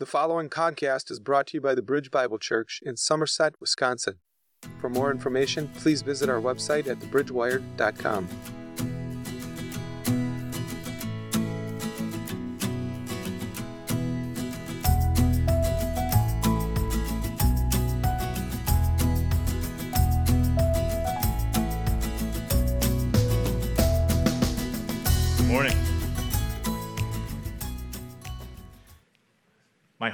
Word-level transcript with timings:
The 0.00 0.06
following 0.06 0.48
podcast 0.48 1.10
is 1.10 1.18
brought 1.18 1.48
to 1.48 1.56
you 1.56 1.60
by 1.60 1.74
the 1.74 1.82
Bridge 1.82 2.12
Bible 2.12 2.38
Church 2.38 2.80
in 2.86 2.96
Somerset, 2.96 3.54
Wisconsin. 3.60 4.20
For 4.78 4.88
more 4.88 5.10
information, 5.10 5.68
please 5.76 6.02
visit 6.02 6.28
our 6.28 6.40
website 6.40 6.86
at 6.86 7.00
thebridgewired.com. 7.00 8.28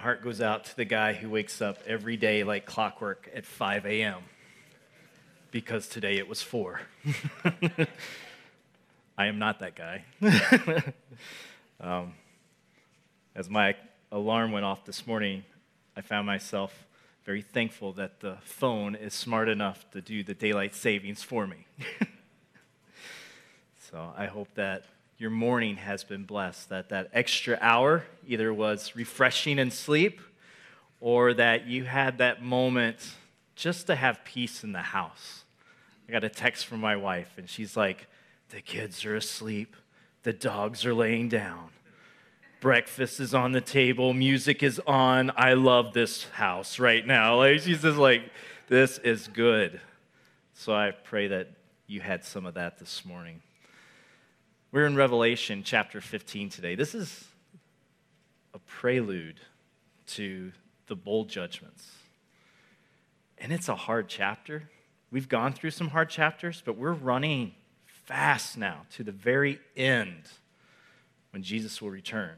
heart 0.05 0.23
goes 0.23 0.41
out 0.43 0.67
to 0.67 0.77
the 0.77 0.85
guy 0.85 1.15
who 1.15 1.31
wakes 1.31 1.63
up 1.63 1.79
every 1.87 2.19
day 2.19 2.45
like 2.45 2.67
clockwork 2.67 3.31
at 3.35 3.47
5 3.47 3.87
a.m. 3.87 4.19
because 5.51 5.89
today 5.89 6.19
it 6.19 6.29
was 6.29 6.43
4. 6.43 6.83
I 9.17 9.27
am 9.27 9.39
not 9.39 9.61
that 9.61 9.75
guy. 9.75 10.05
um, 11.81 12.13
as 13.35 13.49
my 13.49 13.77
alarm 14.13 14.53
went 14.53 14.67
off 14.67 14.85
this 14.85 15.07
morning, 15.07 15.43
I 15.97 16.03
found 16.03 16.27
myself 16.27 16.85
very 17.25 17.41
thankful 17.41 17.95
that 17.95 18.21
the 18.21 18.37
phone 18.45 18.95
is 18.95 19.15
smart 19.15 19.49
enough 19.49 19.91
to 19.93 20.03
do 20.03 20.23
the 20.23 20.35
daylight 20.35 20.75
savings 20.75 21.23
for 21.23 21.47
me. 21.47 21.67
So 23.91 24.13
I 24.17 24.27
hope 24.27 24.49
that 24.57 24.87
your 25.19 25.31
morning 25.31 25.77
has 25.77 26.05
been 26.05 26.25
blessed, 26.25 26.69
that 26.71 26.89
that 26.89 27.11
extra 27.13 27.59
hour 27.61 28.05
either 28.27 28.53
was 28.53 28.97
refreshing 28.97 29.59
in 29.59 29.71
sleep 29.71 30.21
or 31.01 31.35
that 31.35 31.67
you 31.67 31.85
had 31.85 32.19
that 32.19 32.43
moment 32.43 33.15
just 33.55 33.87
to 33.87 33.95
have 33.95 34.25
peace 34.25 34.65
in 34.65 34.73
the 34.73 34.83
house. 34.83 35.45
I 36.09 36.13
got 36.13 36.25
a 36.25 36.29
text 36.29 36.67
from 36.67 36.81
my 36.81 36.97
wife, 36.97 37.33
and 37.37 37.49
she's 37.49 37.77
like, 37.77 38.07
The 38.51 38.61
kids 38.61 39.05
are 39.05 39.17
asleep, 39.17 39.77
the 40.23 40.33
dogs 40.33 40.85
are 40.85 40.95
laying 40.95 41.29
down. 41.29 41.71
Breakfast 42.61 43.21
is 43.21 43.35
on 43.35 43.53
the 43.53 43.61
table, 43.61 44.15
music 44.15 44.63
is 44.63 44.81
on. 44.87 45.31
I 45.37 45.53
love 45.53 45.93
this 45.93 46.25
house 46.31 46.79
right 46.79 47.07
now. 47.07 47.37
Like 47.39 47.61
she's 47.61 47.83
just 47.83 47.99
like, 47.99 48.23
this 48.69 48.99
is 48.99 49.29
good. 49.29 49.81
So 50.55 50.75
I 50.75 50.93
pray 50.93 51.29
that 51.29 51.49
you 51.87 52.01
had 52.01 52.25
some 52.25 52.47
of 52.47 52.55
that 52.55 52.79
this 52.79 53.05
morning. 53.05 53.43
We're 54.75 54.87
in 54.87 54.97
Revelation 54.97 55.63
chapter 55.65 56.01
15 56.01 56.49
today. 56.49 56.75
This 56.75 56.97
is 56.97 57.29
a 58.53 58.59
prelude 58.59 59.39
to 60.09 60.51
the 60.89 60.97
bowl 60.97 61.27
judgments. 61.27 61.93
And 63.39 63.53
it's 63.53 63.69
a 63.69 63.77
hard 63.77 64.09
chapter. 64.09 64.69
We've 65.13 65.29
gone 65.29 65.53
through 65.53 65.71
some 65.71 65.91
hard 65.91 66.11
chapters, 66.11 66.61
but 66.67 66.77
we're 66.77 66.93
running 66.93 67.53
fast 67.87 68.59
now 68.59 68.81
to 68.95 69.05
the 69.05 69.13
very 69.13 69.61
end 69.77 70.25
when 71.31 71.45
Jesus 71.45 71.81
will 71.81 71.91
return. 71.91 72.35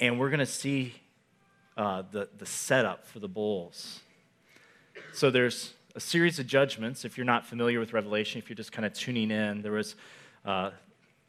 And 0.00 0.20
we're 0.20 0.28
going 0.28 0.40
to 0.40 0.44
see 0.44 0.96
uh, 1.78 2.02
the, 2.12 2.28
the 2.36 2.44
setup 2.44 3.06
for 3.06 3.20
the 3.20 3.28
bowls. 3.28 4.00
So 5.14 5.30
there's 5.30 5.72
a 5.94 6.00
series 6.00 6.38
of 6.38 6.46
judgments. 6.46 7.06
If 7.06 7.16
you're 7.16 7.24
not 7.24 7.46
familiar 7.46 7.80
with 7.80 7.94
Revelation, 7.94 8.38
if 8.38 8.50
you're 8.50 8.56
just 8.56 8.72
kind 8.72 8.84
of 8.84 8.92
tuning 8.92 9.30
in, 9.30 9.62
there 9.62 9.72
was 9.72 9.96
uh, 10.44 10.70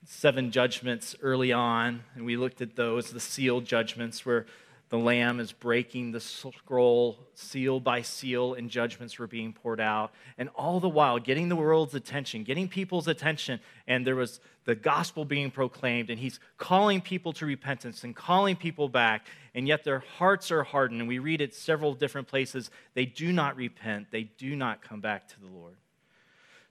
seven 0.06 0.52
judgments 0.52 1.16
early 1.22 1.52
on, 1.52 2.04
and 2.16 2.26
we 2.26 2.38
looked 2.38 2.62
at 2.62 2.76
those, 2.76 3.12
the 3.12 3.20
seal 3.20 3.62
judgments, 3.62 4.26
where 4.26 4.46
the 4.90 4.98
Lamb 5.00 5.40
is 5.40 5.52
breaking 5.52 6.12
the 6.12 6.20
scroll 6.20 7.18
seal 7.34 7.80
by 7.80 8.02
seal, 8.02 8.54
and 8.54 8.70
judgments 8.70 9.18
were 9.18 9.28
being 9.28 9.52
poured 9.52 9.82
out. 9.82 10.14
And 10.38 10.50
all 10.56 10.80
the 10.80 10.90
while, 10.90 11.18
getting 11.18 11.50
the 11.50 11.56
world's 11.56 11.96
attention, 11.96 12.44
getting 12.44 12.68
people's 12.68 13.08
attention, 13.08 13.60
and 13.88 14.06
there 14.06 14.16
was 14.16 14.40
the 14.66 14.76
gospel 14.76 15.26
being 15.26 15.50
proclaimed, 15.50 16.10
and 16.12 16.20
he's 16.20 16.40
calling 16.58 17.02
people 17.02 17.34
to 17.34 17.46
repentance 17.46 18.04
and 18.04 18.16
calling 18.16 18.56
people 18.56 18.88
back, 18.88 19.26
and 19.56 19.68
yet 19.68 19.84
their 19.84 20.00
hearts 20.00 20.52
are 20.52 20.64
hardened. 20.64 21.02
And 21.02 21.08
we 21.08 21.20
read 21.20 21.42
it 21.42 21.56
several 21.56 21.94
different 21.96 22.28
places. 22.28 22.70
They 22.94 23.06
do 23.06 23.34
not 23.34 23.56
repent, 23.56 24.12
they 24.12 24.24
do 24.24 24.56
not 24.56 24.84
come 24.84 25.02
back 25.02 25.28
to 25.30 25.40
the 25.40 25.48
Lord. 25.48 25.78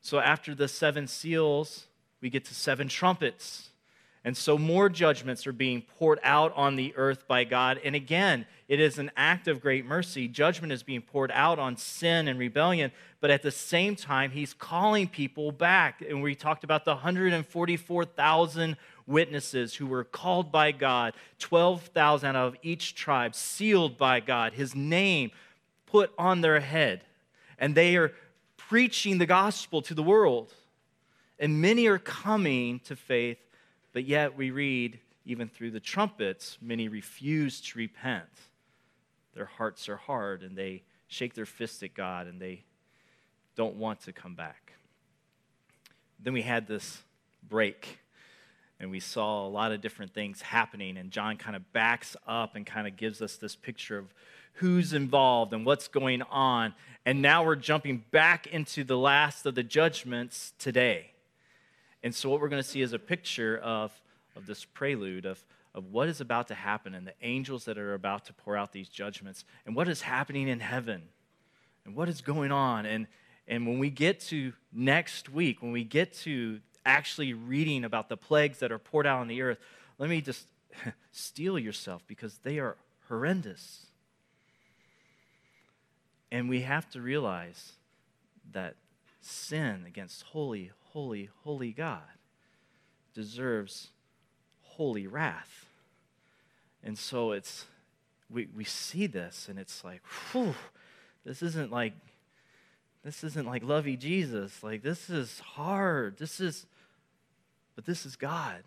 So 0.00 0.20
after 0.20 0.54
the 0.54 0.68
seven 0.68 1.08
seals, 1.08 1.86
we 2.24 2.30
get 2.30 2.46
to 2.46 2.54
seven 2.54 2.88
trumpets. 2.88 3.68
And 4.24 4.34
so 4.34 4.56
more 4.56 4.88
judgments 4.88 5.46
are 5.46 5.52
being 5.52 5.82
poured 5.82 6.18
out 6.22 6.54
on 6.56 6.74
the 6.74 6.94
earth 6.96 7.28
by 7.28 7.44
God. 7.44 7.78
And 7.84 7.94
again, 7.94 8.46
it 8.66 8.80
is 8.80 8.98
an 8.98 9.10
act 9.14 9.46
of 9.46 9.60
great 9.60 9.84
mercy. 9.84 10.26
Judgment 10.26 10.72
is 10.72 10.82
being 10.82 11.02
poured 11.02 11.30
out 11.32 11.58
on 11.58 11.76
sin 11.76 12.26
and 12.26 12.38
rebellion, 12.38 12.92
but 13.20 13.30
at 13.30 13.42
the 13.42 13.50
same 13.50 13.94
time, 13.94 14.30
he's 14.30 14.54
calling 14.54 15.06
people 15.06 15.52
back. 15.52 16.00
And 16.00 16.22
we 16.22 16.34
talked 16.34 16.64
about 16.64 16.86
the 16.86 16.92
144,000 16.92 18.76
witnesses 19.06 19.74
who 19.74 19.86
were 19.86 20.04
called 20.04 20.50
by 20.50 20.72
God, 20.72 21.12
12,000 21.40 22.30
out 22.30 22.36
of 22.36 22.56
each 22.62 22.94
tribe, 22.94 23.34
sealed 23.34 23.98
by 23.98 24.20
God, 24.20 24.54
his 24.54 24.74
name 24.74 25.30
put 25.84 26.10
on 26.16 26.40
their 26.40 26.60
head. 26.60 27.04
And 27.58 27.74
they 27.74 27.96
are 27.96 28.12
preaching 28.56 29.18
the 29.18 29.26
gospel 29.26 29.82
to 29.82 29.92
the 29.92 30.02
world. 30.02 30.54
And 31.38 31.60
many 31.60 31.86
are 31.86 31.98
coming 31.98 32.80
to 32.80 32.96
faith, 32.96 33.38
but 33.92 34.04
yet 34.04 34.36
we 34.36 34.50
read, 34.50 35.00
even 35.24 35.48
through 35.48 35.72
the 35.72 35.80
trumpets, 35.80 36.58
many 36.60 36.88
refuse 36.88 37.60
to 37.60 37.78
repent. 37.78 38.28
Their 39.34 39.46
hearts 39.46 39.88
are 39.88 39.96
hard 39.96 40.42
and 40.42 40.56
they 40.56 40.82
shake 41.08 41.34
their 41.34 41.46
fist 41.46 41.82
at 41.82 41.94
God 41.94 42.26
and 42.26 42.40
they 42.40 42.64
don't 43.56 43.76
want 43.76 44.02
to 44.02 44.12
come 44.12 44.34
back. 44.34 44.72
Then 46.20 46.32
we 46.32 46.42
had 46.42 46.66
this 46.66 47.02
break 47.48 47.98
and 48.80 48.90
we 48.90 49.00
saw 49.00 49.46
a 49.46 49.48
lot 49.48 49.72
of 49.72 49.80
different 49.80 50.14
things 50.14 50.40
happening 50.40 50.96
and 50.96 51.10
John 51.10 51.36
kind 51.36 51.56
of 51.56 51.72
backs 51.72 52.16
up 52.26 52.54
and 52.54 52.64
kind 52.64 52.86
of 52.86 52.96
gives 52.96 53.22
us 53.22 53.36
this 53.36 53.56
picture 53.56 53.98
of 53.98 54.14
who's 54.54 54.92
involved 54.92 55.52
and 55.52 55.66
what's 55.66 55.88
going 55.88 56.22
on. 56.22 56.74
And 57.04 57.20
now 57.20 57.44
we're 57.44 57.56
jumping 57.56 58.04
back 58.10 58.46
into 58.46 58.84
the 58.84 58.96
last 58.96 59.46
of 59.46 59.54
the 59.54 59.62
judgments 59.62 60.52
today. 60.58 61.13
And 62.04 62.14
so, 62.14 62.28
what 62.28 62.42
we're 62.42 62.50
going 62.50 62.62
to 62.62 62.68
see 62.68 62.82
is 62.82 62.92
a 62.92 62.98
picture 62.98 63.56
of, 63.56 63.90
of 64.36 64.44
this 64.44 64.66
prelude 64.66 65.24
of, 65.24 65.42
of 65.74 65.86
what 65.86 66.06
is 66.06 66.20
about 66.20 66.48
to 66.48 66.54
happen 66.54 66.94
and 66.94 67.06
the 67.06 67.14
angels 67.22 67.64
that 67.64 67.78
are 67.78 67.94
about 67.94 68.26
to 68.26 68.34
pour 68.34 68.58
out 68.58 68.72
these 68.72 68.90
judgments 68.90 69.46
and 69.64 69.74
what 69.74 69.88
is 69.88 70.02
happening 70.02 70.46
in 70.46 70.60
heaven 70.60 71.04
and 71.86 71.96
what 71.96 72.10
is 72.10 72.20
going 72.20 72.52
on. 72.52 72.84
And, 72.84 73.06
and 73.48 73.66
when 73.66 73.78
we 73.78 73.88
get 73.88 74.20
to 74.20 74.52
next 74.70 75.30
week, 75.30 75.62
when 75.62 75.72
we 75.72 75.82
get 75.82 76.12
to 76.24 76.60
actually 76.84 77.32
reading 77.32 77.84
about 77.84 78.10
the 78.10 78.18
plagues 78.18 78.58
that 78.58 78.70
are 78.70 78.78
poured 78.78 79.06
out 79.06 79.20
on 79.20 79.26
the 79.26 79.40
earth, 79.40 79.58
let 79.98 80.10
me 80.10 80.20
just 80.20 80.46
steel 81.10 81.58
yourself 81.58 82.02
because 82.06 82.36
they 82.42 82.58
are 82.58 82.76
horrendous. 83.08 83.86
And 86.30 86.50
we 86.50 86.60
have 86.60 86.86
to 86.90 87.00
realize 87.00 87.72
that 88.52 88.74
sin 89.22 89.84
against 89.86 90.22
holy, 90.24 90.70
holy, 90.94 91.28
holy 91.42 91.72
God 91.72 92.00
deserves 93.14 93.88
holy 94.62 95.06
wrath. 95.06 95.66
And 96.82 96.96
so 96.96 97.32
it's, 97.32 97.66
we, 98.30 98.48
we 98.56 98.64
see 98.64 99.06
this 99.06 99.48
and 99.50 99.58
it's 99.58 99.84
like, 99.84 100.02
whew, 100.32 100.54
this 101.26 101.42
isn't 101.42 101.70
like, 101.70 101.94
this 103.04 103.24
isn't 103.24 103.46
like 103.46 103.62
lovey 103.62 103.96
Jesus. 103.96 104.62
Like, 104.62 104.82
this 104.82 105.10
is 105.10 105.40
hard. 105.40 106.16
This 106.16 106.40
is, 106.40 106.64
but 107.74 107.84
this 107.84 108.06
is 108.06 108.16
God. 108.16 108.62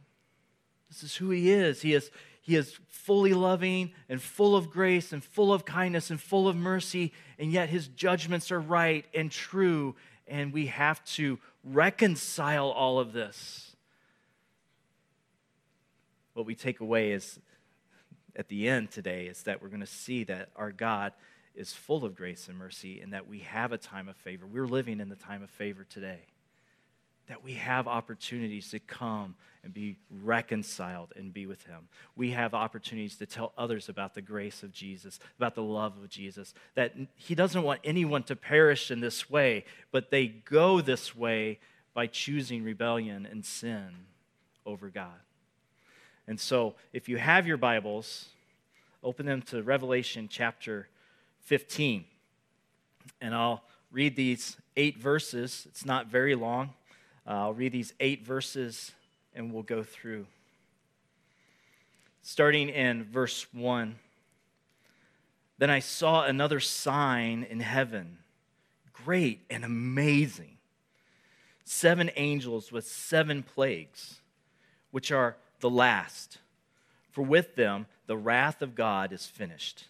This 0.90 1.04
is 1.04 1.16
who 1.16 1.32
He 1.32 1.50
is. 1.52 1.82
He 1.82 1.94
is, 1.94 2.12
he 2.42 2.56
is 2.56 2.78
fully 2.88 3.34
loving 3.34 3.92
and 4.10 4.22
full 4.22 4.56
of 4.56 4.70
grace 4.70 5.12
and 5.12 5.24
full 5.24 5.52
of 5.52 5.66
kindness 5.66 6.12
and 6.12 6.22
full 6.22 6.48
of 6.48 6.56
mercy, 6.56 7.14
and 7.40 7.52
yet 7.52 7.70
His 7.70 7.88
judgments 7.88 8.52
are 8.52 8.60
right 8.60 9.06
and 9.14 9.32
true, 9.32 9.96
and 10.28 10.54
we 10.54 10.68
have 10.68 11.04
to 11.06 11.40
reconcile 11.72 12.70
all 12.70 13.00
of 13.00 13.14
this. 13.14 13.76
What 16.34 16.46
we 16.46 16.56
take 16.56 16.80
away 16.80 17.12
is 17.12 17.40
at 18.36 18.48
the 18.48 18.70
end 18.70 18.92
today 18.92 19.26
is 19.26 19.44
that 19.44 19.62
we're 19.62 19.70
going 19.70 19.80
to 19.80 19.86
see 19.88 20.24
that 20.26 20.50
our 20.56 20.72
God 20.72 21.14
is 21.56 21.74
full 21.74 22.06
of 22.06 22.16
grace 22.16 22.48
and 22.48 22.58
mercy 22.58 23.02
and 23.02 23.14
that 23.14 23.28
we 23.28 23.40
have 23.40 23.72
a 23.72 23.78
time 23.78 24.08
of 24.08 24.16
favor. 24.18 24.46
We're 24.46 24.68
living 24.68 25.00
in 25.00 25.10
the 25.10 25.16
time 25.16 25.42
of 25.42 25.50
favor 25.50 25.84
today. 25.84 26.20
That 27.28 27.44
we 27.44 27.54
have 27.54 27.88
opportunities 27.88 28.72
to 28.72 28.80
come 28.80 29.36
and 29.64 29.74
be 29.74 29.98
reconciled 30.24 31.12
and 31.18 31.34
be 31.34 31.46
with 31.46 31.66
Him. 31.66 31.90
We 32.16 32.32
have 32.32 32.54
opportunities 32.54 33.18
to 33.18 33.26
tell 33.26 33.52
others 33.58 33.90
about 33.90 34.14
the 34.14 34.22
grace 34.22 34.64
of 34.64 34.72
Jesus, 34.72 35.20
about 35.38 35.56
the 35.56 35.64
love 35.64 35.98
of 36.02 36.10
Jesus, 36.10 36.54
that 36.76 36.94
He 37.16 37.36
doesn't 37.36 37.64
want 37.64 37.82
anyone 37.84 38.24
to 38.24 38.36
perish 38.36 38.92
in 38.92 39.02
this 39.02 39.30
way, 39.30 39.66
but 39.92 40.10
they 40.10 40.28
go 40.28 40.80
this 40.80 41.16
way 41.16 41.60
by 41.94 42.08
choosing 42.08 42.64
rebellion 42.64 43.28
and 43.30 43.44
sin 43.44 43.88
over 44.66 44.90
God. 44.90 45.20
And 46.28 46.40
so, 46.40 46.76
if 46.94 47.10
you 47.10 47.18
have 47.18 47.48
your 47.48 47.58
Bibles, 47.58 48.30
open 49.04 49.26
them 49.26 49.42
to 49.44 49.64
Revelation 49.64 50.28
chapter 50.30 50.90
15. 51.42 52.04
And 53.22 53.34
I'll 53.34 53.64
read 53.92 54.16
these 54.16 54.58
eight 54.76 54.98
verses. 54.98 55.66
It's 55.70 55.86
not 55.86 56.08
very 56.08 56.36
long. 56.36 56.74
Uh, 57.28 57.32
I'll 57.32 57.54
read 57.54 57.74
these 57.74 57.94
eight 58.00 58.26
verses 58.26 58.94
and 59.36 59.52
we'll 59.52 59.64
go 59.64 59.84
through. 59.84 60.26
Starting 62.22 62.70
in 62.70 63.04
verse 63.04 63.46
1. 63.54 63.96
Then 65.58 65.70
I 65.70 65.80
saw 65.80 66.24
another 66.24 66.60
sign 66.60 67.46
in 67.50 67.60
heaven, 67.60 68.20
great 68.94 69.42
and 69.50 69.66
amazing. 69.66 70.58
Seven 71.66 72.12
angels 72.16 72.72
with 72.72 72.88
seven 72.88 73.44
plagues, 73.44 74.22
which 74.92 75.12
are 75.12 75.36
the 75.60 75.70
last. 75.70 76.38
For 77.12 77.24
with 77.24 77.56
them 77.56 77.88
the 78.06 78.18
wrath 78.18 78.62
of 78.62 78.76
God 78.76 79.12
is 79.12 79.26
finished. 79.26 79.86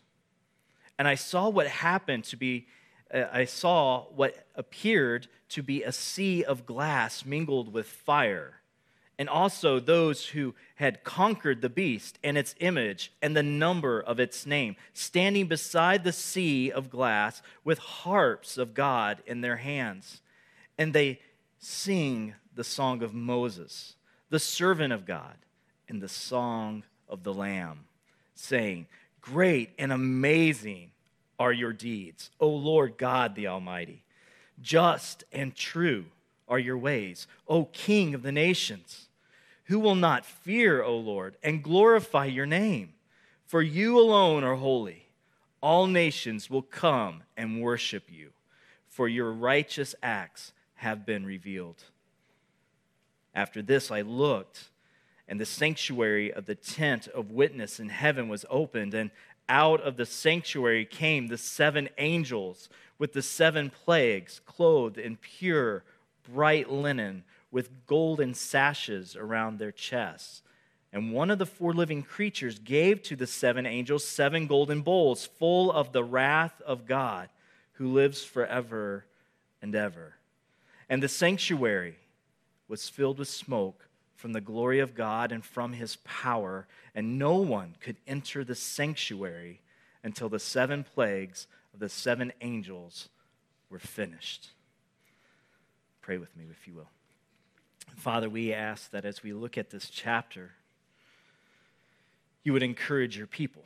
And 0.98 1.07
I 1.07 1.16
saw 1.16 1.50
what 1.50 1.68
happened 1.68 2.24
to 2.25 2.38
be 2.38 2.68
uh, 3.13 3.24
I 3.31 3.45
saw 3.45 4.06
what 4.16 4.36
appeared 4.56 5.28
to 5.49 5.63
be 5.63 5.83
a 5.83 5.91
sea 5.91 6.44
of 6.44 6.65
glass 6.65 7.25
mingled 7.25 7.71
with 7.71 7.88
fire, 7.88 8.61
and 9.19 9.29
also 9.29 9.79
those 9.79 10.27
who 10.27 10.53
had 10.75 11.03
conquered 11.03 11.61
the 11.61 11.69
beast 11.69 12.19
and 12.23 12.38
its 12.38 12.53
image 12.59 13.11
and 13.21 13.35
the 13.35 13.44
number 13.44 13.99
of 13.99 14.19
its 14.19 14.45
name, 14.45 14.75
standing 14.94 15.47
beside 15.47 16.03
the 16.03 16.11
sea 16.11 16.71
of 16.71 16.89
glass 16.89 17.41
with 17.63 17.79
harps 17.79 18.57
of 18.57 18.73
God 18.73 19.23
in 19.25 19.41
their 19.41 19.57
hands. 19.57 20.21
And 20.77 20.94
they 20.94 21.19
sing 21.59 22.35
the 22.53 22.63
song 22.63 23.01
of 23.01 23.13
Moses, 23.13 23.95
the 24.29 24.39
servant 24.39 24.94
of 24.94 25.05
God, 25.05 25.35
and 25.89 26.01
the 26.01 26.09
song 26.09 26.83
of 27.09 27.23
the 27.23 27.33
Lamb, 27.33 27.85
saying, 28.35 28.88
Great 29.21 29.71
and 29.79 29.91
amazing 29.91 30.91
are 31.39 31.51
your 31.51 31.73
deeds, 31.73 32.29
O 32.39 32.49
Lord 32.49 32.97
God 32.97 33.35
the 33.35 33.47
Almighty. 33.47 34.03
Just 34.62 35.24
and 35.31 35.56
true 35.56 36.06
are 36.48 36.59
your 36.59 36.77
ways, 36.77 37.27
O 37.48 37.65
King 37.65 38.13
of 38.13 38.24
the 38.24 38.31
nations. 38.31 39.07
Who 39.65 39.80
will 39.80 39.95
not 39.95 40.25
fear, 40.25 40.81
O 40.81 40.98
Lord, 40.98 41.36
and 41.44 41.63
glorify 41.63 42.25
your 42.25 42.45
name? 42.45 42.94
For 43.45 43.62
you 43.62 44.00
alone 44.00 44.44
are 44.44 44.56
holy. 44.56 45.07
All 45.62 45.88
nations 45.88 46.50
will 46.50 46.62
come 46.62 47.24
and 47.36 47.62
worship 47.62 48.06
you, 48.09 48.31
for 48.88 49.07
your 49.07 49.31
righteous 49.31 49.95
acts 50.01 50.54
have 50.75 51.06
been 51.06 51.25
revealed. 51.25 51.83
After 53.33 53.62
this, 53.62 53.92
I 53.92 54.01
looked, 54.01 54.69
and 55.27 55.39
the 55.39 55.45
sanctuary 55.45 56.31
of 56.31 56.45
the 56.45 56.56
tent 56.56 57.07
of 57.09 57.31
witness 57.31 57.80
in 57.80 57.89
heaven 57.89 58.30
was 58.30 58.45
opened, 58.50 58.94
and 58.94 59.12
out 59.50 59.81
of 59.81 59.98
the 59.98 60.06
sanctuary 60.06 60.86
came 60.86 61.27
the 61.27 61.38
seven 61.38 61.89
angels 61.98 62.69
with 62.99 63.13
the 63.13 63.21
seven 63.21 63.69
plagues, 63.69 64.41
clothed 64.45 64.97
in 64.97 65.17
pure, 65.17 65.83
bright 66.31 66.69
linen, 66.69 67.23
with 67.51 67.85
golden 67.85 68.33
sashes 68.33 69.15
around 69.15 69.57
their 69.57 69.71
chests. 69.71 70.41
And 70.91 71.11
one 71.11 71.29
of 71.29 71.39
the 71.39 71.45
four 71.45 71.73
living 71.73 72.01
creatures 72.01 72.59
gave 72.59 73.03
to 73.03 73.15
the 73.15 73.27
seven 73.27 73.65
angels 73.65 74.03
seven 74.03 74.47
golden 74.47 74.81
bowls 74.81 75.25
full 75.25 75.71
of 75.71 75.91
the 75.91 76.03
wrath 76.03 76.61
of 76.65 76.85
God, 76.85 77.29
who 77.73 77.94
lives 77.94 78.23
forever 78.23 79.05
and 79.61 79.75
ever. 79.75 80.15
And 80.89 81.03
the 81.03 81.07
sanctuary 81.07 81.95
was 82.67 82.89
filled 82.89 83.19
with 83.19 83.27
smoke 83.27 83.88
from 84.15 84.33
the 84.33 84.41
glory 84.41 84.79
of 84.79 84.95
God 84.95 85.31
and 85.31 85.45
from 85.45 85.73
his 85.73 85.97
power, 85.97 86.67
and 86.95 87.19
no 87.19 87.35
one 87.38 87.75
could 87.79 87.97
enter 88.07 88.44
the 88.44 88.55
sanctuary 88.55 89.61
until 90.03 90.29
the 90.29 90.39
seven 90.39 90.83
plagues 90.83 91.47
of 91.77 91.79
the 91.79 91.89
seven 91.89 92.33
angels 92.41 93.07
were 93.69 93.77
finished. 93.77 94.50
Pray 96.01 96.18
with 96.18 96.35
me, 96.35 96.45
if 96.50 96.68
you 96.68 96.74
will. 96.74 96.89
Father, 97.97 98.31
we 98.31 98.51
ask 98.51 98.89
that 98.89 99.06
as 99.06 99.21
we 99.21 99.31
look 99.31 99.59
at 99.59 99.69
this 99.69 99.88
chapter, 99.88 100.53
you 102.44 102.51
would 102.51 102.63
encourage 102.63 103.15
your 103.15 103.27
people. 103.27 103.62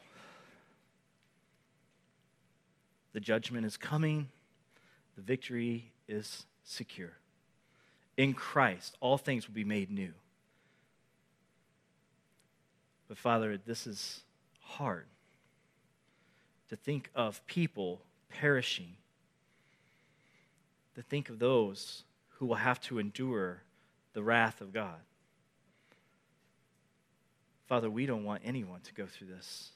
The 3.14 3.22
judgment 3.22 3.66
is 3.66 3.78
coming, 3.78 4.28
the 5.16 5.22
victory 5.22 5.94
is 6.10 6.46
secure. 6.66 7.14
In 8.18 8.34
Christ, 8.34 8.98
all 9.00 9.18
things 9.18 9.48
will 9.48 9.56
be 9.56 9.64
made 9.64 9.90
new. 9.90 10.14
But 13.08 13.18
Father, 13.18 13.58
this 13.58 13.88
is 13.88 14.22
hard 14.60 15.06
to 16.72 16.78
think 16.78 17.10
of 17.14 17.46
people 17.48 18.00
perishing, 18.30 18.96
to 20.96 21.02
think 21.02 21.28
of 21.28 21.38
those 21.38 22.06
who 22.30 22.46
will 22.46 22.56
have 22.56 22.80
to 22.80 22.98
endure 22.98 23.62
the 24.14 24.24
wrath 24.24 24.62
of 24.62 24.72
God. 24.72 25.02
Father, 27.68 27.90
we 27.90 28.06
don't 28.06 28.24
want 28.24 28.42
anyone 28.46 28.80
to 28.86 28.94
go 28.94 29.06
through 29.06 29.28
this. 29.28 29.72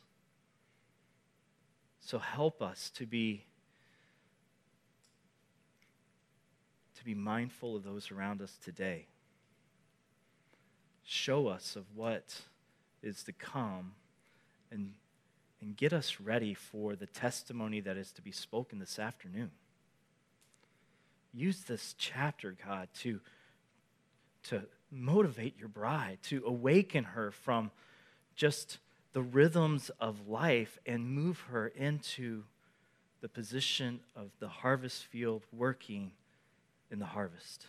So 1.99 2.17
help 2.17 2.61
us 2.61 2.89
to 2.91 3.05
be 3.05 3.43
to 6.97 7.03
be 7.03 7.13
mindful 7.13 7.75
of 7.75 7.83
those 7.83 8.09
around 8.09 8.41
us 8.41 8.57
today. 8.63 9.05
Show 11.03 11.47
us 11.47 11.75
of 11.75 11.83
what 11.93 12.39
is 13.03 13.21
to 13.23 13.33
come 13.33 13.95
and, 14.71 14.93
and 15.61 15.75
get 15.75 15.93
us 15.93 16.19
ready 16.19 16.53
for 16.53 16.95
the 16.95 17.05
testimony 17.05 17.79
that 17.81 17.97
is 17.97 18.11
to 18.13 18.21
be 18.21 18.31
spoken 18.31 18.79
this 18.79 18.99
afternoon. 18.99 19.51
Use 21.33 21.63
this 21.63 21.95
chapter, 21.97 22.55
God, 22.65 22.87
to, 23.01 23.19
to 24.43 24.63
motivate 24.91 25.57
your 25.57 25.67
bride, 25.67 26.19
to 26.23 26.43
awaken 26.45 27.03
her 27.03 27.31
from 27.31 27.71
just 28.35 28.77
the 29.13 29.21
rhythms 29.21 29.89
of 29.99 30.27
life 30.27 30.77
and 30.85 31.09
move 31.09 31.39
her 31.49 31.67
into 31.67 32.43
the 33.21 33.29
position 33.29 33.99
of 34.15 34.29
the 34.39 34.47
harvest 34.47 35.05
field 35.05 35.43
working 35.51 36.11
in 36.91 36.99
the 36.99 37.05
harvest. 37.05 37.65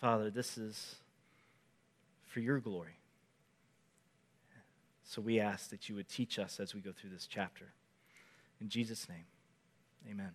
Father, 0.00 0.30
this 0.30 0.58
is 0.58 0.96
for 2.26 2.40
your 2.40 2.58
glory. 2.58 2.98
So 5.14 5.22
we 5.22 5.38
ask 5.38 5.70
that 5.70 5.88
you 5.88 5.94
would 5.94 6.08
teach 6.08 6.40
us 6.40 6.58
as 6.58 6.74
we 6.74 6.80
go 6.80 6.90
through 6.90 7.10
this 7.10 7.28
chapter. 7.28 7.66
In 8.60 8.68
Jesus' 8.68 9.08
name, 9.08 9.26
amen. 10.10 10.32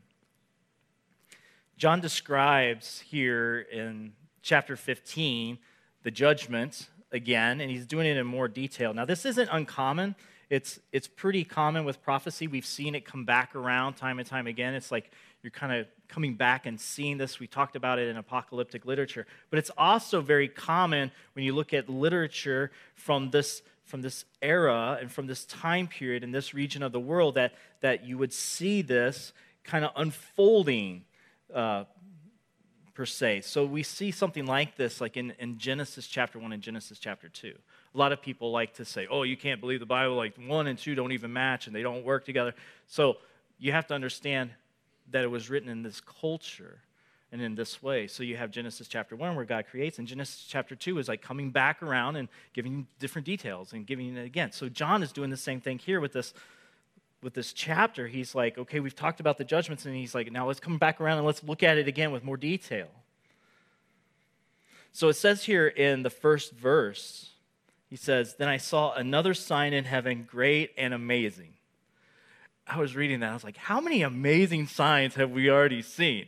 John 1.76 2.00
describes 2.00 3.02
here 3.02 3.68
in 3.74 4.14
chapter 4.42 4.78
15 4.78 5.58
the 6.04 6.12
judgment 6.12 6.88
again, 7.12 7.60
and 7.60 7.70
he's 7.70 7.86
doing 7.86 8.08
it 8.08 8.16
in 8.16 8.26
more 8.26 8.48
detail. 8.48 8.94
Now, 8.94 9.04
this 9.04 9.26
isn't 9.26 9.50
uncommon. 9.52 10.16
It's, 10.50 10.80
it's 10.94 11.10
pretty 11.10 11.44
common 11.44 11.84
with 11.84 12.02
prophecy. 12.02 12.48
We've 12.48 12.66
seen 12.66 12.96
it 12.96 13.04
come 13.04 13.26
back 13.26 13.58
around 13.58 13.96
time 13.96 14.18
and 14.18 14.26
time 14.26 14.48
again. 14.48 14.76
It's 14.76 14.94
like 14.94 15.12
you're 15.44 15.52
kind 15.52 15.74
of 15.74 15.88
coming 16.08 16.36
back 16.36 16.66
and 16.66 16.80
seeing 16.80 17.18
this. 17.18 17.38
We 17.38 17.48
talked 17.48 17.76
about 17.76 18.00
it 18.00 18.08
in 18.08 18.16
apocalyptic 18.16 18.86
literature. 18.86 19.28
But 19.50 19.60
it's 19.60 19.72
also 19.78 20.22
very 20.22 20.48
common 20.48 21.12
when 21.34 21.44
you 21.44 21.54
look 21.54 21.74
at 21.74 21.90
literature 21.90 22.72
from 22.96 23.30
this, 23.30 23.62
from 23.90 24.04
this 24.04 24.24
era 24.40 25.00
and 25.02 25.12
from 25.12 25.26
this 25.26 25.46
time 25.46 25.88
period 25.88 26.24
in 26.24 26.32
this 26.32 26.54
region 26.54 26.84
of 26.84 26.92
the 26.92 27.00
world 27.00 27.34
that, 27.34 27.54
that 27.82 28.06
you 28.06 28.20
would 28.20 28.32
see 28.32 28.84
this 28.84 29.34
kind 29.64 29.84
of 29.84 29.92
unfolding 29.96 31.04
uh, 31.54 31.86
per 32.94 33.08
se. 33.08 33.42
So 33.42 33.66
we 33.66 33.82
see 33.82 34.12
something 34.12 34.46
like 34.46 34.76
this, 34.76 35.02
like 35.02 35.18
in, 35.18 35.34
in 35.40 35.58
Genesis 35.58 36.06
chapter 36.06 36.38
1 36.38 36.54
and 36.54 36.62
Genesis 36.62 37.00
chapter 37.00 37.30
2. 37.30 37.52
A 37.96 37.98
lot 37.98 38.12
of 38.12 38.22
people 38.22 38.52
like 38.52 38.76
to 38.76 38.86
say, 38.86 39.08
oh, 39.10 39.24
you 39.24 39.36
can't 39.36 39.60
believe 39.60 39.80
the 39.80 39.88
Bible, 39.88 40.16
like 40.16 40.36
1 40.38 40.68
and 40.68 40.78
2 40.78 40.94
don't 40.94 41.12
even 41.12 41.34
match 41.34 41.66
and 41.66 41.76
they 41.76 41.82
don't 41.82 42.06
work 42.06 42.26
together. 42.26 42.54
So 42.86 43.18
you 43.58 43.72
have 43.72 43.88
to 43.88 43.96
understand 43.96 44.52
that 45.10 45.24
it 45.24 45.32
was 45.32 45.50
written 45.50 45.68
in 45.68 45.82
this 45.82 46.00
culture 46.00 46.80
and 47.32 47.42
in 47.42 47.56
this 47.56 47.82
way. 47.84 48.08
So 48.08 48.24
you 48.24 48.38
have 48.38 48.52
Genesis 48.52 48.88
chapter 48.88 49.16
1 49.16 49.36
where 49.36 49.46
God 49.46 49.66
creates, 49.70 50.00
and 50.00 50.08
Genesis 50.08 50.46
chapter 50.48 50.76
2 50.76 50.98
is 50.98 51.08
like 51.08 51.22
coming 51.22 51.52
back 51.52 51.84
around 51.84 52.16
and 52.16 52.28
giving 52.54 52.88
different 53.00 53.26
details 53.26 53.74
and 53.74 53.86
giving 53.86 54.16
it 54.16 54.26
again. 54.26 54.52
So 54.52 54.70
John 54.70 55.04
is 55.04 55.12
doing 55.12 55.30
the 55.30 55.38
same 55.38 55.62
thing 55.62 55.80
here 55.80 56.00
with 56.00 56.14
this 56.14 56.34
with 57.22 57.34
this 57.34 57.52
chapter. 57.52 58.08
He's 58.08 58.34
like, 58.34 58.58
okay, 58.58 58.80
we've 58.80 58.96
talked 58.96 59.20
about 59.20 59.38
the 59.38 59.44
judgments, 59.44 59.86
and 59.86 59.94
he's 59.94 60.16
like, 60.16 60.32
now 60.32 60.48
let's 60.48 60.62
come 60.62 60.78
back 60.78 61.02
around 61.02 61.18
and 61.18 61.28
let's 61.28 61.44
look 61.44 61.64
at 61.64 61.78
it 61.78 61.86
again 61.86 62.12
with 62.12 62.24
more 62.24 62.38
detail. 62.38 62.88
So 64.94 65.10
it 65.10 65.16
says 65.16 65.44
here 65.44 65.68
in 65.68 66.04
the 66.04 66.10
first 66.10 66.54
verse, 66.54 67.32
he 67.90 67.98
says, 67.98 68.36
Then 68.38 68.48
I 68.48 68.56
saw 68.56 68.94
another 68.94 69.34
sign 69.34 69.74
in 69.74 69.84
heaven, 69.84 70.26
great 70.30 70.72
and 70.78 70.94
amazing 70.94 71.56
I 72.70 72.78
was 72.78 72.96
reading 72.96 73.22
that. 73.22 73.32
I 73.32 73.34
was 73.34 73.44
like, 73.44 73.58
how 73.58 73.82
many 73.82 74.04
amazing 74.04 74.68
signs 74.68 75.16
have 75.16 75.32
we 75.32 75.50
already 75.50 75.82
seen? 75.82 76.28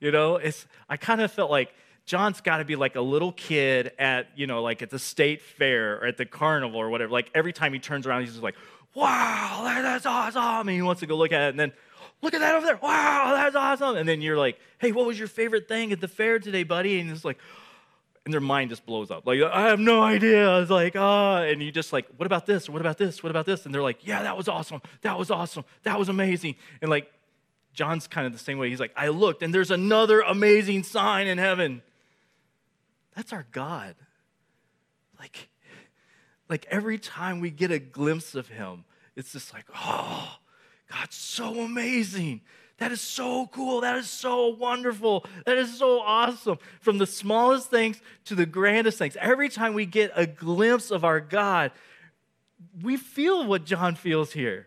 You 0.00 0.10
know, 0.10 0.36
it's, 0.36 0.66
I 0.88 0.96
kind 0.96 1.20
of 1.20 1.30
felt 1.30 1.50
like 1.50 1.72
John's 2.06 2.40
got 2.40 2.58
to 2.58 2.64
be 2.64 2.74
like 2.74 2.96
a 2.96 3.00
little 3.00 3.32
kid 3.32 3.92
at, 3.98 4.28
you 4.34 4.46
know, 4.46 4.62
like 4.62 4.82
at 4.82 4.90
the 4.90 4.98
state 4.98 5.42
fair 5.42 5.98
or 5.98 6.06
at 6.06 6.16
the 6.16 6.26
carnival 6.26 6.80
or 6.80 6.90
whatever. 6.90 7.12
Like 7.12 7.30
every 7.34 7.52
time 7.52 7.72
he 7.72 7.78
turns 7.78 8.06
around, 8.06 8.22
he's 8.22 8.30
just 8.30 8.42
like, 8.42 8.56
wow, 8.94 9.60
that's 9.82 10.06
awesome. 10.06 10.68
And 10.68 10.70
he 10.70 10.82
wants 10.82 11.00
to 11.00 11.06
go 11.06 11.16
look 11.16 11.32
at 11.32 11.42
it. 11.42 11.48
And 11.50 11.60
then, 11.60 11.72
look 12.22 12.34
at 12.34 12.40
that 12.40 12.54
over 12.54 12.66
there. 12.66 12.78
Wow, 12.82 13.32
that's 13.34 13.56
awesome. 13.56 13.96
And 13.96 14.08
then 14.08 14.20
you're 14.20 14.36
like, 14.36 14.58
hey, 14.78 14.92
what 14.92 15.06
was 15.06 15.18
your 15.18 15.28
favorite 15.28 15.68
thing 15.68 15.92
at 15.92 16.00
the 16.00 16.08
fair 16.08 16.38
today, 16.38 16.62
buddy? 16.64 17.00
And 17.00 17.10
it's 17.10 17.24
like, 17.24 17.38
and 18.24 18.34
their 18.34 18.40
mind 18.40 18.70
just 18.70 18.84
blows 18.84 19.10
up. 19.10 19.26
Like, 19.26 19.40
I 19.42 19.68
have 19.68 19.80
no 19.80 20.02
idea. 20.02 20.46
I 20.46 20.58
was 20.60 20.70
like, 20.70 20.94
ah, 20.96 21.38
and 21.38 21.62
you 21.62 21.72
just 21.72 21.92
like, 21.92 22.06
what 22.16 22.26
about 22.26 22.44
this? 22.44 22.68
What 22.68 22.80
about 22.80 22.98
this? 22.98 23.22
What 23.22 23.30
about 23.30 23.46
this? 23.46 23.64
And 23.64 23.74
they're 23.74 23.82
like, 23.82 24.06
yeah, 24.06 24.22
that 24.24 24.36
was 24.36 24.48
awesome. 24.48 24.82
That 25.00 25.18
was 25.18 25.30
awesome. 25.30 25.64
That 25.84 25.98
was 25.98 26.10
amazing. 26.10 26.56
And 26.82 26.90
like, 26.90 27.10
John's 27.72 28.06
kind 28.06 28.26
of 28.26 28.32
the 28.32 28.38
same 28.38 28.58
way. 28.58 28.70
He's 28.70 28.80
like, 28.80 28.92
I 28.96 29.08
looked 29.08 29.42
and 29.42 29.54
there's 29.54 29.70
another 29.70 30.20
amazing 30.20 30.82
sign 30.82 31.26
in 31.26 31.38
heaven. 31.38 31.82
That's 33.14 33.32
our 33.32 33.46
God. 33.52 33.94
Like, 35.18 35.48
like 36.48 36.66
every 36.70 36.98
time 36.98 37.40
we 37.40 37.50
get 37.50 37.70
a 37.70 37.78
glimpse 37.78 38.34
of 38.34 38.48
him, 38.48 38.84
it's 39.16 39.32
just 39.32 39.52
like, 39.52 39.66
oh, 39.74 40.36
God's 40.90 41.16
so 41.16 41.60
amazing. 41.60 42.40
That 42.78 42.92
is 42.92 43.00
so 43.00 43.46
cool. 43.48 43.82
That 43.82 43.98
is 43.98 44.08
so 44.08 44.48
wonderful. 44.48 45.26
That 45.44 45.58
is 45.58 45.78
so 45.78 46.00
awesome. 46.00 46.58
From 46.80 46.96
the 46.96 47.06
smallest 47.06 47.70
things 47.70 48.00
to 48.24 48.34
the 48.34 48.46
grandest 48.46 48.98
things. 48.98 49.16
Every 49.20 49.50
time 49.50 49.74
we 49.74 49.84
get 49.84 50.12
a 50.14 50.26
glimpse 50.26 50.90
of 50.90 51.04
our 51.04 51.20
God, 51.20 51.72
we 52.82 52.96
feel 52.96 53.46
what 53.46 53.66
John 53.66 53.94
feels 53.94 54.32
here. 54.32 54.66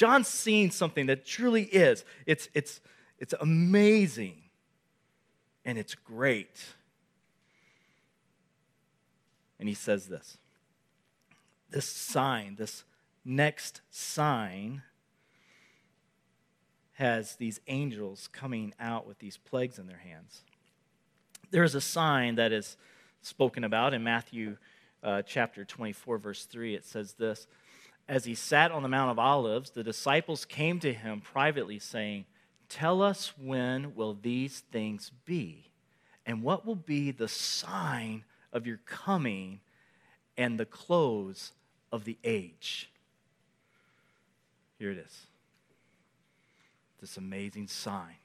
John's 0.00 0.28
seeing 0.28 0.70
something 0.70 1.04
that 1.08 1.26
truly 1.26 1.64
is. 1.64 2.06
It's, 2.24 2.48
it's, 2.54 2.80
it's 3.18 3.34
amazing 3.38 4.44
and 5.62 5.76
it's 5.76 5.94
great. 5.94 6.64
And 9.58 9.68
he 9.68 9.74
says 9.74 10.06
this 10.06 10.38
this 11.68 11.84
sign, 11.84 12.56
this 12.56 12.84
next 13.26 13.82
sign, 13.90 14.80
has 16.92 17.36
these 17.36 17.60
angels 17.66 18.30
coming 18.32 18.72
out 18.80 19.06
with 19.06 19.18
these 19.18 19.36
plagues 19.36 19.78
in 19.78 19.86
their 19.86 19.98
hands. 19.98 20.40
There 21.50 21.62
is 21.62 21.74
a 21.74 21.80
sign 21.82 22.36
that 22.36 22.52
is 22.52 22.78
spoken 23.20 23.64
about 23.64 23.92
in 23.92 24.02
Matthew 24.02 24.56
uh, 25.02 25.20
chapter 25.20 25.62
24, 25.66 26.16
verse 26.16 26.46
3. 26.46 26.74
It 26.74 26.86
says 26.86 27.12
this 27.18 27.46
As 28.10 28.24
he 28.24 28.34
sat 28.34 28.72
on 28.72 28.82
the 28.82 28.88
Mount 28.88 29.12
of 29.12 29.20
Olives, 29.20 29.70
the 29.70 29.84
disciples 29.84 30.44
came 30.44 30.80
to 30.80 30.92
him 30.92 31.20
privately, 31.20 31.78
saying, 31.78 32.24
Tell 32.68 33.02
us 33.02 33.34
when 33.38 33.94
will 33.94 34.18
these 34.20 34.64
things 34.72 35.12
be? 35.24 35.70
And 36.26 36.42
what 36.42 36.66
will 36.66 36.74
be 36.74 37.12
the 37.12 37.28
sign 37.28 38.24
of 38.52 38.66
your 38.66 38.80
coming 38.84 39.60
and 40.36 40.58
the 40.58 40.66
close 40.66 41.52
of 41.92 42.04
the 42.04 42.18
age? 42.24 42.90
Here 44.76 44.90
it 44.90 44.98
is 44.98 45.26
this 47.00 47.16
amazing 47.16 47.68
sign 47.68 48.16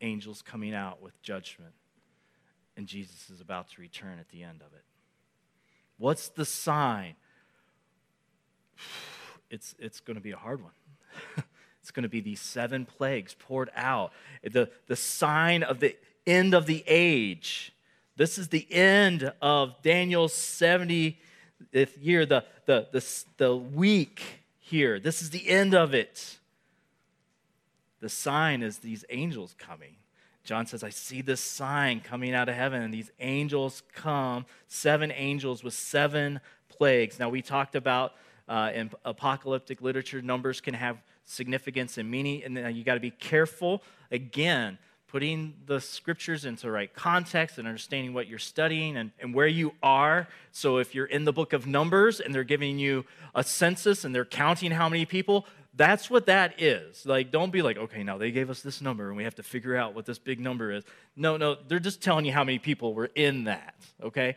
angels 0.00 0.42
coming 0.42 0.74
out 0.74 1.02
with 1.02 1.20
judgment, 1.22 1.74
and 2.76 2.86
Jesus 2.86 3.30
is 3.30 3.40
about 3.40 3.68
to 3.70 3.80
return 3.80 4.20
at 4.20 4.28
the 4.28 4.44
end 4.44 4.62
of 4.64 4.72
it. 4.74 4.84
What's 5.98 6.28
the 6.28 6.44
sign? 6.44 7.16
It's, 9.50 9.74
it's 9.78 10.00
going 10.00 10.16
to 10.16 10.22
be 10.22 10.30
a 10.30 10.36
hard 10.36 10.62
one. 10.62 10.72
it's 11.80 11.90
going 11.90 12.04
to 12.04 12.08
be 12.08 12.20
these 12.20 12.40
seven 12.40 12.86
plagues 12.86 13.34
poured 13.38 13.70
out, 13.74 14.12
the, 14.42 14.70
the 14.86 14.96
sign 14.96 15.62
of 15.62 15.80
the 15.80 15.96
end 16.26 16.54
of 16.54 16.66
the 16.66 16.84
age. 16.86 17.72
This 18.16 18.38
is 18.38 18.48
the 18.48 18.70
end 18.72 19.32
of 19.40 19.80
Daniel's 19.82 20.32
70th 20.32 21.16
year, 21.72 22.26
the, 22.26 22.44
the, 22.66 22.88
the, 22.92 23.24
the 23.38 23.56
week 23.56 24.22
here. 24.58 25.00
This 25.00 25.22
is 25.22 25.30
the 25.30 25.48
end 25.48 25.74
of 25.74 25.94
it. 25.94 26.38
The 28.00 28.08
sign 28.08 28.62
is 28.62 28.78
these 28.78 29.04
angels 29.10 29.54
coming. 29.58 29.96
John 30.44 30.66
says, 30.66 30.82
I 30.82 30.90
see 30.90 31.20
this 31.20 31.40
sign 31.40 32.00
coming 32.00 32.34
out 32.34 32.48
of 32.48 32.54
heaven, 32.54 32.82
and 32.82 32.92
these 32.92 33.10
angels 33.20 33.82
come, 33.94 34.46
seven 34.68 35.12
angels 35.12 35.62
with 35.62 35.74
seven 35.74 36.40
plagues. 36.68 37.18
Now, 37.18 37.28
we 37.28 37.42
talked 37.42 37.74
about 37.74 38.14
uh, 38.50 38.72
in 38.74 38.90
apocalyptic 39.04 39.80
literature, 39.80 40.20
numbers 40.20 40.60
can 40.60 40.74
have 40.74 41.00
significance 41.24 41.96
and 41.96 42.10
meaning, 42.10 42.42
and 42.44 42.76
you 42.76 42.82
got 42.82 42.94
to 42.94 43.00
be 43.00 43.12
careful. 43.12 43.82
Again, 44.10 44.76
putting 45.06 45.54
the 45.66 45.80
scriptures 45.80 46.44
into 46.44 46.62
the 46.62 46.70
right 46.70 46.92
context 46.92 47.58
and 47.58 47.68
understanding 47.68 48.12
what 48.12 48.26
you're 48.26 48.40
studying 48.40 48.96
and, 48.96 49.12
and 49.20 49.32
where 49.32 49.46
you 49.46 49.72
are. 49.84 50.26
So, 50.50 50.78
if 50.78 50.96
you're 50.96 51.06
in 51.06 51.24
the 51.24 51.32
book 51.32 51.52
of 51.52 51.66
Numbers 51.68 52.18
and 52.18 52.34
they're 52.34 52.42
giving 52.42 52.78
you 52.78 53.04
a 53.36 53.44
census 53.44 54.04
and 54.04 54.12
they're 54.12 54.24
counting 54.24 54.72
how 54.72 54.88
many 54.88 55.06
people, 55.06 55.46
that's 55.74 56.10
what 56.10 56.26
that 56.26 56.60
is. 56.60 57.06
Like, 57.06 57.30
don't 57.30 57.52
be 57.52 57.62
like, 57.62 57.76
okay, 57.76 58.02
now 58.02 58.18
they 58.18 58.32
gave 58.32 58.50
us 58.50 58.62
this 58.62 58.80
number 58.80 59.06
and 59.06 59.16
we 59.16 59.22
have 59.22 59.36
to 59.36 59.44
figure 59.44 59.76
out 59.76 59.94
what 59.94 60.06
this 60.06 60.18
big 60.18 60.40
number 60.40 60.72
is. 60.72 60.82
No, 61.14 61.36
no, 61.36 61.56
they're 61.68 61.78
just 61.78 62.02
telling 62.02 62.24
you 62.24 62.32
how 62.32 62.42
many 62.42 62.58
people 62.58 62.94
were 62.94 63.10
in 63.14 63.44
that, 63.44 63.74
okay? 64.02 64.34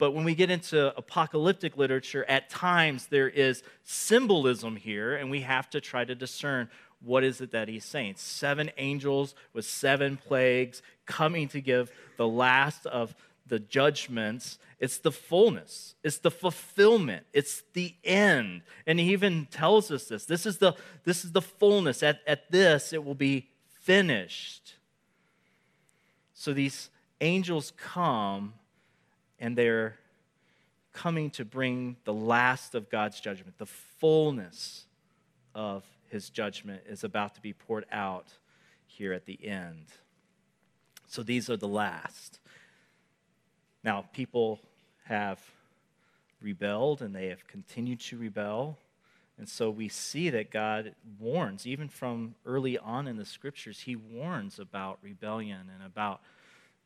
But 0.00 0.12
when 0.12 0.24
we 0.24 0.34
get 0.34 0.50
into 0.50 0.96
apocalyptic 0.96 1.76
literature, 1.76 2.24
at 2.24 2.48
times 2.48 3.08
there 3.08 3.28
is 3.28 3.62
symbolism 3.84 4.76
here, 4.76 5.14
and 5.14 5.30
we 5.30 5.42
have 5.42 5.68
to 5.70 5.80
try 5.80 6.06
to 6.06 6.14
discern 6.14 6.70
what 7.02 7.22
is 7.22 7.42
it 7.42 7.52
that 7.52 7.68
he's 7.68 7.84
saying. 7.84 8.14
Seven 8.16 8.70
angels 8.78 9.34
with 9.52 9.66
seven 9.66 10.16
plagues 10.16 10.80
coming 11.04 11.48
to 11.48 11.60
give 11.60 11.92
the 12.16 12.26
last 12.26 12.86
of 12.86 13.14
the 13.46 13.58
judgments, 13.58 14.58
it's 14.78 14.96
the 14.96 15.12
fullness, 15.12 15.96
it's 16.02 16.16
the 16.16 16.30
fulfillment, 16.30 17.26
it's 17.34 17.62
the 17.74 17.94
end. 18.02 18.62
And 18.86 18.98
he 18.98 19.12
even 19.12 19.48
tells 19.50 19.90
us 19.90 20.06
this. 20.06 20.24
This 20.24 20.46
is 20.46 20.56
the, 20.56 20.72
this 21.04 21.26
is 21.26 21.32
the 21.32 21.42
fullness. 21.42 22.02
At, 22.02 22.20
at 22.26 22.50
this, 22.50 22.94
it 22.94 23.04
will 23.04 23.14
be 23.14 23.50
finished. 23.82 24.76
So 26.32 26.54
these 26.54 26.88
angels 27.20 27.74
come 27.76 28.54
and 29.40 29.56
they're 29.56 29.96
coming 30.92 31.30
to 31.30 31.44
bring 31.44 31.96
the 32.04 32.12
last 32.12 32.74
of 32.74 32.90
God's 32.90 33.20
judgment. 33.20 33.58
The 33.58 33.66
fullness 33.66 34.84
of 35.54 35.84
his 36.08 36.30
judgment 36.30 36.82
is 36.86 37.04
about 37.04 37.34
to 37.36 37.40
be 37.40 37.52
poured 37.52 37.86
out 37.90 38.26
here 38.86 39.12
at 39.12 39.24
the 39.24 39.38
end. 39.44 39.86
So 41.06 41.22
these 41.22 41.48
are 41.48 41.56
the 41.56 41.68
last. 41.68 42.38
Now, 43.82 44.04
people 44.12 44.60
have 45.04 45.40
rebelled 46.42 47.02
and 47.02 47.14
they 47.14 47.28
have 47.28 47.46
continued 47.46 48.00
to 48.00 48.18
rebel. 48.18 48.78
And 49.38 49.48
so 49.48 49.70
we 49.70 49.88
see 49.88 50.28
that 50.30 50.50
God 50.50 50.94
warns, 51.18 51.66
even 51.66 51.88
from 51.88 52.34
early 52.44 52.76
on 52.76 53.08
in 53.08 53.16
the 53.16 53.24
scriptures, 53.24 53.80
He 53.80 53.96
warns 53.96 54.58
about 54.58 54.98
rebellion 55.02 55.70
and 55.74 55.84
about, 55.84 56.20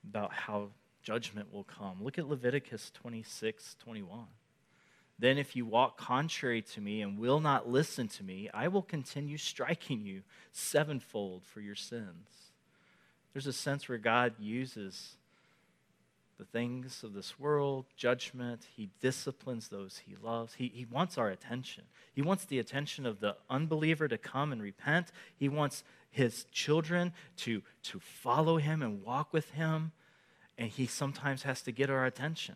about 0.09 0.33
how 0.33 0.69
judgment 1.05 1.53
will 1.53 1.65
come. 1.65 2.03
Look 2.03 2.19
at 2.19 2.29
Leviticus 2.29 2.91
26 2.95 3.77
21. 3.79 4.27
Then, 5.17 5.39
if 5.39 5.55
you 5.55 5.65
walk 5.65 5.97
contrary 5.97 6.61
to 6.63 6.81
me 6.81 7.01
and 7.01 7.17
will 7.17 7.39
not 7.39 7.69
listen 7.69 8.09
to 8.09 8.25
me, 8.25 8.51
I 8.53 8.67
will 8.67 8.83
continue 8.83 9.37
striking 9.37 10.01
you 10.01 10.23
sevenfold 10.51 11.45
for 11.45 11.61
your 11.61 11.77
sins. 11.77 12.29
There's 13.33 13.47
a 13.47 13.53
sense 13.53 13.89
where 13.89 13.99
God 13.99 14.35
uses 14.41 15.17
the 16.39 16.45
things 16.45 17.05
of 17.05 17.15
this 17.15 17.39
world, 17.39 17.87
judgment. 17.97 18.67
He 18.77 18.91
disciplines 19.01 19.69
those 19.69 20.03
he 20.05 20.17
loves. 20.21 20.55
He, 20.55 20.71
he 20.75 20.85
wants 20.85 21.17
our 21.17 21.31
attention. 21.31 21.85
He 22.13 22.23
wants 22.23 22.45
the 22.45 22.59
attention 22.59 23.07
of 23.07 23.21
the 23.21 23.37
unbeliever 23.49 24.09
to 24.09 24.19
come 24.19 24.51
and 24.53 24.61
repent. 24.61 25.13
He 25.37 25.49
wants 25.49 25.85
his 26.11 26.45
children 26.51 27.13
to, 27.39 27.63
to 27.85 28.01
follow 28.01 28.57
him 28.57 28.83
and 28.83 29.03
walk 29.03 29.33
with 29.33 29.51
him. 29.51 29.93
And 30.57 30.71
he 30.71 30.87
sometimes 30.87 31.43
has 31.43 31.63
to 31.63 31.73
get 31.73 31.91
our 31.91 32.05
attention. 32.05 32.55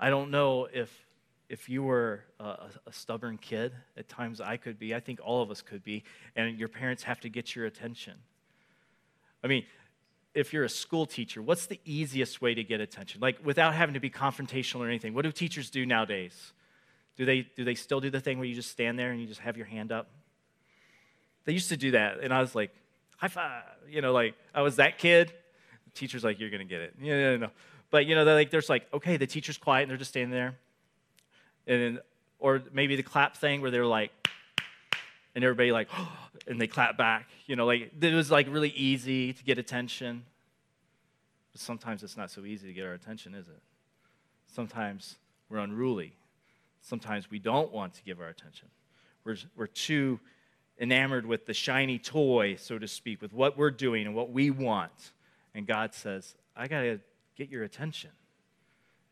I 0.00 0.10
don't 0.10 0.30
know 0.30 0.68
if, 0.72 0.90
if 1.48 1.68
you 1.68 1.82
were 1.82 2.24
a, 2.40 2.56
a 2.86 2.92
stubborn 2.92 3.38
kid. 3.38 3.72
At 3.96 4.08
times 4.08 4.40
I 4.40 4.56
could 4.56 4.78
be. 4.78 4.94
I 4.94 5.00
think 5.00 5.20
all 5.22 5.42
of 5.42 5.50
us 5.50 5.62
could 5.62 5.84
be. 5.84 6.04
And 6.34 6.58
your 6.58 6.68
parents 6.68 7.04
have 7.04 7.20
to 7.20 7.28
get 7.28 7.54
your 7.54 7.66
attention. 7.66 8.14
I 9.42 9.46
mean, 9.46 9.64
if 10.34 10.52
you're 10.52 10.64
a 10.64 10.68
school 10.68 11.06
teacher, 11.06 11.40
what's 11.40 11.66
the 11.66 11.80
easiest 11.84 12.40
way 12.40 12.54
to 12.54 12.64
get 12.64 12.80
attention? 12.80 13.20
Like 13.20 13.44
without 13.44 13.74
having 13.74 13.94
to 13.94 14.00
be 14.00 14.10
confrontational 14.10 14.80
or 14.80 14.88
anything. 14.88 15.14
What 15.14 15.22
do 15.22 15.32
teachers 15.32 15.70
do 15.70 15.86
nowadays? 15.86 16.52
Do 17.16 17.24
they, 17.24 17.42
do 17.56 17.64
they 17.64 17.74
still 17.74 18.00
do 18.00 18.10
the 18.10 18.20
thing 18.20 18.38
where 18.38 18.46
you 18.46 18.54
just 18.54 18.70
stand 18.70 18.98
there 18.98 19.10
and 19.10 19.20
you 19.20 19.26
just 19.26 19.40
have 19.40 19.56
your 19.56 19.66
hand 19.66 19.90
up? 19.90 20.08
They 21.44 21.54
used 21.54 21.70
to 21.70 21.78
do 21.78 21.92
that, 21.92 22.20
and 22.20 22.30
I 22.30 22.42
was 22.42 22.54
like, 22.54 22.72
high 23.16 23.28
five. 23.28 23.62
You 23.88 24.02
know, 24.02 24.12
like 24.12 24.34
I 24.54 24.60
was 24.60 24.76
that 24.76 24.98
kid. 24.98 25.32
The 25.92 25.98
teacher's 25.98 26.24
like, 26.24 26.38
you're 26.38 26.50
gonna 26.50 26.64
get 26.64 26.80
it. 26.80 26.94
Yeah, 27.00 27.16
no, 27.16 27.36
no, 27.36 27.46
no. 27.46 27.52
But 27.90 28.06
you 28.06 28.14
know, 28.14 28.24
they're 28.24 28.34
like, 28.34 28.50
there's 28.50 28.68
like, 28.68 28.86
okay, 28.92 29.16
the 29.16 29.26
teacher's 29.26 29.58
quiet 29.58 29.82
and 29.82 29.90
they're 29.90 29.98
just 29.98 30.10
standing 30.10 30.30
there. 30.30 30.56
And 31.66 31.82
then, 31.82 31.98
or 32.38 32.62
maybe 32.72 32.96
the 32.96 33.02
clap 33.02 33.36
thing 33.36 33.60
where 33.60 33.70
they're 33.70 33.86
like, 33.86 34.10
and 35.34 35.44
everybody 35.44 35.72
like, 35.72 35.88
and 36.46 36.60
they 36.60 36.66
clap 36.66 36.96
back. 36.96 37.28
You 37.46 37.56
know, 37.56 37.66
like 37.66 37.92
it 38.00 38.14
was 38.14 38.30
like 38.30 38.46
really 38.50 38.70
easy 38.70 39.32
to 39.32 39.44
get 39.44 39.58
attention. 39.58 40.24
But 41.52 41.60
sometimes 41.60 42.02
it's 42.02 42.16
not 42.16 42.30
so 42.30 42.44
easy 42.44 42.68
to 42.68 42.72
get 42.72 42.84
our 42.86 42.94
attention, 42.94 43.34
is 43.34 43.48
it? 43.48 43.60
Sometimes 44.46 45.16
we're 45.48 45.58
unruly. 45.58 46.14
Sometimes 46.80 47.30
we 47.30 47.38
don't 47.38 47.72
want 47.72 47.94
to 47.94 48.02
give 48.02 48.20
our 48.20 48.28
attention. 48.28 48.68
We're, 49.24 49.36
we're 49.56 49.66
too 49.66 50.20
enamored 50.80 51.26
with 51.26 51.46
the 51.46 51.54
shiny 51.54 51.98
toy, 51.98 52.56
so 52.56 52.78
to 52.78 52.88
speak, 52.88 53.20
with 53.20 53.32
what 53.32 53.58
we're 53.58 53.70
doing 53.70 54.06
and 54.06 54.14
what 54.14 54.30
we 54.30 54.50
want. 54.50 55.12
And 55.54 55.66
God 55.66 55.94
says, 55.94 56.34
I 56.56 56.68
got 56.68 56.82
to 56.82 57.00
get 57.36 57.48
your 57.48 57.64
attention. 57.64 58.10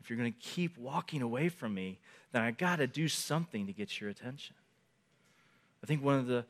If 0.00 0.11
you're 0.11 0.19
going 0.19 0.33
to 0.33 0.38
keep 0.38 0.76
walking 0.78 1.23
away 1.23 1.49
from 1.49 1.75
me, 1.75 1.99
then 2.33 2.43
I 2.43 2.50
got 2.50 2.76
to 2.76 2.87
do 2.87 3.09
something 3.09 3.66
to 3.66 3.73
get 3.73 4.00
your 4.00 4.11
attention. 4.11 4.55
I 5.83 5.87
think 5.87 6.02
one 6.02 6.19
of 6.19 6.26
the, 6.26 6.45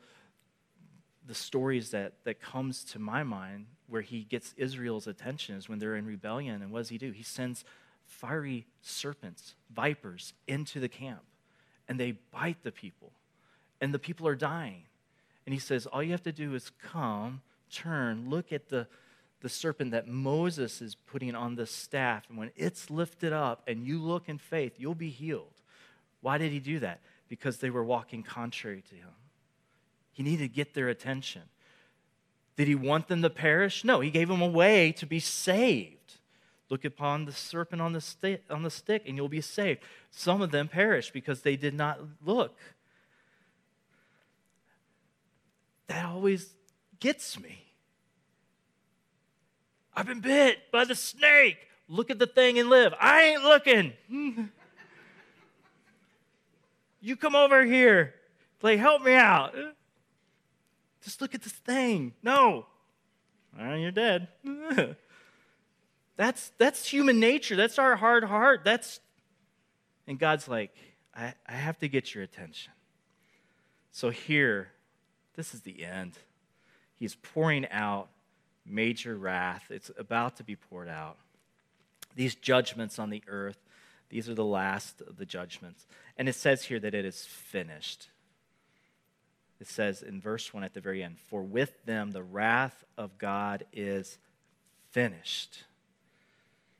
the 1.25 1.33
stories 1.33 1.91
that, 1.91 2.13
that 2.23 2.41
comes 2.41 2.83
to 2.85 2.99
my 2.99 3.23
mind 3.23 3.65
where 3.87 4.01
he 4.01 4.23
gets 4.23 4.53
Israel's 4.57 5.07
attention 5.07 5.55
is 5.55 5.69
when 5.69 5.79
they're 5.79 5.95
in 5.95 6.05
rebellion. 6.05 6.61
And 6.61 6.71
what 6.71 6.79
does 6.79 6.89
he 6.89 6.97
do? 6.97 7.11
He 7.11 7.23
sends 7.23 7.63
fiery 8.05 8.65
serpents, 8.81 9.55
vipers, 9.73 10.33
into 10.47 10.79
the 10.79 10.89
camp, 10.89 11.23
and 11.87 11.99
they 11.99 12.13
bite 12.31 12.63
the 12.63 12.71
people, 12.71 13.11
and 13.81 13.93
the 13.93 13.99
people 13.99 14.27
are 14.27 14.35
dying. 14.35 14.83
And 15.45 15.53
he 15.53 15.59
says, 15.59 15.85
All 15.85 16.01
you 16.01 16.11
have 16.11 16.23
to 16.23 16.31
do 16.31 16.55
is 16.55 16.71
come, 16.81 17.41
turn, 17.71 18.29
look 18.29 18.51
at 18.51 18.69
the, 18.69 18.87
the 19.41 19.49
serpent 19.49 19.91
that 19.91 20.07
Moses 20.07 20.81
is 20.81 20.95
putting 20.95 21.35
on 21.35 21.55
the 21.55 21.65
staff, 21.65 22.25
and 22.29 22.37
when 22.37 22.51
it's 22.55 22.89
lifted 22.89 23.33
up 23.33 23.63
and 23.67 23.85
you 23.85 24.01
look 24.01 24.27
in 24.27 24.37
faith, 24.37 24.73
you'll 24.77 24.95
be 24.95 25.09
healed. 25.09 25.61
Why 26.21 26.37
did 26.37 26.51
he 26.51 26.59
do 26.59 26.79
that? 26.79 27.01
Because 27.27 27.57
they 27.57 27.69
were 27.69 27.83
walking 27.83 28.23
contrary 28.23 28.83
to 28.89 28.95
him. 28.95 29.09
He 30.11 30.23
needed 30.23 30.49
to 30.49 30.55
get 30.55 30.73
their 30.73 30.89
attention. 30.89 31.43
Did 32.55 32.67
he 32.67 32.73
want 32.73 33.07
them 33.07 33.21
to 33.21 33.29
perish? 33.29 33.83
No, 33.83 33.99
he 33.99 34.09
gave 34.09 34.27
them 34.27 34.41
a 34.41 34.47
way 34.47 34.91
to 34.93 35.05
be 35.05 35.19
saved. 35.19 36.15
Look 36.69 36.83
upon 36.83 37.25
the 37.25 37.31
serpent 37.31 37.81
on 37.81 37.93
the, 37.93 38.01
stick, 38.01 38.43
on 38.49 38.63
the 38.63 38.71
stick, 38.71 39.03
and 39.05 39.15
you'll 39.15 39.29
be 39.29 39.41
saved. 39.41 39.81
Some 40.09 40.41
of 40.41 40.51
them 40.51 40.67
perished 40.67 41.13
because 41.13 41.43
they 41.43 41.55
did 41.55 41.75
not 41.75 41.99
look. 42.25 42.57
That 45.85 46.05
always 46.05 46.55
gets 46.99 47.39
me. 47.39 47.66
I've 49.97 50.05
been 50.05 50.19
bit 50.19 50.59
by 50.71 50.85
the 50.85 50.93
snake. 50.93 51.57
Look 51.89 52.11
at 52.11 52.19
the 52.19 52.27
thing 52.27 52.59
and 52.59 52.69
live. 52.69 52.93
I 53.01 53.23
ain't 53.23 53.41
looking. 53.41 53.93
you 57.01 57.15
come 57.15 57.35
over 57.35 57.65
here. 57.65 58.13
Like, 58.61 58.77
help 58.77 59.01
me 59.01 59.15
out. 59.15 59.55
Just 61.03 61.19
look 61.19 61.33
at 61.33 61.41
this 61.41 61.53
thing. 61.53 62.13
No. 62.21 62.67
You're 63.59 63.89
dead. 63.89 64.27
that's, 66.15 66.51
that's 66.59 66.87
human 66.87 67.19
nature. 67.19 67.55
That's 67.55 67.79
our 67.79 67.95
hard 67.95 68.23
heart. 68.23 68.61
That's 68.63 68.99
and 70.05 70.19
God's 70.19 70.47
like, 70.47 70.75
I, 71.15 71.33
I 71.47 71.53
have 71.53 71.79
to 71.79 71.89
get 71.89 72.13
your 72.13 72.23
attention. 72.23 72.71
So 73.91 74.11
here, 74.11 74.73
this 75.35 75.55
is 75.55 75.61
the 75.61 75.83
end. 75.83 76.13
He's 76.97 77.15
pouring 77.15 77.67
out 77.71 78.09
major 78.67 79.15
wrath. 79.15 79.65
It's 79.69 79.91
about 79.97 80.37
to 80.37 80.43
be 80.43 80.55
poured 80.55 80.89
out. 80.89 81.17
These 82.15 82.35
judgments 82.35 82.99
on 82.99 83.09
the 83.09 83.23
earth, 83.27 83.57
these 84.09 84.27
are 84.27 84.33
the 84.33 84.45
last 84.45 85.01
of 85.01 85.17
the 85.17 85.25
judgments. 85.25 85.85
And 86.17 86.27
it 86.27 86.35
says 86.35 86.63
here 86.63 86.79
that 86.79 86.95
it 86.95 87.05
is 87.05 87.25
finished. 87.25 88.09
It 89.59 89.67
says 89.67 90.01
in 90.01 90.21
verse 90.21 90.53
1 90.53 90.63
at 90.63 90.73
the 90.73 90.81
very 90.81 91.03
end, 91.03 91.17
For 91.19 91.41
with 91.41 91.83
them 91.85 92.11
the 92.11 92.23
wrath 92.23 92.83
of 92.97 93.17
God 93.17 93.65
is 93.73 94.17
finished. 94.91 95.63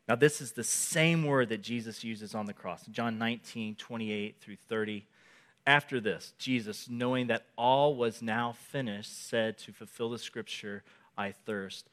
Now, 0.07 0.15
this 0.15 0.39
is 0.39 0.53
the 0.53 0.63
same 0.63 1.25
word 1.25 1.49
that 1.49 1.61
Jesus 1.61 2.03
uses 2.03 2.33
on 2.33 2.45
the 2.45 2.53
cross. 2.53 2.85
John 2.87 3.17
19, 3.17 3.75
28 3.75 4.37
through 4.39 4.55
30. 4.69 5.05
After 5.65 5.99
this, 5.99 6.33
Jesus, 6.37 6.87
knowing 6.89 7.27
that 7.27 7.45
all 7.57 7.93
was 7.93 8.21
now 8.21 8.53
finished, 8.53 9.27
said 9.27 9.57
to 9.59 9.73
fulfill 9.73 10.09
the 10.09 10.17
scripture, 10.17 10.83
I 11.17 11.31
thirst. 11.31 11.89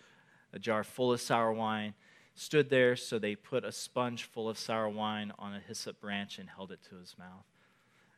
A 0.52 0.58
jar 0.58 0.84
full 0.84 1.12
of 1.12 1.20
sour 1.20 1.52
wine 1.52 1.94
stood 2.34 2.68
there, 2.68 2.96
so 2.96 3.18
they 3.18 3.34
put 3.34 3.64
a 3.64 3.72
sponge 3.72 4.24
full 4.24 4.48
of 4.48 4.58
sour 4.58 4.88
wine 4.88 5.32
on 5.38 5.54
a 5.54 5.60
hyssop 5.60 6.00
branch 6.00 6.38
and 6.38 6.48
held 6.48 6.72
it 6.72 6.80
to 6.90 6.96
his 6.96 7.16
mouth. 7.18 7.46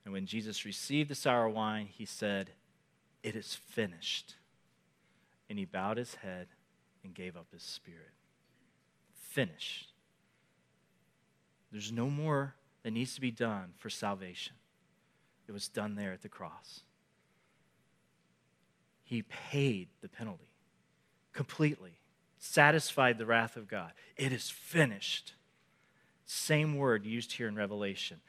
And 0.05 0.13
when 0.13 0.27
Jesus 0.27 0.65
received 0.65 1.11
the 1.11 1.15
sour 1.15 1.49
wine, 1.49 1.87
he 1.87 2.05
said, 2.05 2.51
It 3.23 3.37
is 3.37 3.55
finished. 3.55 4.35
And 5.49 5.59
he 5.59 5.65
bowed 5.65 5.97
his 5.97 6.17
head 6.17 6.49
and 7.05 7.15
gave 7.15 7.37
up 7.37 7.47
his 7.53 7.63
spirit. 7.63 8.13
Finished. 9.13 9.93
There's 11.71 11.93
no 11.93 12.09
more 12.09 12.55
that 12.83 12.93
needs 12.93 13.15
to 13.15 13.21
be 13.21 13.31
done 13.31 13.73
for 13.79 13.91
salvation. 13.91 14.55
It 15.49 15.53
was 15.53 15.69
done 15.69 15.95
there 15.95 16.13
at 16.13 16.23
the 16.23 16.29
cross. 16.29 16.81
He 19.05 19.23
paid 19.23 19.89
the 20.01 20.09
penalty 20.09 20.56
completely, 21.37 21.99
satisfied 22.39 23.19
the 23.19 23.27
wrath 23.27 23.57
of 23.57 23.69
God. 23.69 23.93
It 24.17 24.33
is 24.33 24.51
finished. 24.51 25.35
Same 26.25 26.77
word 26.77 27.05
used 27.05 27.33
here 27.33 27.47
in 27.47 27.55
Revelation 27.55 28.21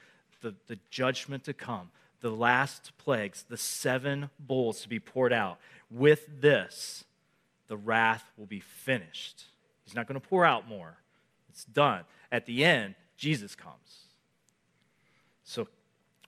the, 0.42 0.54
the 0.68 0.80
judgment 0.90 1.44
to 1.46 1.54
come, 1.54 1.90
the 2.22 2.30
last 2.30 2.92
plagues, 2.98 3.46
the 3.50 3.58
seven 3.58 4.30
bowls 4.40 4.82
to 4.82 4.90
be 4.90 5.00
poured 5.00 5.34
out. 5.34 5.60
With 5.90 6.42
this, 6.42 7.04
the 7.68 7.78
wrath 7.78 8.24
will 8.38 8.46
be 8.46 8.60
finished. 8.60 9.46
He's 9.84 9.96
not 9.96 10.08
going 10.08 10.20
to 10.20 10.28
pour 10.28 10.46
out 10.46 10.68
more. 10.68 10.98
It's 11.50 11.66
done. 11.66 12.04
At 12.32 12.46
the 12.46 12.64
end, 12.64 12.96
Jesus 13.18 13.56
comes. 13.56 14.06
So 15.44 15.68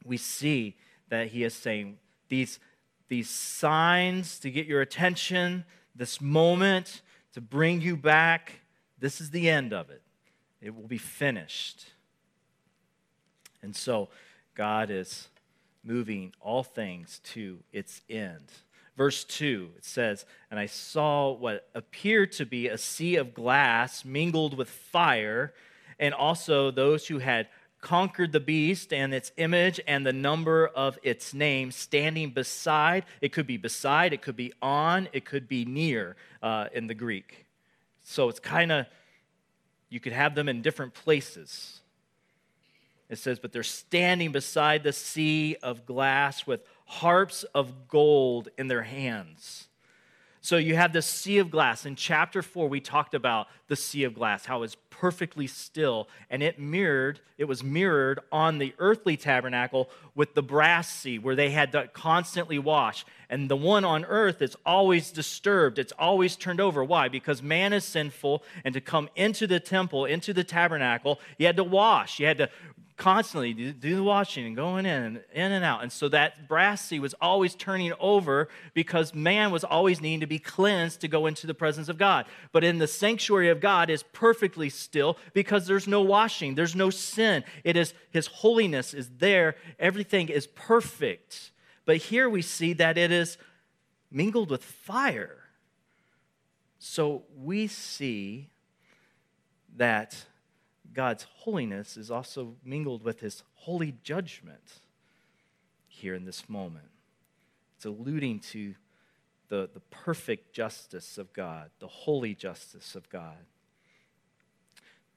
we 0.05 0.17
see 0.17 0.75
that 1.09 1.27
he 1.27 1.43
is 1.43 1.53
saying 1.53 1.97
these, 2.29 2.59
these 3.09 3.29
signs 3.29 4.39
to 4.39 4.51
get 4.51 4.65
your 4.65 4.81
attention, 4.81 5.65
this 5.95 6.21
moment 6.21 7.01
to 7.33 7.41
bring 7.41 7.81
you 7.81 7.95
back, 7.95 8.61
this 8.99 9.21
is 9.21 9.31
the 9.31 9.49
end 9.49 9.73
of 9.73 9.89
it. 9.89 10.01
It 10.61 10.75
will 10.75 10.87
be 10.87 10.97
finished. 10.97 11.85
And 13.61 13.75
so 13.75 14.09
God 14.55 14.89
is 14.89 15.27
moving 15.83 16.33
all 16.41 16.63
things 16.63 17.19
to 17.23 17.59
its 17.71 18.01
end. 18.09 18.51
Verse 18.97 19.23
2, 19.23 19.69
it 19.77 19.85
says, 19.85 20.25
And 20.51 20.59
I 20.59 20.65
saw 20.65 21.31
what 21.31 21.69
appeared 21.73 22.33
to 22.33 22.45
be 22.45 22.67
a 22.67 22.77
sea 22.77 23.15
of 23.15 23.33
glass 23.33 24.03
mingled 24.03 24.57
with 24.57 24.69
fire, 24.69 25.53
and 25.97 26.13
also 26.13 26.69
those 26.71 27.07
who 27.07 27.19
had 27.19 27.47
conquered 27.81 28.31
the 28.31 28.39
beast 28.39 28.91
and 28.91 29.13
its 29.13 29.31
image 29.37 29.79
and 29.87 30.05
the 30.05 30.13
number 30.13 30.67
of 30.67 30.99
its 31.03 31.33
name 31.33 31.71
standing 31.71 32.31
beside. 32.31 33.05
It 33.21 33.31
could 33.31 33.47
be 33.47 33.57
beside, 33.57 34.13
it 34.13 34.21
could 34.21 34.35
be 34.35 34.53
on, 34.61 35.07
it 35.13 35.25
could 35.25 35.47
be 35.47 35.65
near 35.65 36.15
uh, 36.43 36.67
in 36.73 36.87
the 36.87 36.93
Greek. 36.93 37.45
So 38.03 38.27
it's 38.29 38.39
kind 38.39 38.71
of, 38.71 38.85
you 39.89 39.99
could 39.99 40.13
have 40.13 40.35
them 40.35 40.49
in 40.49 40.61
different 40.61 40.93
places. 40.93 41.79
It 43.09 43.17
says, 43.17 43.39
But 43.39 43.53
they're 43.53 43.63
standing 43.63 44.31
beside 44.31 44.83
the 44.83 44.93
sea 44.93 45.55
of 45.63 45.85
glass 45.85 46.45
with 46.45 46.61
harps 46.85 47.43
of 47.55 47.87
gold 47.87 48.49
in 48.57 48.67
their 48.67 48.83
hands. 48.83 49.68
So 50.49 50.57
you 50.57 50.75
have 50.77 50.93
the 50.93 51.03
sea 51.03 51.37
of 51.37 51.51
glass. 51.51 51.85
In 51.85 51.95
chapter 51.95 52.41
4, 52.41 52.67
we 52.67 52.81
talked 52.81 53.13
about 53.13 53.49
the 53.67 53.75
sea 53.75 54.03
of 54.03 54.15
glass, 54.15 54.47
how 54.47 54.63
it's 54.63 54.77
perfectly 54.89 55.45
still, 55.45 56.07
and 56.27 56.41
it 56.41 56.57
mirrored, 56.57 57.19
it 57.37 57.45
was 57.45 57.63
mirrored 57.63 58.19
on 58.31 58.57
the 58.57 58.73
earthly 58.79 59.15
tabernacle 59.15 59.91
with 60.15 60.33
the 60.33 60.41
brass 60.41 60.91
sea, 60.91 61.19
where 61.19 61.35
they 61.35 61.51
had 61.51 61.71
to 61.73 61.87
constantly 61.93 62.57
wash. 62.57 63.05
And 63.29 63.47
the 63.47 63.55
one 63.55 63.85
on 63.85 64.05
earth 64.05 64.41
is 64.41 64.57
always 64.65 65.11
disturbed, 65.11 65.77
it's 65.77 65.93
always 65.99 66.35
turned 66.35 66.59
over. 66.59 66.83
Why? 66.83 67.09
Because 67.09 67.43
man 67.43 67.71
is 67.71 67.85
sinful, 67.85 68.41
and 68.65 68.73
to 68.73 68.81
come 68.81 69.07
into 69.15 69.45
the 69.45 69.59
temple, 69.59 70.05
into 70.05 70.33
the 70.33 70.43
tabernacle, 70.43 71.19
you 71.37 71.45
had 71.45 71.57
to 71.57 71.63
wash. 71.63 72.19
You 72.19 72.25
had 72.25 72.39
to 72.39 72.49
constantly 72.99 73.53
do, 73.53 73.71
the 73.71 74.03
washing 74.03 74.45
and 74.45 74.55
going 74.55 74.85
in 74.85 75.03
and 75.03 75.23
in 75.33 75.51
and 75.51 75.65
out. 75.65 75.81
And 75.81 75.91
so 75.91 76.09
that 76.09 76.47
brass 76.47 76.85
sea 76.85 76.99
was 76.99 77.15
always 77.21 77.55
turning 77.55 77.93
over 77.99 78.49
because 78.73 79.15
man 79.15 79.51
was 79.51 79.63
always 79.63 80.01
needing 80.01 80.19
to 80.19 80.27
be 80.27 80.37
cleansed 80.37 80.99
to 81.01 81.07
go 81.07 81.25
into 81.25 81.47
the 81.47 81.53
presence 81.53 81.87
of 81.87 81.97
God. 81.97 82.25
But 82.51 82.63
in 82.65 82.77
the 82.77 82.87
sanctuary 82.87 83.49
of 83.49 83.61
God 83.61 83.89
is 83.89 84.03
perfectly 84.03 84.69
still 84.69 85.17
because 85.33 85.65
there's 85.65 85.87
no 85.87 86.01
washing, 86.01 86.55
there's 86.55 86.75
no 86.75 86.89
sin. 86.89 87.43
It 87.63 87.77
is 87.77 87.93
his 88.11 88.27
holiness 88.27 88.93
is 88.93 89.09
there. 89.17 89.55
Everything 89.79 90.27
is 90.27 90.45
perfect. 90.45 91.51
But 91.85 91.97
here 91.97 92.29
we 92.29 92.41
see 92.41 92.73
that 92.73 92.97
it 92.97 93.11
is 93.11 93.37
mingled 94.11 94.51
with 94.51 94.63
fire. 94.63 95.37
So 96.79 97.23
we 97.35 97.67
see 97.67 98.49
that 99.77 100.25
God's 100.99 101.25
holiness 101.33 101.95
is 101.95 102.11
also 102.11 102.55
mingled 102.61 103.05
with 103.05 103.21
his 103.21 103.43
holy 103.53 103.95
judgment 104.03 104.81
here 105.87 106.13
in 106.13 106.25
this 106.25 106.49
moment. 106.49 106.89
It's 107.77 107.85
alluding 107.85 108.41
to 108.51 108.75
the, 109.47 109.69
the 109.73 109.79
perfect 109.79 110.51
justice 110.51 111.17
of 111.17 111.31
God, 111.31 111.69
the 111.79 111.87
holy 111.87 112.35
justice 112.35 112.95
of 112.95 113.07
God. 113.09 113.37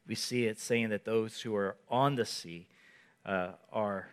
we 0.07 0.15
see 0.15 0.45
it 0.45 0.61
saying 0.61 0.91
that 0.91 1.05
those 1.05 1.41
who 1.41 1.53
are 1.57 1.75
on 1.89 2.15
the 2.15 2.27
sea 2.27 2.69
uh, 3.27 3.55
are 3.73 4.07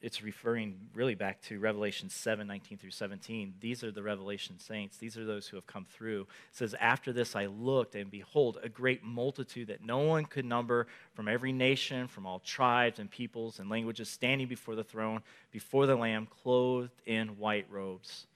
it's 0.00 0.22
referring 0.22 0.76
really 0.94 1.16
back 1.16 1.42
to 1.42 1.58
Revelation 1.58 2.08
7 2.08 2.46
19 2.46 2.78
through 2.78 2.92
17. 2.92 3.54
These 3.60 3.82
are 3.82 3.90
the 3.90 4.02
Revelation 4.02 4.58
saints. 4.58 4.96
These 4.96 5.18
are 5.18 5.24
those 5.24 5.48
who 5.48 5.56
have 5.56 5.66
come 5.66 5.84
through. 5.84 6.22
It 6.22 6.56
says, 6.56 6.74
After 6.78 7.12
this 7.12 7.34
I 7.34 7.46
looked, 7.46 7.96
and 7.96 8.08
behold, 8.08 8.58
a 8.62 8.68
great 8.68 9.02
multitude 9.02 9.68
that 9.68 9.84
no 9.84 9.98
one 9.98 10.24
could 10.24 10.44
number 10.44 10.86
from 11.14 11.26
every 11.26 11.52
nation, 11.52 12.06
from 12.06 12.26
all 12.26 12.38
tribes 12.38 13.00
and 13.00 13.10
peoples 13.10 13.58
and 13.58 13.68
languages, 13.68 14.08
standing 14.08 14.46
before 14.46 14.76
the 14.76 14.84
throne, 14.84 15.22
before 15.50 15.86
the 15.86 15.96
Lamb, 15.96 16.28
clothed 16.42 17.02
in 17.04 17.38
white 17.38 17.66
robes, 17.68 18.28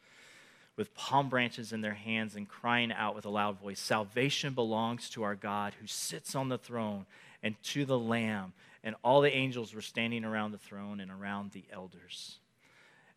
with 0.77 0.95
palm 0.97 1.29
branches 1.29 1.73
in 1.73 1.81
their 1.81 1.95
hands, 1.95 2.35
and 2.35 2.49
crying 2.49 2.91
out 2.91 3.15
with 3.15 3.25
a 3.25 3.31
loud 3.31 3.61
voice 3.61 3.79
Salvation 3.79 4.53
belongs 4.53 5.09
to 5.11 5.23
our 5.23 5.37
God 5.37 5.75
who 5.81 5.87
sits 5.87 6.35
on 6.35 6.49
the 6.49 6.59
throne 6.59 7.07
and 7.41 7.55
to 7.63 7.85
the 7.85 7.99
Lamb 7.99 8.53
and 8.85 8.97
all 9.03 9.21
the 9.21 9.35
angels 9.35 9.75
were 9.75 9.83
standing 9.83 10.25
around 10.25 10.53
the 10.53 10.59
throne 10.59 11.01
and 11.01 11.11
around 11.11 11.53
the 11.53 11.65
elders 11.73 12.39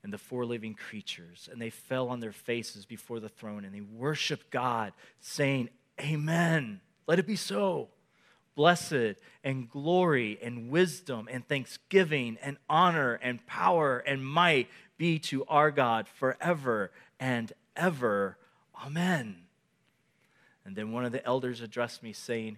and 0.04 0.14
the 0.14 0.18
four 0.18 0.46
living 0.46 0.76
creatures. 0.76 1.50
And 1.52 1.60
they 1.60 1.72
fell 1.72 2.10
on 2.10 2.20
their 2.20 2.32
faces 2.32 2.86
before 2.86 3.20
the 3.20 3.30
throne 3.30 3.66
and 3.66 3.74
they 3.74 3.82
worshiped 3.82 4.52
God, 4.52 4.94
saying, 5.20 5.70
Amen. 6.00 6.82
Let 7.08 7.20
it 7.20 7.28
be 7.28 7.36
so. 7.36 7.90
Blessed 8.56 9.16
and 9.44 9.70
glory 9.70 10.40
and 10.42 10.70
wisdom 10.70 11.28
and 11.32 11.48
thanksgiving 11.48 12.38
and 12.42 12.58
honor 12.70 13.16
and 13.16 13.46
power 13.48 13.98
and 13.98 14.26
might 14.26 14.70
be 14.98 15.20
to 15.20 15.44
our 15.46 15.72
God 15.72 16.08
forever 16.08 16.92
and 17.20 17.52
ever. 17.76 18.38
Amen. 18.86 19.38
And 20.66 20.76
then 20.76 20.92
one 20.92 21.06
of 21.06 21.12
the 21.12 21.26
elders 21.26 21.62
addressed 21.62 22.02
me, 22.02 22.14
saying, 22.14 22.58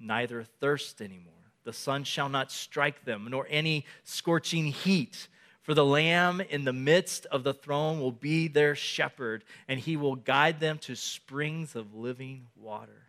neither 0.00 0.42
thirst 0.42 1.00
anymore. 1.00 1.34
The 1.64 1.72
sun 1.72 2.04
shall 2.04 2.28
not 2.28 2.50
strike 2.50 3.04
them, 3.04 3.28
nor 3.30 3.46
any 3.50 3.84
scorching 4.02 4.66
heat. 4.66 5.28
For 5.62 5.74
the 5.74 5.84
Lamb 5.84 6.40
in 6.40 6.64
the 6.64 6.72
midst 6.72 7.26
of 7.26 7.44
the 7.44 7.52
throne 7.52 8.00
will 8.00 8.12
be 8.12 8.48
their 8.48 8.74
shepherd, 8.74 9.44
and 9.68 9.78
he 9.78 9.96
will 9.96 10.16
guide 10.16 10.58
them 10.58 10.78
to 10.78 10.96
springs 10.96 11.76
of 11.76 11.94
living 11.94 12.46
water. 12.56 13.02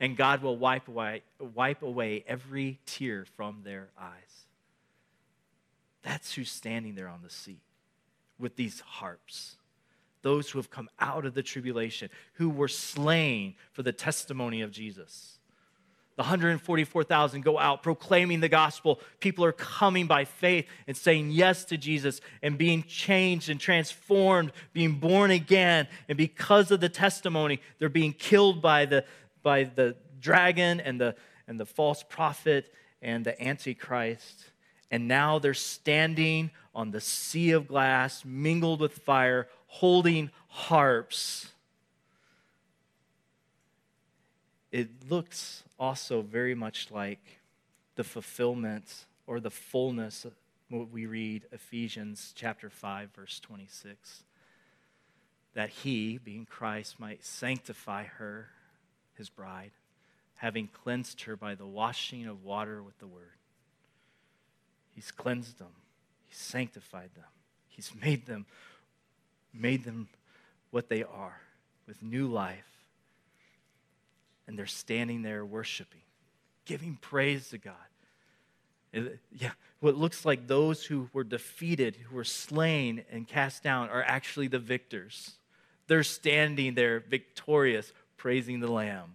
And 0.00 0.16
God 0.16 0.42
will 0.42 0.56
wipe 0.56 0.86
away, 0.86 1.22
wipe 1.40 1.82
away 1.82 2.24
every 2.26 2.78
tear 2.86 3.26
from 3.36 3.62
their 3.64 3.88
eyes. 4.00 4.46
That's 6.02 6.32
who's 6.34 6.50
standing 6.50 6.94
there 6.94 7.08
on 7.08 7.22
the 7.22 7.30
sea 7.30 7.60
with 8.38 8.54
these 8.54 8.80
harps. 8.80 9.56
Those 10.22 10.50
who 10.50 10.58
have 10.58 10.70
come 10.70 10.88
out 11.00 11.26
of 11.26 11.34
the 11.34 11.42
tribulation, 11.42 12.10
who 12.34 12.48
were 12.48 12.68
slain 12.68 13.56
for 13.72 13.82
the 13.82 13.92
testimony 13.92 14.62
of 14.62 14.70
Jesus. 14.70 15.37
The 16.18 16.22
144,000 16.22 17.44
go 17.44 17.60
out 17.60 17.84
proclaiming 17.84 18.40
the 18.40 18.48
gospel. 18.48 18.98
People 19.20 19.44
are 19.44 19.52
coming 19.52 20.08
by 20.08 20.24
faith 20.24 20.66
and 20.88 20.96
saying 20.96 21.30
yes 21.30 21.64
to 21.66 21.76
Jesus 21.76 22.20
and 22.42 22.58
being 22.58 22.82
changed 22.82 23.48
and 23.48 23.60
transformed, 23.60 24.50
being 24.72 24.94
born 24.94 25.30
again. 25.30 25.86
And 26.08 26.18
because 26.18 26.72
of 26.72 26.80
the 26.80 26.88
testimony, 26.88 27.60
they're 27.78 27.88
being 27.88 28.12
killed 28.12 28.60
by 28.60 28.84
the, 28.84 29.04
by 29.44 29.62
the 29.62 29.94
dragon 30.18 30.80
and 30.80 31.00
the, 31.00 31.14
and 31.46 31.60
the 31.60 31.66
false 31.66 32.02
prophet 32.02 32.74
and 33.00 33.24
the 33.24 33.40
antichrist. 33.40 34.42
And 34.90 35.06
now 35.06 35.38
they're 35.38 35.54
standing 35.54 36.50
on 36.74 36.90
the 36.90 37.00
sea 37.00 37.52
of 37.52 37.68
glass, 37.68 38.24
mingled 38.24 38.80
with 38.80 38.94
fire, 38.94 39.46
holding 39.68 40.32
harps. 40.48 41.52
It 44.70 45.08
looks 45.08 45.64
also 45.78 46.22
very 46.22 46.54
much 46.54 46.90
like 46.90 47.40
the 47.96 48.04
fulfillment 48.04 49.06
or 49.26 49.40
the 49.40 49.50
fullness 49.50 50.24
of 50.24 50.34
what 50.68 50.90
we 50.90 51.06
read 51.06 51.46
Ephesians 51.52 52.32
chapter 52.36 52.68
5 52.68 53.10
verse 53.16 53.40
26 53.40 54.24
that 55.54 55.70
he 55.70 56.18
being 56.18 56.44
Christ 56.44 57.00
might 57.00 57.24
sanctify 57.24 58.04
her 58.04 58.50
his 59.14 59.30
bride 59.30 59.72
having 60.38 60.68
cleansed 60.68 61.22
her 61.22 61.36
by 61.36 61.54
the 61.54 61.66
washing 61.66 62.26
of 62.26 62.44
water 62.44 62.80
with 62.80 62.96
the 63.00 63.06
word. 63.06 63.38
He's 64.94 65.10
cleansed 65.10 65.58
them. 65.58 65.72
He's 66.28 66.38
sanctified 66.38 67.10
them. 67.14 67.24
He's 67.68 67.92
made 68.02 68.26
them 68.26 68.46
made 69.52 69.84
them 69.84 70.08
what 70.70 70.88
they 70.88 71.02
are 71.02 71.40
with 71.86 72.02
new 72.02 72.28
life 72.28 72.77
and 74.48 74.58
they're 74.58 74.66
standing 74.66 75.22
there 75.22 75.44
worshiping, 75.44 76.00
giving 76.64 76.96
praise 77.00 77.50
to 77.50 77.58
God. 77.58 77.74
It, 78.94 79.20
yeah, 79.30 79.50
what 79.80 79.94
looks 79.94 80.24
like 80.24 80.48
those 80.48 80.84
who 80.84 81.10
were 81.12 81.22
defeated, 81.22 81.96
who 81.96 82.16
were 82.16 82.24
slain 82.24 83.04
and 83.12 83.28
cast 83.28 83.62
down, 83.62 83.90
are 83.90 84.02
actually 84.02 84.48
the 84.48 84.58
victors. 84.58 85.32
They're 85.86 86.02
standing 86.02 86.74
there 86.74 87.00
victorious, 87.00 87.92
praising 88.16 88.60
the 88.60 88.72
Lamb. 88.72 89.14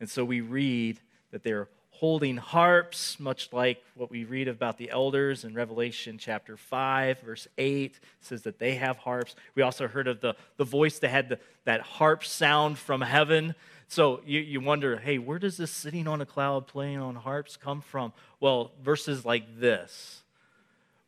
And 0.00 0.10
so 0.10 0.24
we 0.24 0.40
read 0.40 0.98
that 1.30 1.44
they're 1.44 1.68
holding 2.02 2.36
harps, 2.36 3.20
much 3.20 3.52
like 3.52 3.80
what 3.94 4.10
we 4.10 4.24
read 4.24 4.48
about 4.48 4.76
the 4.76 4.90
elders 4.90 5.44
in 5.44 5.54
Revelation 5.54 6.18
chapter 6.18 6.56
5, 6.56 7.20
verse 7.20 7.46
8 7.56 8.00
says 8.20 8.42
that 8.42 8.58
they 8.58 8.74
have 8.74 8.96
harps. 8.96 9.36
We 9.54 9.62
also 9.62 9.86
heard 9.86 10.08
of 10.08 10.20
the, 10.20 10.34
the 10.56 10.64
voice 10.64 10.98
that 10.98 11.10
had 11.10 11.28
the, 11.28 11.38
that 11.64 11.80
harp 11.80 12.24
sound 12.24 12.76
from 12.78 13.02
heaven 13.02 13.54
so 13.92 14.22
you, 14.24 14.40
you 14.40 14.58
wonder, 14.62 14.96
hey, 14.96 15.18
where 15.18 15.38
does 15.38 15.58
this 15.58 15.70
sitting 15.70 16.08
on 16.08 16.22
a 16.22 16.24
cloud 16.24 16.66
playing 16.66 16.96
on 16.96 17.14
harps 17.14 17.58
come 17.58 17.82
from? 17.82 18.14
Well, 18.40 18.72
verses 18.82 19.26
like 19.26 19.60
this. 19.60 20.22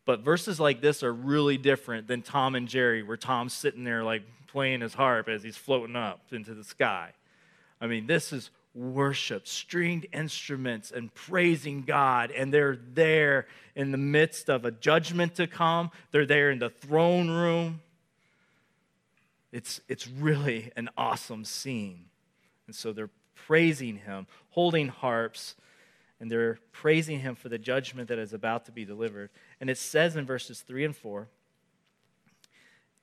But 0.05 0.21
verses 0.21 0.61
like 0.61 0.83
this 0.83 1.03
are 1.03 1.11
really 1.11 1.57
different 1.57 2.09
than 2.09 2.21
Tom 2.21 2.55
and 2.55 2.69
Jerry, 2.69 3.03
where 3.03 3.17
Tom's 3.17 3.55
sitting 3.55 3.85
there 3.85 4.05
like 4.05 4.23
playing 4.49 4.83
his 4.83 4.93
harp 4.93 5.31
as 5.31 5.43
he's 5.43 5.57
floating 5.57 5.97
up 5.97 6.21
into 6.31 6.53
the 6.53 6.63
sky. 6.63 7.13
I 7.81 7.87
mean, 7.87 8.07
this 8.07 8.35
is 8.35 8.51
worship, 8.75 9.49
stringed 9.49 10.07
instruments, 10.13 10.91
and 10.91 11.13
praising 11.15 11.85
God. 11.85 12.33
And 12.33 12.53
they're 12.53 12.77
there 12.93 13.47
in 13.75 13.93
the 13.93 13.97
midst 13.97 14.51
of 14.51 14.67
a 14.67 14.71
judgment 14.71 15.37
to 15.37 15.47
come, 15.47 15.91
they're 16.11 16.27
there 16.27 16.51
in 16.51 16.59
the 16.59 16.69
throne 16.69 17.31
room. 17.31 17.81
It's, 19.53 19.81
it's 19.89 20.07
really 20.07 20.71
an 20.77 20.91
awesome 20.99 21.47
scene. 21.47 22.11
And 22.67 22.75
so 22.75 22.93
they're 22.93 23.11
praising 23.35 23.99
him, 23.99 24.27
holding 24.51 24.89
harps, 24.89 25.55
and 26.21 26.31
they're 26.31 26.59
praising 26.73 27.21
him 27.21 27.35
for 27.35 27.49
the 27.49 27.59
judgment 27.59 28.09
that 28.09 28.19
is 28.19 28.33
about 28.33 28.65
to 28.67 28.73
be 28.73 28.85
delivered. 28.85 29.31
And 29.61 29.69
it 29.69 29.79
says 29.79 30.17
in 30.17 30.25
verses 30.25 30.61
3 30.61 30.87
and 30.87 30.97
4 30.97 31.29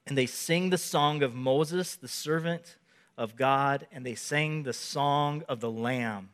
And 0.08 0.18
they 0.18 0.26
sing 0.26 0.70
the 0.70 0.78
song 0.78 1.22
of 1.22 1.36
Moses, 1.36 1.96
the 1.96 2.08
servant 2.08 2.78
of 3.18 3.36
God, 3.36 3.86
and 3.92 4.06
they 4.06 4.16
sang 4.16 4.64
the 4.64 4.74
song 4.74 5.44
of 5.48 5.60
the 5.60 5.70
Lamb. 5.70 6.30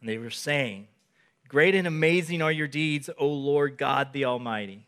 And 0.00 0.08
they 0.08 0.18
were 0.18 0.30
saying, 0.30 0.88
Great 1.48 1.74
and 1.74 1.86
amazing 1.86 2.42
are 2.42 2.52
your 2.52 2.68
deeds, 2.68 3.08
O 3.18 3.26
Lord 3.26 3.78
God 3.78 4.12
the 4.12 4.24
Almighty. 4.24 4.86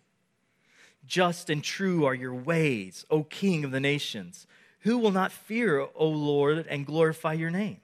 Just 1.07 1.49
and 1.49 1.65
true 1.65 2.05
are 2.05 2.15
your 2.15 2.35
ways, 2.35 3.05
O 3.11 3.23
King 3.23 3.65
of 3.65 3.71
the 3.71 3.81
nations. 3.81 4.47
Who 4.81 4.99
will 4.99 5.11
not 5.11 5.33
fear, 5.33 5.87
O 5.95 6.09
Lord, 6.09 6.67
and 6.69 6.87
glorify 6.87 7.35
your 7.35 7.51
name? 7.51 7.79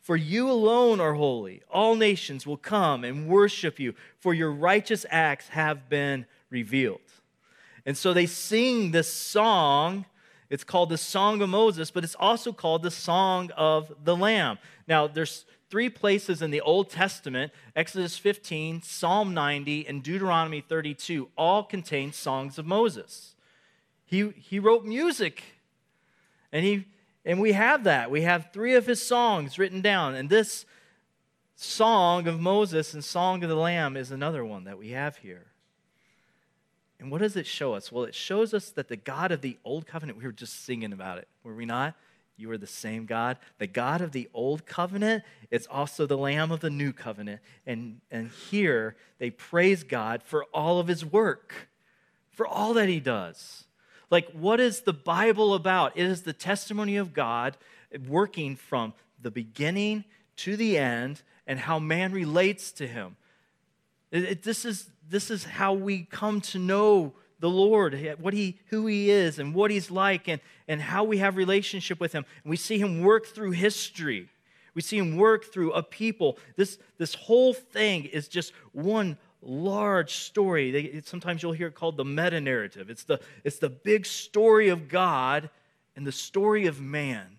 For 0.00 0.16
you 0.16 0.50
alone 0.50 1.00
are 1.00 1.14
holy. 1.14 1.62
All 1.70 1.96
nations 1.96 2.46
will 2.46 2.58
come 2.58 3.04
and 3.04 3.26
worship 3.26 3.78
you, 3.78 3.94
for 4.18 4.34
your 4.34 4.52
righteous 4.52 5.06
acts 5.10 5.48
have 5.48 5.88
been 5.88 6.26
revealed. 6.50 7.00
And 7.86 7.96
so 7.96 8.12
they 8.12 8.26
sing 8.26 8.90
this 8.90 9.12
song. 9.12 10.04
It's 10.50 10.64
called 10.64 10.90
the 10.90 10.98
Song 10.98 11.40
of 11.42 11.48
Moses, 11.48 11.90
but 11.90 12.04
it's 12.04 12.14
also 12.16 12.52
called 12.52 12.82
the 12.82 12.90
Song 12.90 13.50
of 13.56 13.92
the 14.04 14.16
Lamb. 14.16 14.58
Now, 14.86 15.06
there's 15.06 15.46
three 15.70 15.88
places 15.88 16.42
in 16.42 16.50
the 16.50 16.60
Old 16.60 16.90
Testament 16.90 17.52
Exodus 17.74 18.16
15, 18.18 18.82
Psalm 18.82 19.34
90, 19.34 19.88
and 19.88 20.02
Deuteronomy 20.02 20.60
32 20.60 21.30
all 21.36 21.64
contain 21.64 22.12
songs 22.12 22.58
of 22.58 22.66
Moses. 22.66 23.34
He, 24.04 24.30
he 24.36 24.58
wrote 24.58 24.84
music 24.84 25.42
and 26.54 26.64
he 26.64 26.86
and 27.24 27.40
we 27.40 27.52
have 27.52 27.84
that. 27.84 28.10
We 28.10 28.22
have 28.22 28.50
three 28.52 28.74
of 28.74 28.86
his 28.86 29.04
songs 29.04 29.58
written 29.58 29.80
down. 29.80 30.14
And 30.14 30.30
this 30.30 30.64
Song 31.56 32.26
of 32.26 32.38
Moses 32.38 32.94
and 32.94 33.04
Song 33.04 33.42
of 33.42 33.48
the 33.48 33.56
Lamb 33.56 33.96
is 33.96 34.10
another 34.10 34.44
one 34.44 34.64
that 34.64 34.78
we 34.78 34.90
have 34.90 35.16
here. 35.18 35.46
And 37.00 37.10
what 37.10 37.20
does 37.20 37.36
it 37.36 37.46
show 37.46 37.74
us? 37.74 37.90
Well, 37.90 38.04
it 38.04 38.14
shows 38.14 38.54
us 38.54 38.70
that 38.70 38.88
the 38.88 38.96
God 38.96 39.32
of 39.32 39.40
the 39.40 39.58
Old 39.64 39.86
Covenant, 39.86 40.18
we 40.18 40.24
were 40.24 40.32
just 40.32 40.64
singing 40.64 40.92
about 40.92 41.18
it, 41.18 41.28
were 41.42 41.54
we 41.54 41.66
not? 41.66 41.94
You 42.36 42.50
are 42.50 42.58
the 42.58 42.66
same 42.66 43.06
God. 43.06 43.38
The 43.58 43.66
God 43.66 44.00
of 44.00 44.12
the 44.12 44.28
Old 44.34 44.66
Covenant 44.66 45.22
is 45.50 45.66
also 45.66 46.06
the 46.06 46.18
Lamb 46.18 46.50
of 46.50 46.60
the 46.60 46.70
New 46.70 46.92
Covenant. 46.92 47.40
And, 47.66 48.00
and 48.10 48.30
here 48.50 48.96
they 49.18 49.30
praise 49.30 49.82
God 49.82 50.22
for 50.22 50.44
all 50.52 50.78
of 50.78 50.88
his 50.88 51.04
work, 51.04 51.68
for 52.30 52.46
all 52.46 52.74
that 52.74 52.88
he 52.88 53.00
does. 53.00 53.63
Like, 54.10 54.30
what 54.32 54.60
is 54.60 54.80
the 54.80 54.92
Bible 54.92 55.54
about? 55.54 55.96
It 55.96 56.06
is 56.06 56.22
the 56.22 56.32
testimony 56.32 56.96
of 56.96 57.14
God 57.14 57.56
working 58.08 58.56
from 58.56 58.92
the 59.20 59.30
beginning 59.30 60.04
to 60.36 60.56
the 60.56 60.78
end 60.78 61.22
and 61.46 61.58
how 61.58 61.78
man 61.78 62.12
relates 62.12 62.72
to 62.72 62.86
him. 62.86 63.16
It, 64.10 64.24
it, 64.24 64.42
this, 64.42 64.64
is, 64.64 64.90
this 65.08 65.30
is 65.30 65.44
how 65.44 65.72
we 65.74 66.02
come 66.02 66.40
to 66.42 66.58
know 66.58 67.14
the 67.40 67.50
Lord, 67.50 68.16
what 68.20 68.32
he, 68.32 68.58
who 68.66 68.86
he 68.86 69.10
is 69.10 69.38
and 69.38 69.54
what 69.54 69.70
he's 69.70 69.90
like 69.90 70.28
and, 70.28 70.40
and 70.66 70.80
how 70.80 71.04
we 71.04 71.18
have 71.18 71.36
relationship 71.36 72.00
with 72.00 72.12
him. 72.12 72.24
And 72.42 72.50
we 72.50 72.56
see 72.56 72.78
him 72.78 73.02
work 73.02 73.26
through 73.26 73.50
history. 73.50 74.28
We 74.74 74.82
see 74.82 74.98
him 74.98 75.16
work 75.16 75.52
through 75.52 75.72
a 75.72 75.82
people. 75.82 76.38
This, 76.56 76.78
this 76.98 77.14
whole 77.14 77.52
thing 77.52 78.04
is 78.06 78.28
just 78.28 78.52
one 78.72 79.18
large 79.44 80.14
story. 80.14 80.70
They, 80.70 81.02
sometimes 81.04 81.42
you'll 81.42 81.52
hear 81.52 81.68
it 81.68 81.74
called 81.74 81.96
the 81.96 82.04
meta 82.04 82.40
narrative. 82.40 82.90
It's 82.90 83.04
the, 83.04 83.20
it's 83.44 83.58
the 83.58 83.70
big 83.70 84.06
story 84.06 84.68
of 84.68 84.88
God 84.88 85.50
and 85.96 86.06
the 86.06 86.12
story 86.12 86.66
of 86.66 86.80
man. 86.80 87.38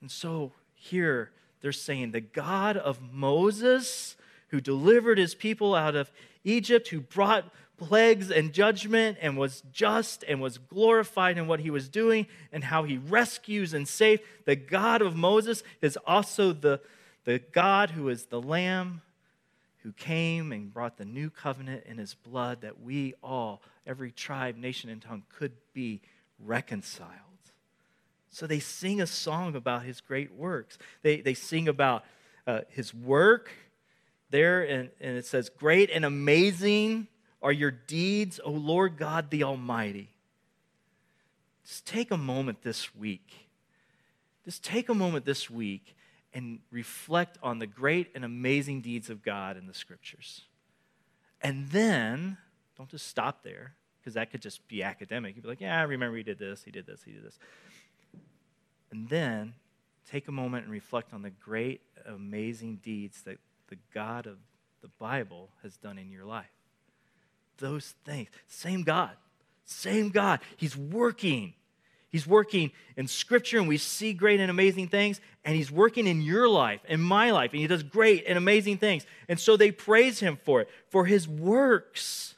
And 0.00 0.10
so 0.10 0.52
here 0.74 1.30
they're 1.60 1.72
saying 1.72 2.12
the 2.12 2.20
God 2.20 2.76
of 2.76 3.00
Moses, 3.12 4.16
who 4.48 4.60
delivered 4.60 5.18
his 5.18 5.34
people 5.34 5.74
out 5.74 5.96
of 5.96 6.10
Egypt, 6.44 6.88
who 6.88 7.00
brought 7.00 7.52
plagues 7.76 8.30
and 8.30 8.52
judgment 8.52 9.18
and 9.20 9.36
was 9.36 9.62
just 9.72 10.24
and 10.28 10.40
was 10.40 10.58
glorified 10.58 11.36
in 11.36 11.46
what 11.46 11.60
he 11.60 11.70
was 11.70 11.88
doing 11.88 12.26
and 12.52 12.64
how 12.64 12.84
he 12.84 12.96
rescues 12.96 13.74
and 13.74 13.86
saves. 13.86 14.22
The 14.44 14.56
God 14.56 15.02
of 15.02 15.16
Moses 15.16 15.62
is 15.82 15.98
also 16.06 16.52
the, 16.52 16.80
the 17.24 17.38
God 17.38 17.90
who 17.90 18.08
is 18.08 18.26
the 18.26 18.40
Lamb 18.40 19.02
who 19.86 19.92
came 19.92 20.50
and 20.50 20.74
brought 20.74 20.96
the 20.96 21.04
new 21.04 21.30
covenant 21.30 21.84
in 21.86 21.96
his 21.96 22.12
blood 22.12 22.62
that 22.62 22.80
we 22.82 23.14
all, 23.22 23.62
every 23.86 24.10
tribe, 24.10 24.56
nation, 24.56 24.90
and 24.90 25.00
tongue, 25.00 25.22
could 25.28 25.52
be 25.72 26.00
reconciled. 26.44 27.12
So 28.28 28.48
they 28.48 28.58
sing 28.58 29.00
a 29.00 29.06
song 29.06 29.54
about 29.54 29.84
his 29.84 30.00
great 30.00 30.34
works. 30.34 30.76
They, 31.02 31.20
they 31.20 31.34
sing 31.34 31.68
about 31.68 32.04
uh, 32.48 32.62
his 32.68 32.92
work 32.92 33.48
there, 34.30 34.64
and, 34.64 34.90
and 35.00 35.16
it 35.16 35.24
says, 35.24 35.50
Great 35.50 35.88
and 35.90 36.04
amazing 36.04 37.06
are 37.40 37.52
your 37.52 37.70
deeds, 37.70 38.40
O 38.44 38.50
Lord 38.50 38.96
God 38.96 39.30
the 39.30 39.44
Almighty. 39.44 40.10
Just 41.64 41.86
take 41.86 42.10
a 42.10 42.16
moment 42.16 42.62
this 42.62 42.92
week. 42.96 43.46
Just 44.44 44.64
take 44.64 44.88
a 44.88 44.94
moment 44.94 45.24
this 45.24 45.48
week 45.48 45.95
and 46.36 46.58
reflect 46.70 47.38
on 47.42 47.58
the 47.58 47.66
great 47.66 48.10
and 48.14 48.22
amazing 48.22 48.82
deeds 48.82 49.08
of 49.08 49.22
God 49.22 49.56
in 49.56 49.66
the 49.66 49.72
scriptures. 49.72 50.42
And 51.40 51.70
then, 51.70 52.36
don't 52.76 52.90
just 52.90 53.08
stop 53.08 53.42
there, 53.42 53.72
because 53.98 54.14
that 54.14 54.30
could 54.30 54.42
just 54.42 54.68
be 54.68 54.82
academic. 54.82 55.34
You'd 55.34 55.42
be 55.42 55.48
like, 55.48 55.62
yeah, 55.62 55.80
I 55.80 55.84
remember 55.84 56.14
he 56.18 56.22
did 56.22 56.38
this, 56.38 56.62
he 56.62 56.70
did 56.70 56.86
this, 56.86 57.00
he 57.04 57.12
did 57.12 57.24
this. 57.24 57.38
And 58.90 59.08
then 59.08 59.54
take 60.10 60.28
a 60.28 60.32
moment 60.32 60.64
and 60.64 60.72
reflect 60.72 61.14
on 61.14 61.22
the 61.22 61.30
great, 61.30 61.80
amazing 62.06 62.80
deeds 62.82 63.22
that 63.22 63.38
the 63.68 63.78
God 63.94 64.26
of 64.26 64.36
the 64.82 64.88
Bible 64.98 65.48
has 65.62 65.78
done 65.78 65.96
in 65.96 66.10
your 66.10 66.26
life. 66.26 66.44
Those 67.56 67.94
things. 68.04 68.28
Same 68.46 68.82
God. 68.82 69.12
Same 69.64 70.10
God. 70.10 70.40
He's 70.58 70.76
working. 70.76 71.54
He's 72.16 72.26
working 72.26 72.72
in 72.96 73.08
Scripture, 73.08 73.58
and 73.58 73.68
we 73.68 73.76
see 73.76 74.14
great 74.14 74.40
and 74.40 74.50
amazing 74.50 74.88
things, 74.88 75.20
and 75.44 75.54
He's 75.54 75.70
working 75.70 76.06
in 76.06 76.22
your 76.22 76.48
life, 76.48 76.80
in 76.88 76.98
my 76.98 77.30
life, 77.30 77.50
and 77.52 77.60
He 77.60 77.66
does 77.66 77.82
great 77.82 78.24
and 78.26 78.38
amazing 78.38 78.78
things. 78.78 79.04
And 79.28 79.38
so 79.38 79.58
they 79.58 79.70
praise 79.70 80.20
Him 80.20 80.38
for 80.42 80.62
it, 80.62 80.70
for 80.88 81.04
His 81.04 81.28
works. 81.28 82.34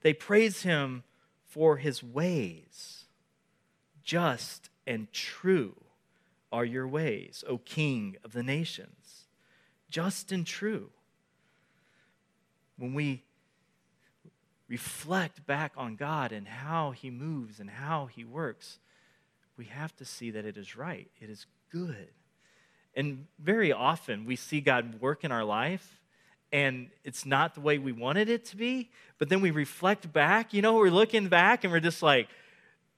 They 0.00 0.14
praise 0.14 0.62
Him 0.62 1.04
for 1.44 1.76
His 1.76 2.02
ways. 2.02 3.04
Just 4.02 4.70
and 4.86 5.12
true 5.12 5.74
are 6.50 6.64
your 6.64 6.88
ways, 6.88 7.44
O 7.46 7.58
King 7.58 8.16
of 8.24 8.32
the 8.32 8.42
nations. 8.42 9.26
Just 9.90 10.32
and 10.32 10.46
true. 10.46 10.88
When 12.78 12.94
we 12.94 13.24
reflect 14.68 15.46
back 15.46 15.72
on 15.76 15.96
God 15.96 16.32
and 16.32 16.46
how 16.46 16.90
He 16.90 17.10
moves 17.10 17.60
and 17.60 17.70
how 17.70 18.06
He 18.06 18.24
works, 18.24 18.78
we 19.56 19.66
have 19.66 19.94
to 19.96 20.04
see 20.04 20.30
that 20.30 20.44
it 20.44 20.56
is 20.56 20.76
right, 20.76 21.08
it 21.20 21.30
is 21.30 21.46
good. 21.70 22.08
And 22.94 23.26
very 23.38 23.72
often 23.72 24.24
we 24.24 24.36
see 24.36 24.60
God 24.60 25.00
work 25.00 25.22
in 25.22 25.32
our 25.32 25.44
life 25.44 26.00
and 26.52 26.88
it's 27.04 27.26
not 27.26 27.54
the 27.54 27.60
way 27.60 27.78
we 27.78 27.92
wanted 27.92 28.28
it 28.28 28.46
to 28.46 28.56
be, 28.56 28.90
but 29.18 29.28
then 29.28 29.40
we 29.40 29.50
reflect 29.50 30.12
back, 30.12 30.54
you 30.54 30.62
know, 30.62 30.74
we're 30.74 30.90
looking 30.90 31.28
back 31.28 31.64
and 31.64 31.72
we're 31.72 31.80
just 31.80 32.02
like, 32.02 32.28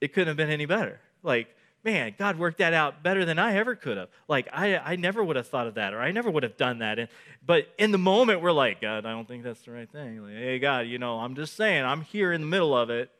it 0.01 0.13
couldn't 0.13 0.29
have 0.29 0.37
been 0.37 0.51
any 0.51 0.67
better. 0.67 1.01
Like, 1.23 1.49
man, 1.85 2.15
God 2.19 2.39
worked 2.39 2.59
that 2.59 2.75
out 2.75 3.03
better 3.03 3.25
than 3.25 3.39
I 3.39 3.57
ever 3.57 3.75
could 3.75 3.97
have. 3.97 4.09
Like, 4.27 4.49
I, 4.53 4.77
I 4.77 4.97
never 4.97 5.23
would 5.23 5.37
have 5.37 5.47
thought 5.47 5.67
of 5.67 5.75
that, 5.75 5.95
or 5.95 6.01
I 6.01 6.11
never 6.11 6.31
would 6.31 6.43
have 6.43 6.57
done 6.57 6.81
that. 6.81 6.99
And, 6.99 7.09
but 7.45 7.69
in 7.79 7.93
the 7.93 7.99
moment, 7.99 8.41
we're 8.41 8.53
like, 8.53 8.81
God, 8.81 9.07
I 9.07 9.11
don't 9.13 9.27
think 9.27 9.45
that's 9.45 9.63
the 9.63 9.71
right 9.71 9.91
thing. 9.91 10.23
Like, 10.23 10.35
hey, 10.35 10.59
God, 10.59 10.87
you 10.87 10.99
know, 10.99 11.19
I'm 11.19 11.35
just 11.35 11.57
saying, 11.57 11.85
I'm 11.85 12.03
here 12.03 12.33
in 12.33 12.41
the 12.41 12.47
middle 12.47 12.77
of 12.77 12.91
it. 12.91 13.11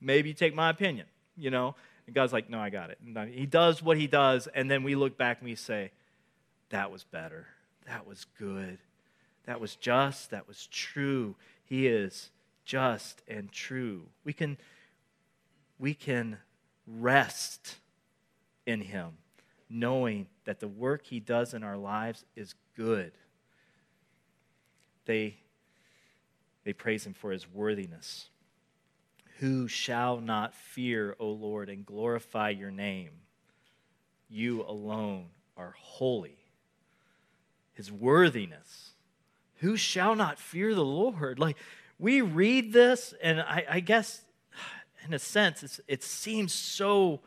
Maybe 0.00 0.34
take 0.34 0.54
my 0.54 0.70
opinion, 0.70 1.06
you 1.36 1.50
know? 1.50 1.74
And 2.06 2.14
God's 2.14 2.32
like, 2.32 2.48
no, 2.48 2.58
I 2.58 2.70
got 2.70 2.90
it. 2.90 2.98
And 3.04 3.32
he 3.32 3.46
does 3.46 3.82
what 3.82 3.96
he 3.96 4.06
does, 4.06 4.46
and 4.48 4.70
then 4.70 4.82
we 4.82 4.94
look 4.94 5.18
back 5.18 5.38
and 5.40 5.48
we 5.48 5.54
say, 5.54 5.90
that 6.70 6.90
was 6.90 7.04
better. 7.04 7.46
That 7.86 8.06
was 8.06 8.26
good. 8.38 8.78
That 9.46 9.60
was 9.60 9.76
just. 9.76 10.30
That 10.30 10.48
was 10.48 10.66
true. 10.66 11.36
He 11.64 11.86
is 11.86 12.30
just 12.64 13.22
and 13.28 13.50
true. 13.52 14.02
We 14.24 14.32
can, 14.32 14.58
we 15.78 15.94
can 15.94 16.38
rest 16.86 17.76
in 18.66 18.80
Him, 18.80 19.12
knowing 19.70 20.26
that 20.44 20.60
the 20.60 20.68
work 20.68 21.06
He 21.06 21.20
does 21.20 21.54
in 21.54 21.62
our 21.62 21.76
lives 21.76 22.24
is 22.34 22.54
good. 22.76 23.12
They, 25.06 25.36
they 26.64 26.72
praise 26.72 27.06
Him 27.06 27.14
for 27.14 27.30
His 27.30 27.50
worthiness. 27.50 28.28
Who 29.38 29.68
shall 29.68 30.20
not 30.20 30.54
fear, 30.54 31.14
O 31.18 31.28
Lord, 31.28 31.68
and 31.68 31.86
glorify 31.86 32.50
your 32.50 32.70
name? 32.70 33.10
You 34.28 34.62
alone 34.62 35.26
are 35.56 35.74
holy. 35.78 36.38
His 37.72 37.92
worthiness. 37.92 38.92
Who 39.56 39.76
shall 39.76 40.14
not 40.14 40.38
fear 40.38 40.74
the 40.74 40.84
Lord? 40.84 41.38
Like, 41.38 41.56
we 41.98 42.20
read 42.20 42.72
this, 42.72 43.14
and 43.22 43.40
I, 43.40 43.64
I 43.68 43.80
guess, 43.80 44.22
in 45.06 45.14
a 45.14 45.18
sense, 45.18 45.80
it 45.86 46.02
seems 46.02 46.52
so 46.52 47.20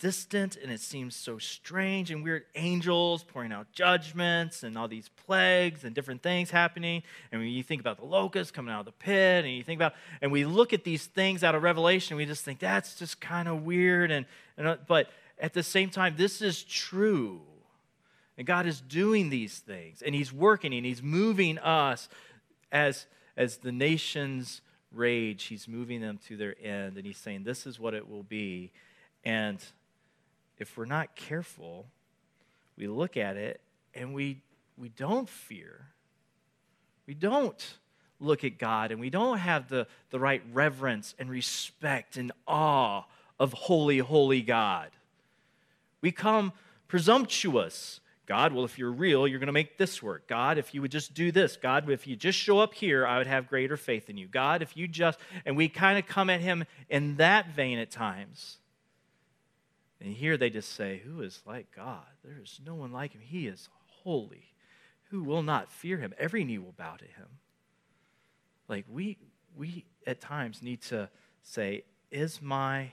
distant 0.00 0.56
and 0.56 0.72
it 0.72 0.80
seems 0.80 1.14
so 1.14 1.38
strange 1.38 2.10
and 2.10 2.24
weird 2.24 2.44
angels 2.56 3.22
pouring 3.22 3.52
out 3.52 3.70
judgments 3.70 4.62
and 4.62 4.76
all 4.76 4.88
these 4.88 5.10
plagues 5.10 5.84
and 5.84 5.94
different 5.94 6.22
things 6.22 6.50
happening. 6.50 7.02
And 7.30 7.40
when 7.40 7.50
you 7.50 7.62
think 7.62 7.80
about 7.80 7.98
the 7.98 8.06
locusts 8.06 8.50
coming 8.50 8.74
out 8.74 8.80
of 8.80 8.86
the 8.86 8.92
pit 8.92 9.44
and 9.44 9.54
you 9.54 9.62
think 9.62 9.78
about 9.78 9.92
and 10.22 10.32
we 10.32 10.44
look 10.44 10.72
at 10.72 10.84
these 10.84 11.06
things 11.06 11.44
out 11.44 11.54
of 11.54 11.62
revelation 11.62 12.16
we 12.16 12.24
just 12.24 12.44
think 12.44 12.58
that's 12.58 12.96
just 12.96 13.20
kind 13.20 13.46
of 13.46 13.62
weird 13.62 14.10
and, 14.10 14.26
and 14.56 14.66
uh, 14.66 14.76
but 14.88 15.10
at 15.38 15.52
the 15.52 15.62
same 15.62 15.90
time 15.90 16.14
this 16.16 16.40
is 16.40 16.64
true. 16.64 17.42
And 18.38 18.46
god 18.46 18.66
is 18.66 18.80
doing 18.80 19.28
these 19.28 19.58
things 19.58 20.02
and 20.02 20.14
he's 20.14 20.32
working 20.32 20.72
and 20.72 20.84
he's 20.86 21.02
moving 21.02 21.58
us 21.58 22.08
as 22.72 23.06
as 23.36 23.58
the 23.58 23.72
nations 23.72 24.62
rage. 24.92 25.44
He's 25.44 25.68
moving 25.68 26.00
them 26.00 26.18
to 26.26 26.36
their 26.36 26.56
end 26.60 26.96
and 26.96 27.06
he's 27.06 27.18
saying 27.18 27.44
this 27.44 27.66
is 27.66 27.78
what 27.78 27.92
it 27.92 28.08
will 28.08 28.22
be 28.22 28.72
and 29.24 29.62
if 30.60 30.76
we're 30.76 30.84
not 30.84 31.16
careful, 31.16 31.86
we 32.76 32.86
look 32.86 33.16
at 33.16 33.36
it 33.36 33.60
and 33.94 34.14
we, 34.14 34.42
we 34.76 34.90
don't 34.90 35.28
fear. 35.28 35.86
We 37.06 37.14
don't 37.14 37.78
look 38.20 38.44
at 38.44 38.58
God 38.58 38.92
and 38.92 39.00
we 39.00 39.10
don't 39.10 39.38
have 39.38 39.68
the, 39.68 39.86
the 40.10 40.20
right 40.20 40.42
reverence 40.52 41.14
and 41.18 41.30
respect 41.30 42.18
and 42.18 42.30
awe 42.46 43.04
of 43.40 43.54
holy, 43.54 43.98
holy 43.98 44.42
God. 44.42 44.90
We 46.02 46.12
come 46.12 46.52
presumptuous. 46.88 48.00
God, 48.26 48.52
well, 48.52 48.64
if 48.64 48.78
you're 48.78 48.92
real, 48.92 49.26
you're 49.26 49.40
going 49.40 49.46
to 49.46 49.52
make 49.52 49.78
this 49.78 50.02
work. 50.02 50.28
God, 50.28 50.58
if 50.58 50.74
you 50.74 50.82
would 50.82 50.92
just 50.92 51.14
do 51.14 51.32
this. 51.32 51.56
God, 51.56 51.88
if 51.90 52.06
you 52.06 52.16
just 52.16 52.38
show 52.38 52.60
up 52.60 52.74
here, 52.74 53.06
I 53.06 53.18
would 53.18 53.26
have 53.26 53.48
greater 53.48 53.78
faith 53.78 54.10
in 54.10 54.18
you. 54.18 54.28
God, 54.28 54.62
if 54.62 54.76
you 54.76 54.86
just, 54.86 55.18
and 55.46 55.56
we 55.56 55.68
kind 55.68 55.98
of 55.98 56.06
come 56.06 56.30
at 56.30 56.40
Him 56.40 56.64
in 56.90 57.16
that 57.16 57.48
vein 57.48 57.78
at 57.78 57.90
times 57.90 58.59
And 60.00 60.14
here 60.14 60.36
they 60.36 60.50
just 60.50 60.74
say, 60.74 61.02
Who 61.04 61.20
is 61.22 61.42
like 61.46 61.74
God? 61.74 62.06
There 62.24 62.38
is 62.42 62.60
no 62.64 62.74
one 62.74 62.92
like 62.92 63.12
him. 63.12 63.20
He 63.20 63.46
is 63.46 63.68
holy. 64.02 64.54
Who 65.10 65.22
will 65.22 65.42
not 65.42 65.70
fear 65.70 65.98
him? 65.98 66.14
Every 66.18 66.44
knee 66.44 66.58
will 66.58 66.74
bow 66.76 66.96
to 66.96 67.04
him. 67.04 67.28
Like 68.68 68.86
we 68.88 69.18
we 69.56 69.84
at 70.06 70.20
times 70.20 70.62
need 70.62 70.80
to 70.82 71.10
say, 71.42 71.84
Is 72.10 72.40
my 72.40 72.92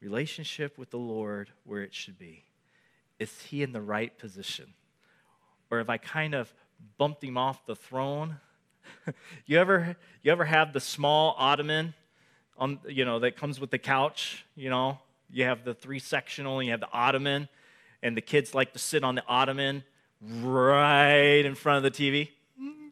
relationship 0.00 0.78
with 0.78 0.90
the 0.90 0.98
Lord 0.98 1.50
where 1.64 1.82
it 1.82 1.94
should 1.94 2.18
be? 2.18 2.44
Is 3.18 3.40
he 3.42 3.62
in 3.62 3.72
the 3.72 3.80
right 3.80 4.16
position? 4.16 4.74
Or 5.70 5.78
have 5.78 5.90
I 5.90 5.98
kind 5.98 6.34
of 6.34 6.52
bumped 6.98 7.24
him 7.24 7.36
off 7.36 7.66
the 7.66 7.74
throne? 7.74 8.36
you 9.46 9.58
ever 9.58 9.96
you 10.22 10.30
ever 10.30 10.44
have 10.44 10.72
the 10.72 10.80
small 10.80 11.34
ottoman 11.36 11.94
on 12.56 12.78
you 12.86 13.04
know 13.04 13.18
that 13.18 13.36
comes 13.36 13.58
with 13.58 13.70
the 13.70 13.78
couch, 13.78 14.44
you 14.54 14.70
know? 14.70 14.98
You 15.30 15.44
have 15.44 15.64
the 15.64 15.74
three 15.74 15.98
sectional, 15.98 16.58
and 16.58 16.66
you 16.66 16.72
have 16.72 16.80
the 16.80 16.92
ottoman, 16.92 17.48
and 18.02 18.16
the 18.16 18.20
kids 18.20 18.54
like 18.54 18.72
to 18.72 18.78
sit 18.78 19.04
on 19.04 19.14
the 19.14 19.24
ottoman 19.26 19.84
right 20.20 21.42
in 21.44 21.54
front 21.54 21.84
of 21.84 21.92
the 21.92 22.10
TV, 22.12 22.28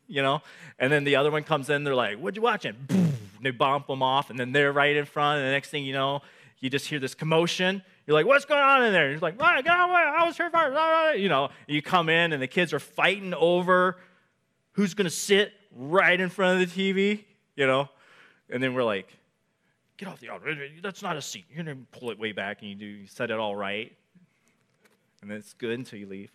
you 0.07 0.22
know? 0.22 0.42
And 0.79 0.92
then 0.92 1.05
the 1.05 1.16
other 1.16 1.31
one 1.31 1.42
comes 1.42 1.70
in, 1.70 1.85
they're 1.85 1.94
like, 1.94 2.18
What 2.18 2.37
you 2.37 2.42
watching? 2.42 2.77
they 3.42 3.51
bump 3.51 3.87
them 3.87 4.03
off, 4.03 4.31
and 4.31 4.38
then 4.38 4.53
they're 4.53 4.72
right 4.72 4.96
in 4.96 5.05
front, 5.05 5.38
and 5.38 5.46
the 5.49 5.53
next 5.53 5.70
thing 5.70 5.85
you 5.85 5.92
know, 5.92 6.22
you 6.61 6.70
just 6.70 6.87
hear 6.87 6.99
this 6.99 7.14
commotion. 7.14 7.83
You're 8.07 8.14
like, 8.14 8.27
what's 8.27 8.44
going 8.44 8.62
on 8.62 8.85
in 8.85 8.92
there? 8.92 9.11
He's 9.11 9.20
like, 9.22 9.37
get 9.37 9.66
out 9.66 9.90
I 9.90 10.25
was 10.25 10.37
here 10.37 10.49
first. 10.49 11.18
You 11.18 11.29
know, 11.29 11.51
you 11.66 11.83
come 11.83 12.09
in, 12.09 12.33
and 12.33 12.40
the 12.40 12.46
kids 12.46 12.72
are 12.72 12.79
fighting 12.79 13.35
over 13.35 13.99
who's 14.72 14.94
going 14.94 15.07
to 15.07 15.11
sit 15.11 15.53
right 15.75 16.18
in 16.18 16.29
front 16.29 16.62
of 16.62 16.72
the 16.72 16.92
TV, 16.92 17.25
you 17.57 17.66
know? 17.66 17.88
And 18.49 18.62
then 18.62 18.75
we're 18.75 18.85
like, 18.85 19.09
get 19.96 20.09
off 20.09 20.20
the 20.20 20.28
altar. 20.28 20.54
That's 20.82 21.02
not 21.02 21.16
a 21.16 21.22
seat. 21.22 21.44
You're 21.48 21.64
going 21.64 21.76
to 21.76 21.98
pull 21.98 22.11
it 22.11 22.18
way 22.18 22.32
back, 22.32 22.61
and 22.61 22.70
you 22.70 22.76
do, 22.76 22.87
you 22.87 23.06
set 23.06 23.30
it 23.30 23.38
all 23.38 23.56
right. 23.56 23.96
And 25.22 25.30
then 25.30 25.38
it's 25.38 25.54
good 25.54 25.78
until 25.78 25.98
you 25.98 26.06
leave. 26.06 26.30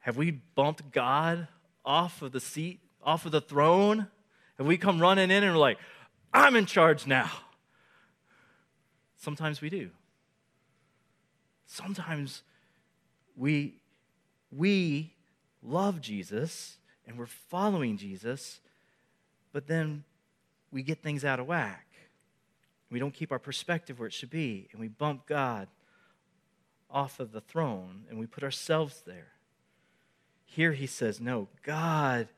Have 0.00 0.16
we 0.16 0.30
bumped 0.30 0.90
God 0.92 1.46
off 1.84 2.22
of 2.22 2.32
the 2.32 2.40
seat, 2.40 2.80
off 3.02 3.26
of 3.26 3.32
the 3.32 3.40
throne? 3.40 4.08
Have 4.58 4.66
we 4.66 4.76
come 4.76 5.00
running 5.00 5.30
in 5.30 5.44
and 5.44 5.52
we're 5.52 5.60
like, 5.60 5.78
I'm 6.32 6.56
in 6.56 6.66
charge 6.66 7.06
now? 7.06 7.30
Sometimes 9.16 9.60
we 9.60 9.68
do. 9.68 9.90
Sometimes 11.66 12.42
we, 13.36 13.76
we 14.50 15.14
love 15.62 16.00
Jesus 16.00 16.78
and 17.06 17.18
we're 17.18 17.26
following 17.26 17.96
Jesus, 17.96 18.60
but 19.52 19.66
then 19.66 20.04
we 20.72 20.82
get 20.82 21.02
things 21.02 21.24
out 21.24 21.40
of 21.40 21.46
whack. 21.46 21.86
We 22.90 22.98
don't 22.98 23.14
keep 23.14 23.32
our 23.32 23.38
perspective 23.38 23.98
where 23.98 24.08
it 24.08 24.12
should 24.12 24.30
be, 24.30 24.68
and 24.72 24.80
we 24.80 24.88
bump 24.88 25.26
God 25.26 25.68
off 26.90 27.20
of 27.20 27.32
the 27.32 27.40
throne 27.40 28.04
and 28.08 28.18
we 28.18 28.26
put 28.26 28.42
ourselves 28.42 29.02
there. 29.06 29.32
Here 30.44 30.72
he 30.72 30.86
says, 30.86 31.20
No, 31.20 31.48
God 31.62 32.28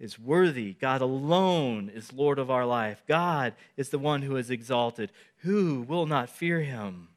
is 0.00 0.18
worthy. 0.18 0.72
God 0.72 1.02
alone 1.02 1.90
is 1.94 2.12
Lord 2.12 2.38
of 2.38 2.50
our 2.50 2.64
life. 2.64 3.02
God 3.06 3.54
is 3.76 3.90
the 3.90 3.98
one 3.98 4.22
who 4.22 4.36
is 4.36 4.50
exalted. 4.50 5.12
Who 5.38 5.82
will 5.82 6.06
not 6.06 6.30
fear 6.30 6.60
him? 6.60 7.08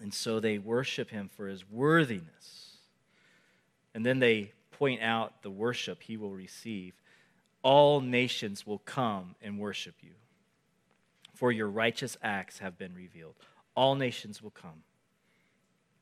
And 0.00 0.14
so 0.14 0.38
they 0.38 0.58
worship 0.58 1.10
him 1.10 1.28
for 1.34 1.48
his 1.48 1.68
worthiness. 1.68 2.76
And 3.94 4.06
then 4.06 4.20
they 4.20 4.52
point 4.70 5.02
out 5.02 5.42
the 5.42 5.50
worship 5.50 6.02
he 6.02 6.16
will 6.16 6.30
receive. 6.30 6.94
All 7.62 8.00
nations 8.00 8.66
will 8.66 8.78
come 8.78 9.34
and 9.42 9.58
worship 9.58 9.96
you, 10.00 10.12
for 11.34 11.50
your 11.52 11.68
righteous 11.68 12.16
acts 12.22 12.58
have 12.58 12.78
been 12.78 12.94
revealed. 12.94 13.34
All 13.74 13.94
nations 13.94 14.42
will 14.42 14.50
come, 14.50 14.82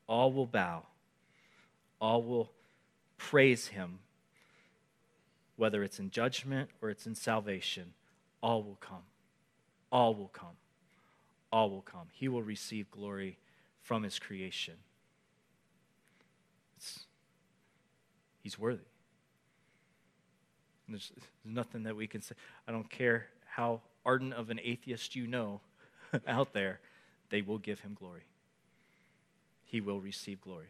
all 0.07 0.33
will 0.33 0.47
bow, 0.47 0.85
all 2.01 2.23
will 2.23 2.51
praise 3.19 3.69
him 3.69 4.01
whether 5.57 5.83
it's 5.83 5.99
in 5.99 6.11
judgment 6.11 6.71
or 6.81 6.91
it's 6.91 7.07
in 7.07 7.15
salvation, 7.15 7.95
all 8.43 8.63
will 8.63 8.79
come. 8.81 9.05
All 9.91 10.15
will 10.15 10.29
come. 10.29 10.57
All 11.51 11.71
will 11.71 11.83
come. 11.83 12.09
He 12.13 12.29
will 12.29 12.43
receive 12.43 12.91
glory 12.91 13.39
from 13.83 14.03
his 14.03 14.19
creation. 14.19 14.75
It's, 16.77 17.07
he's 18.43 18.59
worthy. 18.59 18.85
There's, 20.89 21.11
there's 21.15 21.29
nothing 21.45 21.85
that 21.85 21.97
we 21.97 22.07
can 22.07 22.23
say. 22.23 22.35
I 22.67 22.73
don't 22.73 22.89
care 22.89 23.27
how 23.47 23.81
ardent 24.05 24.35
of 24.35 24.51
an 24.51 24.61
atheist 24.63 25.17
you 25.17 25.27
know 25.27 25.61
out 26.29 26.53
there, 26.53 26.81
they 27.31 27.43
will 27.43 27.59
give 27.59 27.81
him 27.81 27.97
glory. 27.99 28.25
He 29.65 29.81
will 29.81 30.01
receive 30.01 30.41
glory. 30.41 30.69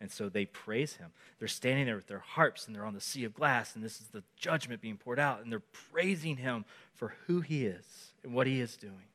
And 0.00 0.10
so 0.10 0.28
they 0.28 0.46
praise 0.46 0.94
him. 0.94 1.12
They're 1.38 1.46
standing 1.46 1.86
there 1.86 1.94
with 1.94 2.08
their 2.08 2.18
harps 2.18 2.66
and 2.66 2.74
they're 2.74 2.84
on 2.84 2.94
the 2.94 3.00
sea 3.00 3.24
of 3.24 3.34
glass, 3.34 3.76
and 3.76 3.84
this 3.84 4.00
is 4.00 4.08
the 4.08 4.24
judgment 4.36 4.80
being 4.80 4.96
poured 4.96 5.20
out, 5.20 5.42
and 5.42 5.52
they're 5.52 5.62
praising 5.92 6.38
him 6.38 6.64
for 6.94 7.14
who 7.26 7.40
he 7.40 7.66
is 7.66 8.12
and 8.24 8.34
what 8.34 8.48
he 8.48 8.60
is 8.60 8.76
doing. 8.76 9.06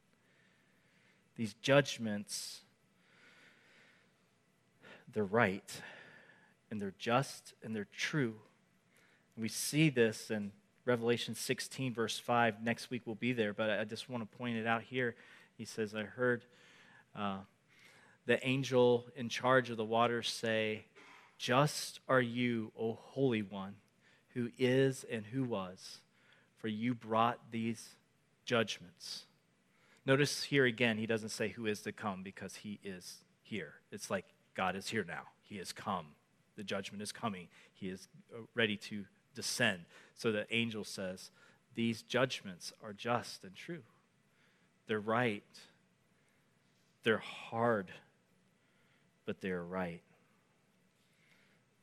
These 1.36 1.56
judgments, 1.56 2.62
they're 5.14 5.26
right, 5.26 5.82
and 6.72 6.82
they're 6.82 6.96
just, 6.98 7.54
and 7.62 7.76
they're 7.76 7.88
true. 7.92 8.36
We 9.38 9.50
see 9.50 9.90
this 9.90 10.32
in 10.32 10.52
Revelation 10.86 11.36
16, 11.36 11.94
verse 11.94 12.18
5. 12.18 12.64
Next 12.64 12.90
week 12.90 13.04
we'll 13.06 13.16
be 13.16 13.34
there, 13.34 13.54
but 13.54 13.70
I 13.70 13.84
just 13.84 14.10
want 14.10 14.30
to 14.30 14.38
point 14.38 14.58
it 14.58 14.66
out 14.66 14.82
here. 14.82 15.16
He 15.58 15.66
says, 15.66 15.94
I 15.94 16.04
heard. 16.04 16.44
Uh, 17.16 17.40
the 18.26 18.46
angel 18.46 19.06
in 19.16 19.30
charge 19.30 19.70
of 19.70 19.78
the 19.78 19.86
waters 19.86 20.30
say, 20.30 20.86
Just 21.38 22.00
are 22.10 22.22
you, 22.22 22.72
O 22.78 22.98
Holy 23.00 23.42
One, 23.42 23.76
who 24.34 24.50
is 24.58 25.06
and 25.10 25.26
who 25.26 25.44
was, 25.44 26.00
for 26.58 26.68
you 26.68 26.96
brought 26.96 27.40
these 27.52 27.96
judgments. 28.44 29.26
Notice 30.06 30.44
here 30.44 30.66
again, 30.66 30.98
he 30.98 31.06
doesn't 31.06 31.30
say 31.30 31.50
who 31.50 31.68
is 31.68 31.82
to 31.82 31.92
come 31.92 32.24
because 32.24 32.56
he 32.56 32.80
is 32.84 33.18
here. 33.44 33.76
It's 33.92 34.10
like 34.10 34.26
God 34.56 34.76
is 34.76 34.90
here 34.90 35.06
now. 35.08 35.24
He 35.44 35.58
has 35.58 35.72
come. 35.72 36.08
The 36.56 36.64
judgment 36.64 37.04
is 37.04 37.12
coming. 37.12 37.50
He 37.74 37.90
is 37.90 38.08
uh, 38.34 38.40
ready 38.56 38.78
to 38.78 39.06
descend. 39.38 39.86
So 40.16 40.34
the 40.34 40.54
angel 40.54 40.84
says, 40.84 41.32
These 41.76 42.02
judgments 42.02 42.74
are 42.84 42.92
just 42.92 43.46
and 43.46 43.56
true. 43.56 43.84
They're 44.88 45.00
right. 45.00 45.44
They're 47.04 47.20
hard 47.20 47.92
but 49.28 49.42
they're 49.42 49.64
right. 49.64 50.02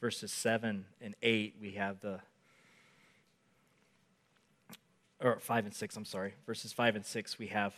Verses 0.00 0.32
7 0.32 0.86
and 1.00 1.14
8, 1.22 1.54
we 1.60 1.72
have 1.72 2.00
the, 2.00 2.18
or 5.20 5.38
5 5.38 5.66
and 5.66 5.74
6, 5.74 5.96
I'm 5.96 6.04
sorry. 6.04 6.34
Verses 6.46 6.72
5 6.72 6.96
and 6.96 7.06
6, 7.06 7.38
we 7.38 7.48
have 7.48 7.74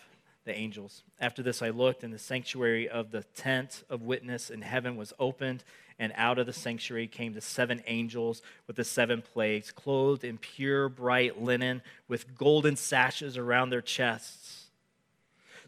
the 0.47 0.57
angels. 0.57 1.03
After 1.21 1.43
this, 1.43 1.61
I 1.61 1.69
looked, 1.69 2.03
and 2.03 2.13
the 2.13 2.19
sanctuary 2.19 2.89
of 2.89 3.11
the 3.11 3.23
tent 3.35 3.85
of 3.91 4.03
witness 4.03 4.49
in 4.49 4.63
heaven 4.63 4.97
was 4.97 5.13
opened, 5.19 5.63
and 5.99 6.13
out 6.17 6.39
of 6.39 6.47
the 6.47 6.53
sanctuary 6.55 7.07
came 7.07 7.35
the 7.35 7.41
seven 7.43 7.83
angels 7.87 8.41
with 8.67 8.77
the 8.77 8.85
seven 8.85 9.21
plagues, 9.21 9.71
clothed 9.71 10.25
in 10.25 10.39
pure 10.39 10.89
bright 10.89 11.43
linen, 11.43 11.83
with 12.09 12.35
golden 12.35 12.77
sashes 12.77 13.37
around 13.37 13.69
their 13.69 13.83
chests. 13.83 14.69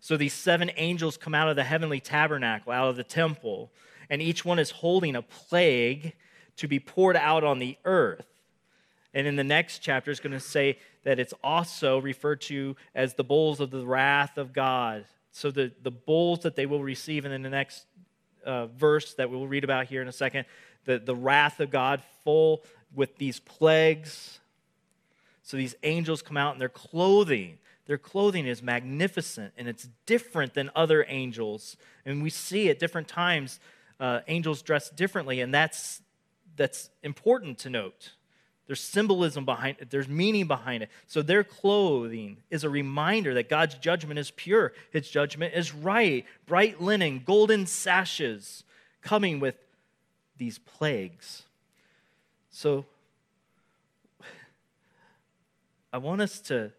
So 0.01 0.17
these 0.17 0.33
seven 0.33 0.71
angels 0.77 1.19
come 1.19 1.35
out 1.35 1.49
of 1.49 1.57
the 1.57 1.65
heavenly 1.65 2.01
tabernacle, 2.01 2.73
out 2.73 2.89
of 2.89 2.97
the 2.97 3.05
temple 3.05 3.71
and 4.11 4.23
each 4.23 4.45
one 4.45 4.59
is 4.59 4.71
holding 4.71 5.17
a 5.17 5.23
plague 5.23 6.15
to 6.57 6.69
be 6.69 6.81
poured 6.81 7.17
out 7.17 7.45
on 7.45 7.59
the 7.59 7.77
earth. 7.85 8.27
And 9.15 9.27
in 9.27 9.37
the 9.37 9.45
next 9.45 9.79
chapter, 9.79 10.11
it's 10.11 10.21
going 10.21 10.33
to 10.33 10.41
say 10.41 10.79
that 11.05 11.19
it's 11.19 11.35
also 11.43 11.99
referred 11.99 12.41
to 12.43 12.77
as 12.95 13.15
the 13.15 13.25
bowls 13.25 13.61
of 13.61 13.71
the 13.71 13.87
wrath 13.87 14.37
of 14.37 14.53
God. 14.53 15.07
So 15.33 15.51
the, 15.51 15.73
the 15.83 15.91
bowls 15.91 16.41
that 16.41 16.57
they 16.57 16.67
will 16.67 16.83
receive, 16.83 17.25
and 17.25 17.33
in 17.33 17.43
the 17.43 17.51
next 17.51 17.87
uh, 18.45 18.67
verse 18.67 19.15
that 19.15 19.31
we'll 19.31 19.47
read 19.47 19.65
about 19.65 19.87
here 19.87 20.03
in 20.03 20.09
a 20.09 20.13
second, 20.13 20.45
the, 20.85 20.99
the 20.99 21.15
wrath 21.15 21.61
of 21.61 21.71
God 21.71 22.03
full 22.25 22.63
with 22.95 23.17
these 23.17 23.41
plagues. 23.41 24.41
So 25.43 25.57
these 25.57 25.75
angels 25.83 26.23
come 26.23 26.37
out 26.37 26.53
and 26.53 26.61
their 26.61 26.69
clothing, 26.69 27.59
their 27.87 27.99
clothing 27.99 28.47
is 28.47 28.63
magnificent 28.63 29.55
and 29.57 29.67
it's 29.67 29.89
different 30.05 30.55
than 30.55 30.71
other 30.77 31.07
angels. 31.09 31.77
And 32.05 32.23
we 32.23 32.31
see 32.31 32.69
at 32.69 32.79
different 32.79 33.09
times 33.09 33.61
uh, 33.99 34.21
angels 34.29 34.63
dress 34.63 34.91
differently, 34.91 35.41
and 35.41 35.53
that's, 35.53 36.03
that's 36.57 36.91
important 37.03 37.59
to 37.61 37.71
note. 37.71 38.13
There's 38.69 38.81
symbolism 38.81 39.47
behind 39.47 39.79
it, 39.81 39.91
there's 39.91 40.09
meaning 40.09 40.47
behind 40.47 40.83
it. 40.83 40.91
So 41.07 41.23
their 41.23 41.43
clothing 41.43 42.37
is 42.51 42.65
a 42.65 42.71
reminder 42.71 43.33
that 43.35 43.49
God's 43.49 43.75
judgment 43.77 44.19
is 44.21 44.31
pure, 44.31 44.75
His 44.93 45.09
judgment 45.09 45.55
is 45.55 45.75
right. 45.75 46.25
Bright 46.47 46.81
linen, 46.81 47.23
golden 47.25 47.67
sashes 47.67 48.63
coming 49.01 49.41
with 49.41 49.57
these 50.37 50.59
plagues. 50.59 51.45
So 52.51 52.85
I 55.93 55.99
want 55.99 56.21
us 56.21 56.39
to 56.43 56.71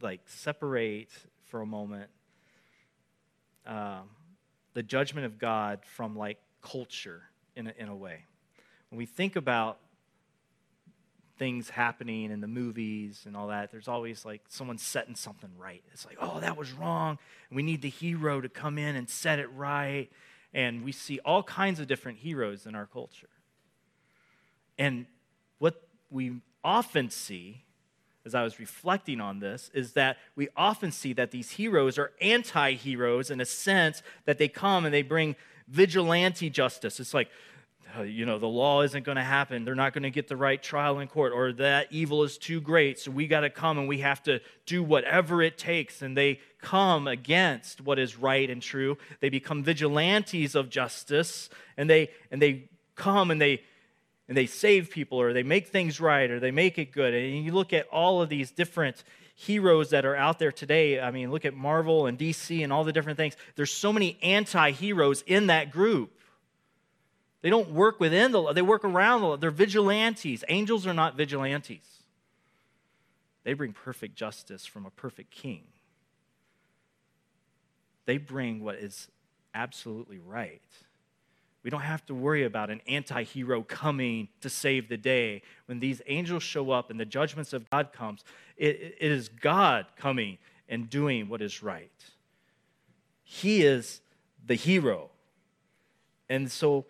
like 0.00 0.20
separate 0.26 1.10
for 1.46 1.60
a 1.60 1.66
moment 1.66 2.08
um, 3.66 4.10
the 4.74 4.82
judgment 4.84 5.26
of 5.26 5.40
God 5.40 5.80
from 5.84 6.16
like 6.16 6.38
culture 6.62 7.22
in 7.56 7.66
a, 7.66 7.74
in 7.76 7.88
a 7.88 7.96
way. 7.96 8.24
When 8.90 8.98
we 8.98 9.06
think 9.06 9.34
about 9.34 9.78
things 11.38 11.70
happening 11.70 12.30
in 12.30 12.40
the 12.40 12.48
movies 12.48 13.22
and 13.26 13.36
all 13.36 13.48
that, 13.48 13.70
there's 13.70 13.88
always 13.88 14.24
like 14.24 14.42
someone 14.48 14.78
setting 14.78 15.14
something 15.14 15.50
right. 15.56 15.82
It's 15.92 16.04
like, 16.04 16.18
oh, 16.20 16.40
that 16.40 16.56
was 16.56 16.72
wrong. 16.72 17.18
We 17.50 17.62
need 17.62 17.82
the 17.82 17.90
hero 17.90 18.40
to 18.40 18.48
come 18.48 18.78
in 18.78 18.96
and 18.96 19.08
set 19.08 19.38
it 19.38 19.48
right. 19.54 20.08
And 20.52 20.84
we 20.84 20.92
see 20.92 21.20
all 21.24 21.42
kinds 21.42 21.80
of 21.80 21.86
different 21.86 22.18
heroes 22.18 22.66
in 22.66 22.74
our 22.74 22.86
culture. 22.86 23.28
And 24.78 25.06
what 25.58 25.80
we 26.10 26.40
often 26.64 27.10
see, 27.10 27.64
as 28.24 28.34
I 28.34 28.42
was 28.42 28.58
reflecting 28.58 29.20
on 29.20 29.40
this, 29.40 29.70
is 29.74 29.92
that 29.92 30.16
we 30.36 30.48
often 30.56 30.92
see 30.92 31.12
that 31.14 31.30
these 31.30 31.50
heroes 31.52 31.98
are 31.98 32.12
anti 32.20 32.74
heroes 32.74 33.30
in 33.30 33.40
a 33.40 33.44
sense 33.44 34.02
that 34.24 34.38
they 34.38 34.48
come 34.48 34.84
and 34.84 34.94
they 34.94 35.02
bring 35.02 35.36
vigilante 35.68 36.50
justice. 36.50 36.98
It's 37.00 37.14
like, 37.14 37.28
uh, 37.96 38.02
you 38.02 38.26
know, 38.26 38.38
the 38.38 38.46
law 38.46 38.82
isn't 38.82 39.04
going 39.04 39.16
to 39.16 39.22
happen. 39.22 39.64
They're 39.64 39.74
not 39.74 39.92
going 39.92 40.02
to 40.02 40.10
get 40.10 40.28
the 40.28 40.36
right 40.36 40.62
trial 40.62 40.98
in 40.98 41.08
court, 41.08 41.32
or 41.32 41.52
that 41.54 41.88
evil 41.90 42.22
is 42.22 42.36
too 42.36 42.60
great. 42.60 42.98
So 42.98 43.10
we 43.10 43.26
got 43.26 43.40
to 43.40 43.50
come 43.50 43.78
and 43.78 43.88
we 43.88 43.98
have 43.98 44.22
to 44.24 44.40
do 44.66 44.82
whatever 44.82 45.42
it 45.42 45.56
takes. 45.56 46.02
And 46.02 46.16
they 46.16 46.40
come 46.60 47.06
against 47.06 47.80
what 47.80 47.98
is 47.98 48.16
right 48.16 48.48
and 48.50 48.60
true. 48.60 48.98
They 49.20 49.28
become 49.28 49.62
vigilantes 49.62 50.54
of 50.54 50.70
justice, 50.70 51.48
and 51.76 51.88
they 51.88 52.10
and 52.30 52.42
they 52.42 52.68
come 52.94 53.30
and 53.30 53.40
they 53.40 53.62
and 54.28 54.36
they 54.36 54.46
save 54.46 54.90
people, 54.90 55.20
or 55.20 55.32
they 55.32 55.42
make 55.42 55.68
things 55.68 56.00
right, 56.00 56.30
or 56.30 56.38
they 56.38 56.50
make 56.50 56.78
it 56.78 56.92
good. 56.92 57.14
And 57.14 57.44
you 57.44 57.52
look 57.52 57.72
at 57.72 57.86
all 57.88 58.20
of 58.20 58.28
these 58.28 58.50
different 58.50 59.02
heroes 59.34 59.90
that 59.90 60.04
are 60.04 60.16
out 60.16 60.38
there 60.38 60.52
today. 60.52 61.00
I 61.00 61.10
mean, 61.10 61.30
look 61.30 61.44
at 61.44 61.54
Marvel 61.54 62.06
and 62.06 62.18
DC 62.18 62.62
and 62.62 62.72
all 62.72 62.84
the 62.84 62.92
different 62.92 63.16
things. 63.16 63.36
There's 63.54 63.70
so 63.70 63.92
many 63.92 64.18
anti 64.22 64.72
heroes 64.72 65.22
in 65.26 65.46
that 65.46 65.70
group. 65.70 66.17
They 67.40 67.50
don't 67.50 67.70
work 67.70 68.00
within 68.00 68.32
the 68.32 68.42
law, 68.42 68.52
they 68.52 68.62
work 68.62 68.84
around 68.84 69.20
the 69.20 69.26
law. 69.28 69.36
They're 69.36 69.50
vigilantes. 69.50 70.44
Angels 70.48 70.86
are 70.86 70.94
not 70.94 71.16
vigilantes, 71.16 72.02
they 73.44 73.52
bring 73.52 73.72
perfect 73.72 74.16
justice 74.16 74.66
from 74.66 74.86
a 74.86 74.90
perfect 74.90 75.30
king. 75.30 75.64
They 78.06 78.16
bring 78.16 78.64
what 78.64 78.76
is 78.76 79.08
absolutely 79.54 80.18
right. 80.18 80.62
We 81.62 81.70
don't 81.70 81.82
have 81.82 82.06
to 82.06 82.14
worry 82.14 82.44
about 82.44 82.70
an 82.70 82.80
anti 82.86 83.24
hero 83.24 83.62
coming 83.62 84.28
to 84.40 84.48
save 84.48 84.88
the 84.88 84.96
day. 84.96 85.42
When 85.66 85.80
these 85.80 86.00
angels 86.06 86.42
show 86.42 86.70
up 86.70 86.90
and 86.90 86.98
the 86.98 87.04
judgments 87.04 87.52
of 87.52 87.68
God 87.68 87.92
comes, 87.92 88.24
it, 88.56 88.96
it 88.98 89.12
is 89.12 89.28
God 89.28 89.86
coming 89.96 90.38
and 90.68 90.88
doing 90.88 91.28
what 91.28 91.42
is 91.42 91.62
right. 91.62 91.90
He 93.22 93.62
is 93.62 94.00
the 94.46 94.54
hero. 94.54 95.10
And 96.30 96.50
so 96.50 96.86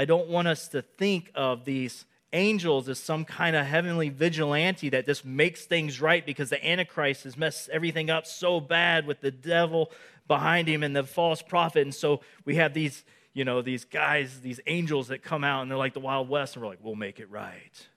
I 0.00 0.06
don't 0.06 0.28
want 0.28 0.48
us 0.48 0.68
to 0.68 0.80
think 0.80 1.30
of 1.34 1.66
these 1.66 2.06
angels 2.32 2.88
as 2.88 2.98
some 2.98 3.26
kind 3.26 3.54
of 3.54 3.66
heavenly 3.66 4.08
vigilante 4.08 4.88
that 4.88 5.04
just 5.04 5.26
makes 5.26 5.66
things 5.66 6.00
right 6.00 6.24
because 6.24 6.48
the 6.48 6.66
Antichrist 6.66 7.24
has 7.24 7.36
messed 7.36 7.68
everything 7.68 8.08
up 8.08 8.26
so 8.26 8.60
bad 8.60 9.06
with 9.06 9.20
the 9.20 9.30
devil 9.30 9.90
behind 10.26 10.68
him 10.68 10.82
and 10.82 10.96
the 10.96 11.04
false 11.04 11.42
prophet. 11.42 11.82
And 11.82 11.94
so 11.94 12.22
we 12.46 12.54
have 12.54 12.72
these, 12.72 13.04
you 13.34 13.44
know, 13.44 13.60
these 13.60 13.84
guys, 13.84 14.40
these 14.40 14.58
angels 14.66 15.08
that 15.08 15.22
come 15.22 15.44
out 15.44 15.60
and 15.60 15.70
they're 15.70 15.76
like 15.76 15.92
the 15.92 16.00
Wild 16.00 16.30
West 16.30 16.56
and 16.56 16.62
we're 16.62 16.70
like, 16.70 16.78
we'll 16.82 16.94
make 16.94 17.20
it 17.20 17.30
right. 17.30 17.88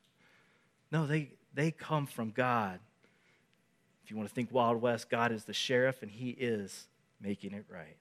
No, 0.91 1.07
they, 1.07 1.31
they 1.53 1.71
come 1.71 2.05
from 2.05 2.31
God. 2.31 2.81
If 4.03 4.11
you 4.11 4.17
want 4.17 4.27
to 4.27 4.35
think 4.35 4.49
Wild 4.51 4.81
West, 4.81 5.09
God 5.09 5.31
is 5.31 5.45
the 5.45 5.53
sheriff 5.53 6.01
and 6.01 6.11
he 6.11 6.31
is 6.31 6.85
making 7.21 7.53
it 7.53 7.63
right. 7.71 7.95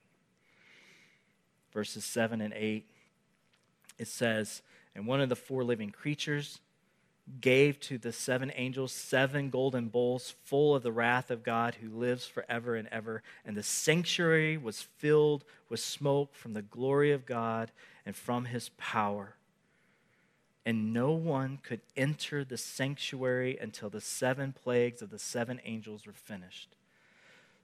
Verses 1.71 2.03
7 2.03 2.41
and 2.41 2.53
8 2.53 2.89
it 3.97 4.07
says, 4.07 4.61
And 4.95 5.07
one 5.07 5.21
of 5.21 5.29
the 5.29 5.35
four 5.35 5.63
living 5.63 5.91
creatures 5.91 6.59
gave 7.39 7.79
to 7.79 7.97
the 7.97 8.11
seven 8.11 8.51
angels 8.55 8.91
seven 8.91 9.49
golden 9.49 9.87
bowls 9.87 10.33
full 10.43 10.75
of 10.75 10.83
the 10.83 10.91
wrath 10.91 11.31
of 11.31 11.43
God 11.43 11.75
who 11.75 11.89
lives 11.89 12.25
forever 12.25 12.75
and 12.75 12.87
ever. 12.89 13.23
And 13.45 13.55
the 13.55 13.63
sanctuary 13.63 14.57
was 14.57 14.81
filled 14.81 15.45
with 15.69 15.79
smoke 15.79 16.35
from 16.35 16.53
the 16.53 16.61
glory 16.61 17.11
of 17.11 17.25
God 17.25 17.71
and 18.05 18.15
from 18.15 18.45
his 18.45 18.69
power. 18.77 19.35
And 20.65 20.93
no 20.93 21.11
one 21.11 21.59
could 21.61 21.81
enter 21.95 22.43
the 22.43 22.57
sanctuary 22.57 23.57
until 23.59 23.89
the 23.89 24.01
seven 24.01 24.53
plagues 24.53 25.01
of 25.01 25.09
the 25.09 25.19
seven 25.19 25.59
angels 25.65 26.05
were 26.05 26.13
finished. 26.13 26.75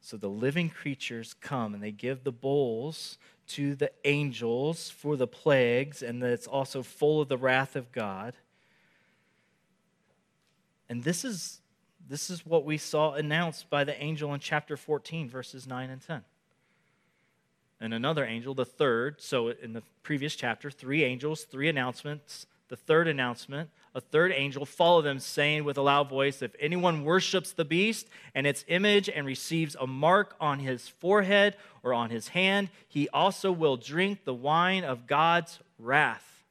So 0.01 0.15
the 0.15 0.29
living 0.29 0.69
creatures 0.69 1.35
come 1.39 1.73
and 1.73 1.83
they 1.83 1.91
give 1.91 2.23
the 2.23 2.31
bowls 2.31 3.17
to 3.49 3.75
the 3.75 3.91
angels 4.05 4.89
for 4.89 5.15
the 5.15 5.27
plagues, 5.27 6.01
and 6.01 6.21
that 6.21 6.31
it's 6.31 6.47
also 6.47 6.83
full 6.83 7.21
of 7.21 7.27
the 7.27 7.37
wrath 7.37 7.75
of 7.75 7.91
God. 7.91 8.35
And 10.87 11.03
this 11.03 11.23
is, 11.23 11.61
this 12.07 12.29
is 12.29 12.45
what 12.45 12.65
we 12.65 12.77
saw 12.77 13.13
announced 13.13 13.69
by 13.69 13.83
the 13.83 14.01
angel 14.01 14.33
in 14.33 14.39
chapter 14.39 14.77
14, 14.77 15.29
verses 15.29 15.67
9 15.67 15.89
and 15.89 16.01
10. 16.01 16.23
And 17.81 17.93
another 17.93 18.25
angel, 18.25 18.53
the 18.53 18.65
third, 18.65 19.21
so 19.21 19.49
in 19.49 19.73
the 19.73 19.83
previous 20.03 20.35
chapter, 20.35 20.69
three 20.69 21.03
angels, 21.03 21.43
three 21.43 21.69
announcements. 21.69 22.45
The 22.67 22.75
third 22.75 23.07
announcement 23.07 23.69
a 23.95 24.01
third 24.01 24.31
angel 24.31 24.65
followed 24.65 25.03
them, 25.03 25.19
saying 25.19 25.63
with 25.63 25.77
a 25.77 25.81
loud 25.81 26.09
voice, 26.09 26.41
If 26.41 26.55
anyone 26.59 27.03
worships 27.03 27.51
the 27.51 27.65
beast 27.65 28.07
and 28.35 28.45
its 28.45 28.63
image 28.67 29.09
and 29.09 29.25
receives 29.25 29.75
a 29.79 29.87
mark 29.87 30.35
on 30.39 30.59
his 30.59 30.87
forehead 30.87 31.55
or 31.81 31.93
on 31.93 32.09
his 32.09 32.29
hand, 32.29 32.69
he 32.87 33.09
also 33.09 33.51
will 33.51 33.77
drink 33.77 34.25
the 34.25 34.33
wine 34.33 34.83
of 34.83 35.07
God's 35.07 35.59
wrath, 35.79 36.43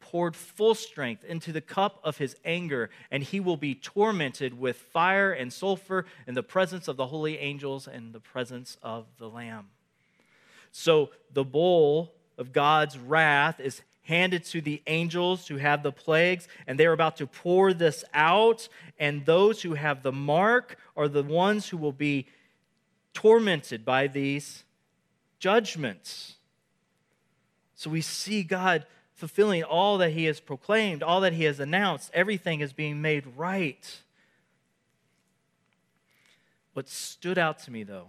poured 0.00 0.36
full 0.36 0.74
strength 0.74 1.24
into 1.24 1.52
the 1.52 1.60
cup 1.60 1.98
of 2.04 2.18
his 2.18 2.36
anger, 2.44 2.90
and 3.10 3.22
he 3.22 3.40
will 3.40 3.56
be 3.56 3.74
tormented 3.74 4.58
with 4.58 4.76
fire 4.76 5.32
and 5.32 5.52
sulfur 5.52 6.06
in 6.26 6.34
the 6.34 6.42
presence 6.42 6.86
of 6.86 6.96
the 6.96 7.06
holy 7.06 7.38
angels 7.38 7.88
and 7.88 8.12
the 8.12 8.20
presence 8.20 8.76
of 8.82 9.06
the 9.18 9.28
Lamb. 9.28 9.70
So 10.72 11.10
the 11.32 11.44
bowl 11.44 12.14
of 12.38 12.52
God's 12.52 12.96
wrath 12.96 13.58
is 13.60 13.82
handed 14.10 14.44
to 14.44 14.60
the 14.60 14.82
angels 14.88 15.46
who 15.46 15.56
have 15.56 15.84
the 15.84 15.92
plagues, 15.92 16.48
and 16.66 16.78
they're 16.78 16.92
about 16.92 17.16
to 17.18 17.26
pour 17.28 17.72
this 17.72 18.04
out. 18.12 18.68
And 18.98 19.24
those 19.24 19.62
who 19.62 19.74
have 19.74 20.02
the 20.02 20.12
mark 20.12 20.76
are 20.96 21.06
the 21.06 21.22
ones 21.22 21.68
who 21.68 21.76
will 21.76 21.92
be 21.92 22.26
tormented 23.14 23.84
by 23.84 24.08
these 24.08 24.64
judgments. 25.38 26.34
So 27.76 27.88
we 27.88 28.00
see 28.00 28.42
God 28.42 28.84
fulfilling 29.14 29.62
all 29.62 29.98
that 29.98 30.10
He 30.10 30.24
has 30.24 30.40
proclaimed, 30.40 31.04
all 31.04 31.20
that 31.20 31.32
He 31.32 31.44
has 31.44 31.60
announced. 31.60 32.10
Everything 32.12 32.60
is 32.60 32.72
being 32.72 33.00
made 33.00 33.24
right. 33.36 34.00
What 36.72 36.88
stood 36.88 37.38
out 37.38 37.60
to 37.60 37.70
me, 37.70 37.84
though, 37.84 38.08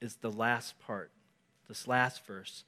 is 0.00 0.16
the 0.16 0.30
last 0.30 0.78
part, 0.78 1.10
this 1.66 1.88
last 1.88 2.24
verse. 2.24 2.62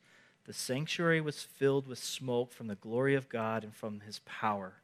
The 0.51 0.55
sanctuary 0.55 1.20
was 1.20 1.44
filled 1.44 1.86
with 1.86 2.01
smoke 2.01 2.53
from 2.53 2.66
the 2.66 2.74
glory 2.74 3.14
of 3.14 3.28
God 3.28 3.62
and 3.62 3.72
from 3.72 4.01
his 4.01 4.18
power, 4.24 4.82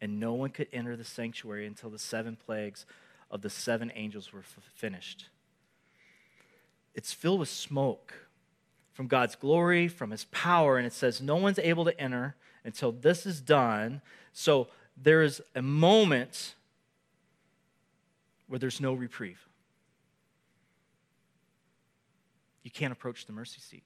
and 0.00 0.18
no 0.18 0.32
one 0.32 0.48
could 0.48 0.68
enter 0.72 0.96
the 0.96 1.04
sanctuary 1.04 1.66
until 1.66 1.90
the 1.90 1.98
seven 1.98 2.34
plagues 2.34 2.86
of 3.30 3.42
the 3.42 3.50
seven 3.50 3.92
angels 3.94 4.32
were 4.32 4.40
f- 4.40 4.56
finished. 4.74 5.26
It's 6.94 7.12
filled 7.12 7.40
with 7.40 7.50
smoke 7.50 8.26
from 8.94 9.06
God's 9.06 9.36
glory, 9.36 9.86
from 9.86 10.12
his 10.12 10.24
power, 10.30 10.78
and 10.78 10.86
it 10.86 10.94
says 10.94 11.20
no 11.20 11.36
one's 11.36 11.58
able 11.58 11.84
to 11.84 12.00
enter 12.00 12.34
until 12.64 12.90
this 12.90 13.26
is 13.26 13.42
done. 13.42 14.00
So 14.32 14.68
there 14.96 15.22
is 15.22 15.42
a 15.54 15.60
moment 15.60 16.54
where 18.48 18.58
there's 18.58 18.80
no 18.80 18.94
reprieve. 18.94 19.46
You 22.62 22.70
can't 22.70 22.94
approach 22.94 23.26
the 23.26 23.34
mercy 23.34 23.60
seat. 23.60 23.84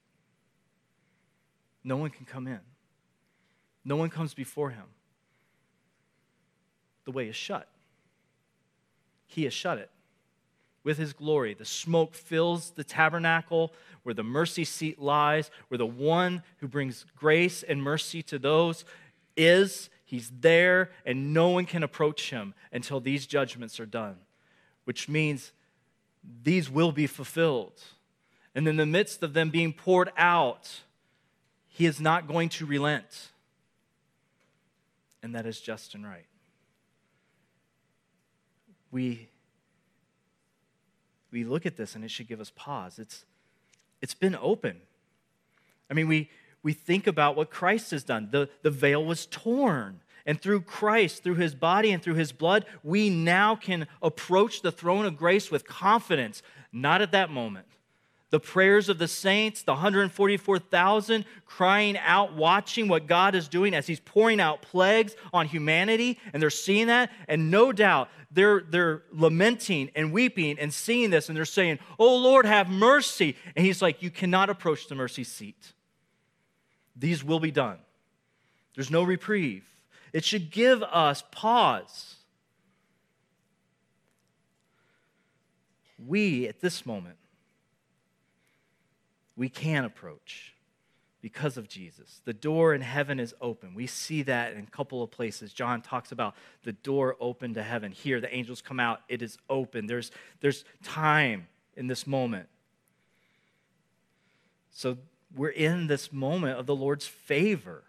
No 1.83 1.97
one 1.97 2.09
can 2.09 2.25
come 2.25 2.47
in. 2.47 2.59
No 3.85 3.95
one 3.95 4.09
comes 4.09 4.33
before 4.33 4.69
him. 4.71 4.85
The 7.05 7.11
way 7.11 7.27
is 7.27 7.35
shut. 7.35 7.69
He 9.27 9.43
has 9.45 9.53
shut 9.53 9.77
it 9.77 9.89
with 10.83 10.97
his 10.97 11.13
glory. 11.13 11.53
The 11.53 11.65
smoke 11.65 12.13
fills 12.13 12.71
the 12.71 12.83
tabernacle 12.83 13.73
where 14.03 14.15
the 14.15 14.23
mercy 14.23 14.63
seat 14.63 14.99
lies, 14.99 15.51
where 15.67 15.77
the 15.77 15.85
one 15.85 16.43
who 16.59 16.67
brings 16.67 17.05
grace 17.15 17.61
and 17.63 17.83
mercy 17.83 18.23
to 18.23 18.39
those 18.39 18.85
is. 19.35 19.89
He's 20.05 20.31
there, 20.39 20.91
and 21.05 21.33
no 21.33 21.49
one 21.49 21.65
can 21.65 21.83
approach 21.83 22.29
him 22.29 22.53
until 22.71 23.01
these 23.01 23.27
judgments 23.27 23.77
are 23.77 23.85
done, 23.85 24.15
which 24.85 25.09
means 25.09 25.51
these 26.43 26.69
will 26.69 26.93
be 26.93 27.07
fulfilled. 27.07 27.81
And 28.55 28.69
in 28.69 28.77
the 28.77 28.85
midst 28.85 29.21
of 29.21 29.33
them 29.33 29.49
being 29.49 29.73
poured 29.73 30.11
out, 30.15 30.83
he 31.77 31.85
is 31.85 32.01
not 32.01 32.27
going 32.27 32.49
to 32.49 32.65
relent. 32.65 33.29
And 35.21 35.35
that 35.35 35.45
is 35.45 35.61
just 35.61 35.93
and 35.93 36.03
right. 36.03 36.25
We, 38.89 39.29
we 41.31 41.43
look 41.43 41.67
at 41.67 41.77
this 41.77 41.93
and 41.93 42.03
it 42.03 42.09
should 42.09 42.27
give 42.27 42.41
us 42.41 42.51
pause. 42.55 42.97
It's, 42.97 43.25
it's 44.01 44.15
been 44.15 44.35
open. 44.41 44.81
I 45.87 45.93
mean, 45.93 46.07
we, 46.07 46.31
we 46.63 46.73
think 46.73 47.05
about 47.05 47.35
what 47.35 47.51
Christ 47.51 47.91
has 47.91 48.03
done. 48.03 48.29
The, 48.31 48.49
the 48.63 48.71
veil 48.71 49.05
was 49.05 49.27
torn. 49.27 49.99
And 50.25 50.41
through 50.41 50.61
Christ, 50.61 51.21
through 51.21 51.35
his 51.35 51.53
body 51.53 51.91
and 51.91 52.01
through 52.01 52.15
his 52.15 52.31
blood, 52.31 52.65
we 52.83 53.11
now 53.11 53.55
can 53.55 53.85
approach 54.01 54.63
the 54.63 54.71
throne 54.71 55.05
of 55.05 55.15
grace 55.15 55.51
with 55.51 55.67
confidence, 55.67 56.41
not 56.73 57.03
at 57.03 57.11
that 57.11 57.29
moment. 57.29 57.67
The 58.29 58.39
prayers 58.41 58.89
of 58.89 58.97
the 58.97 59.07
saints, 59.07 59.63
the 59.63 59.71
144,000 59.71 61.25
crying 61.45 61.97
out, 61.97 62.33
watching 62.33 62.89
what 62.89 63.07
God 63.07 63.35
is 63.35 63.47
doing 63.47 63.73
as 63.73 63.87
He's 63.87 64.01
pouring 64.01 64.41
out 64.41 64.61
plagues 64.61 65.15
on 65.31 65.47
humanity, 65.47 66.19
and 66.33 66.41
they're 66.41 66.49
seeing 66.49 66.87
that. 66.87 67.09
And 67.29 67.49
no 67.49 67.71
doubt 67.71 68.09
they're, 68.29 68.61
they're 68.69 69.03
lamenting 69.11 69.91
and 69.95 70.11
weeping 70.11 70.59
and 70.59 70.73
seeing 70.73 71.09
this, 71.09 71.29
and 71.29 71.37
they're 71.37 71.45
saying, 71.45 71.79
Oh 71.97 72.17
Lord, 72.17 72.45
have 72.45 72.69
mercy. 72.69 73.37
And 73.55 73.65
He's 73.65 73.81
like, 73.81 74.03
You 74.03 74.11
cannot 74.11 74.49
approach 74.49 74.87
the 74.87 74.95
mercy 74.95 75.23
seat. 75.23 75.73
These 76.97 77.23
will 77.23 77.39
be 77.39 77.51
done. 77.51 77.77
There's 78.75 78.91
no 78.91 79.03
reprieve. 79.03 79.63
It 80.11 80.25
should 80.25 80.51
give 80.51 80.83
us 80.83 81.23
pause. 81.31 82.15
We, 85.97 86.47
at 86.47 86.59
this 86.59 86.85
moment, 86.85 87.17
we 89.37 89.47
can 89.47 89.85
approach 89.85 90.55
because 91.21 91.57
of 91.57 91.67
Jesus. 91.67 92.21
The 92.25 92.33
door 92.33 92.73
in 92.73 92.81
heaven 92.81 93.19
is 93.19 93.33
open. 93.39 93.75
We 93.75 93.87
see 93.87 94.23
that 94.23 94.53
in 94.53 94.59
a 94.59 94.71
couple 94.71 95.03
of 95.03 95.11
places. 95.11 95.53
John 95.53 95.81
talks 95.81 96.11
about 96.11 96.35
the 96.63 96.73
door 96.73 97.15
open 97.19 97.53
to 97.53 97.63
heaven. 97.63 97.91
Here, 97.91 98.19
the 98.19 98.33
angels 98.33 98.61
come 98.61 98.79
out, 98.79 99.01
it 99.07 99.21
is 99.21 99.37
open. 99.49 99.85
There's, 99.87 100.11
there's 100.41 100.65
time 100.83 101.47
in 101.75 101.87
this 101.87 102.07
moment. 102.07 102.49
So 104.71 104.97
we're 105.35 105.49
in 105.49 105.87
this 105.87 106.11
moment 106.11 106.59
of 106.59 106.65
the 106.65 106.75
Lord's 106.75 107.07
favor. 107.07 107.83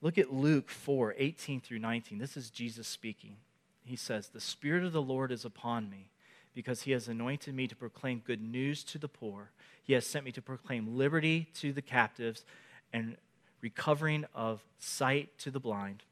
Look 0.00 0.18
at 0.18 0.32
Luke 0.32 0.68
4 0.68 1.14
18 1.16 1.60
through 1.60 1.78
19. 1.78 2.18
This 2.18 2.36
is 2.36 2.50
Jesus 2.50 2.86
speaking. 2.86 3.36
He 3.84 3.96
says, 3.96 4.28
The 4.28 4.40
Spirit 4.40 4.84
of 4.84 4.92
the 4.92 5.02
Lord 5.02 5.32
is 5.32 5.44
upon 5.44 5.88
me 5.90 6.10
because 6.56 6.82
he 6.82 6.92
has 6.92 7.06
anointed 7.06 7.54
me 7.54 7.68
to 7.68 7.76
proclaim 7.76 8.22
good 8.26 8.40
news 8.40 8.82
to 8.82 8.96
the 8.96 9.06
poor. 9.06 9.50
He 9.84 9.92
has 9.92 10.06
sent 10.06 10.24
me 10.24 10.32
to 10.32 10.40
proclaim 10.40 10.96
liberty 10.96 11.48
to 11.56 11.70
the 11.70 11.82
captives 11.82 12.46
and 12.94 13.18
recovering 13.60 14.24
of 14.34 14.64
sight 14.78 15.38
to 15.40 15.50
the 15.50 15.60
blind, 15.60 16.02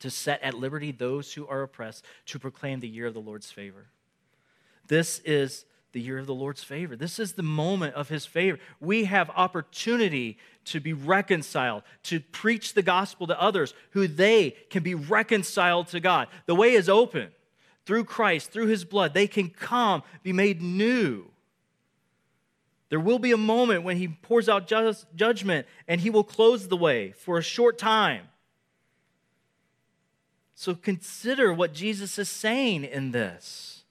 to 0.00 0.08
set 0.08 0.42
at 0.42 0.54
liberty 0.54 0.92
those 0.92 1.34
who 1.34 1.46
are 1.46 1.60
oppressed, 1.60 2.06
to 2.24 2.38
proclaim 2.38 2.80
the 2.80 2.88
year 2.88 3.06
of 3.06 3.12
the 3.12 3.20
Lord's 3.20 3.50
favor. 3.50 3.84
This 4.88 5.18
is 5.26 5.66
the 5.92 6.00
year 6.00 6.18
of 6.18 6.26
the 6.26 6.34
Lord's 6.34 6.64
favor. 6.64 6.96
This 6.96 7.18
is 7.18 7.34
the 7.34 7.42
moment 7.42 7.94
of 7.94 8.08
his 8.08 8.24
favor. 8.24 8.58
We 8.80 9.04
have 9.04 9.28
opportunity 9.36 10.38
to 10.64 10.80
be 10.80 10.94
reconciled, 10.94 11.82
to 12.04 12.18
preach 12.18 12.72
the 12.72 12.82
gospel 12.82 13.26
to 13.26 13.38
others 13.38 13.74
who 13.90 14.08
they 14.08 14.56
can 14.70 14.82
be 14.82 14.94
reconciled 14.94 15.88
to 15.88 16.00
God. 16.00 16.28
The 16.46 16.54
way 16.54 16.72
is 16.72 16.88
open 16.88 17.28
through 17.86 18.04
Christ, 18.04 18.50
through 18.50 18.66
his 18.66 18.84
blood. 18.84 19.14
They 19.14 19.26
can 19.26 19.50
come, 19.50 20.02
be 20.22 20.32
made 20.32 20.62
new. 20.62 21.26
There 22.88 23.00
will 23.00 23.18
be 23.18 23.32
a 23.32 23.36
moment 23.36 23.82
when 23.82 23.96
he 23.96 24.08
pours 24.08 24.48
out 24.48 24.70
judgment 25.16 25.66
and 25.88 26.00
he 26.00 26.10
will 26.10 26.24
close 26.24 26.68
the 26.68 26.76
way 26.76 27.12
for 27.12 27.38
a 27.38 27.42
short 27.42 27.78
time. 27.78 28.28
So 30.54 30.74
consider 30.74 31.52
what 31.52 31.74
Jesus 31.74 32.18
is 32.18 32.28
saying 32.28 32.84
in 32.84 33.10
this. 33.10 33.82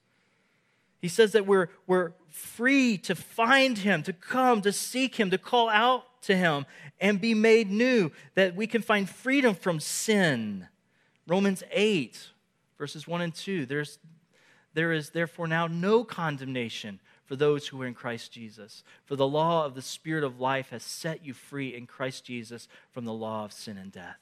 He 1.01 1.09
says 1.09 1.33
that 1.33 1.45
we're, 1.45 1.67
we're 1.85 2.13
free 2.29 2.97
to 2.99 3.13
find 3.13 3.77
him, 3.77 4.03
to 4.03 4.13
come, 4.13 4.61
to 4.61 4.71
seek 4.71 5.15
him, 5.15 5.29
to 5.31 5.37
call 5.37 5.67
out 5.69 6.21
to 6.23 6.35
him, 6.35 6.65
and 7.01 7.19
be 7.19 7.33
made 7.33 7.69
new, 7.69 8.09
that 8.35 8.55
we 8.55 8.67
can 8.67 8.81
find 8.81 9.09
freedom 9.09 9.53
from 9.53 9.81
sin. 9.81 10.67
Romans 11.27 11.61
8, 11.71 12.29
verses 12.83 13.07
1 13.07 13.21
and 13.21 13.33
2. 13.33 13.65
There's, 13.65 13.97
there 14.73 14.91
is 14.91 15.11
therefore 15.11 15.47
now 15.47 15.67
no 15.67 16.03
condemnation 16.03 16.99
for 17.23 17.37
those 17.37 17.65
who 17.65 17.81
are 17.81 17.87
in 17.87 17.93
Christ 17.93 18.33
Jesus. 18.33 18.83
For 19.05 19.15
the 19.15 19.25
law 19.25 19.65
of 19.65 19.73
the 19.73 19.81
Spirit 19.81 20.25
of 20.25 20.41
life 20.41 20.71
has 20.71 20.83
set 20.83 21.23
you 21.23 21.33
free 21.33 21.73
in 21.73 21.87
Christ 21.87 22.25
Jesus 22.25 22.67
from 22.91 23.05
the 23.05 23.13
law 23.13 23.45
of 23.45 23.53
sin 23.53 23.77
and 23.77 23.89
death. 23.89 24.17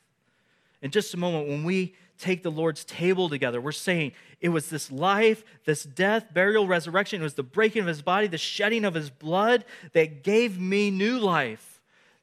In 0.79 0.91
just 0.91 1.11
a 1.15 1.17
moment, 1.17 1.47
when 1.47 1.63
we 1.63 1.95
take 2.19 2.43
the 2.43 2.51
Lord's 2.51 2.85
table 2.85 3.29
together. 3.29 3.59
We're 3.59 3.71
saying 3.71 4.11
it 4.39 4.49
was 4.49 4.69
this 4.69 4.91
life, 4.91 5.43
this 5.65 5.83
death, 5.83 6.27
burial, 6.31 6.67
resurrection. 6.67 7.19
It 7.19 7.23
was 7.23 7.33
the 7.33 7.41
breaking 7.41 7.81
of 7.81 7.87
his 7.87 8.03
body, 8.03 8.27
the 8.27 8.37
shedding 8.37 8.85
of 8.85 8.93
his 8.93 9.09
blood 9.09 9.65
that 9.93 10.23
gave 10.23 10.59
me 10.59 10.91
new 10.91 11.17
life, 11.17 11.70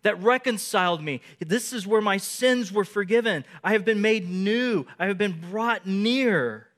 that 0.03 0.22
reconciled 0.22 1.03
me. 1.03 1.20
This 1.38 1.72
is 1.72 1.86
where 1.86 2.01
my 2.01 2.16
sins 2.16 2.72
were 2.72 2.84
forgiven. 2.84 3.44
I 3.64 3.72
have 3.72 3.84
been 3.84 4.01
made 4.01 4.28
new, 4.28 4.86
I 4.99 5.07
have 5.07 5.18
been 5.18 5.40
brought 5.51 5.86
near. 5.86 6.68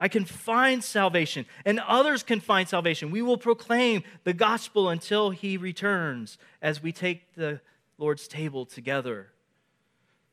I 0.00 0.06
can 0.06 0.24
find 0.24 0.82
salvation, 0.84 1.44
and 1.64 1.80
others 1.80 2.22
can 2.22 2.38
find 2.38 2.68
salvation. 2.68 3.10
We 3.10 3.20
will 3.20 3.36
proclaim 3.36 4.04
the 4.22 4.32
gospel 4.32 4.88
until 4.88 5.30
he 5.30 5.56
returns 5.56 6.38
as 6.62 6.80
we 6.80 6.92
take 6.92 7.34
the 7.34 7.60
Lord's 7.98 8.28
table 8.28 8.64
together. 8.64 9.32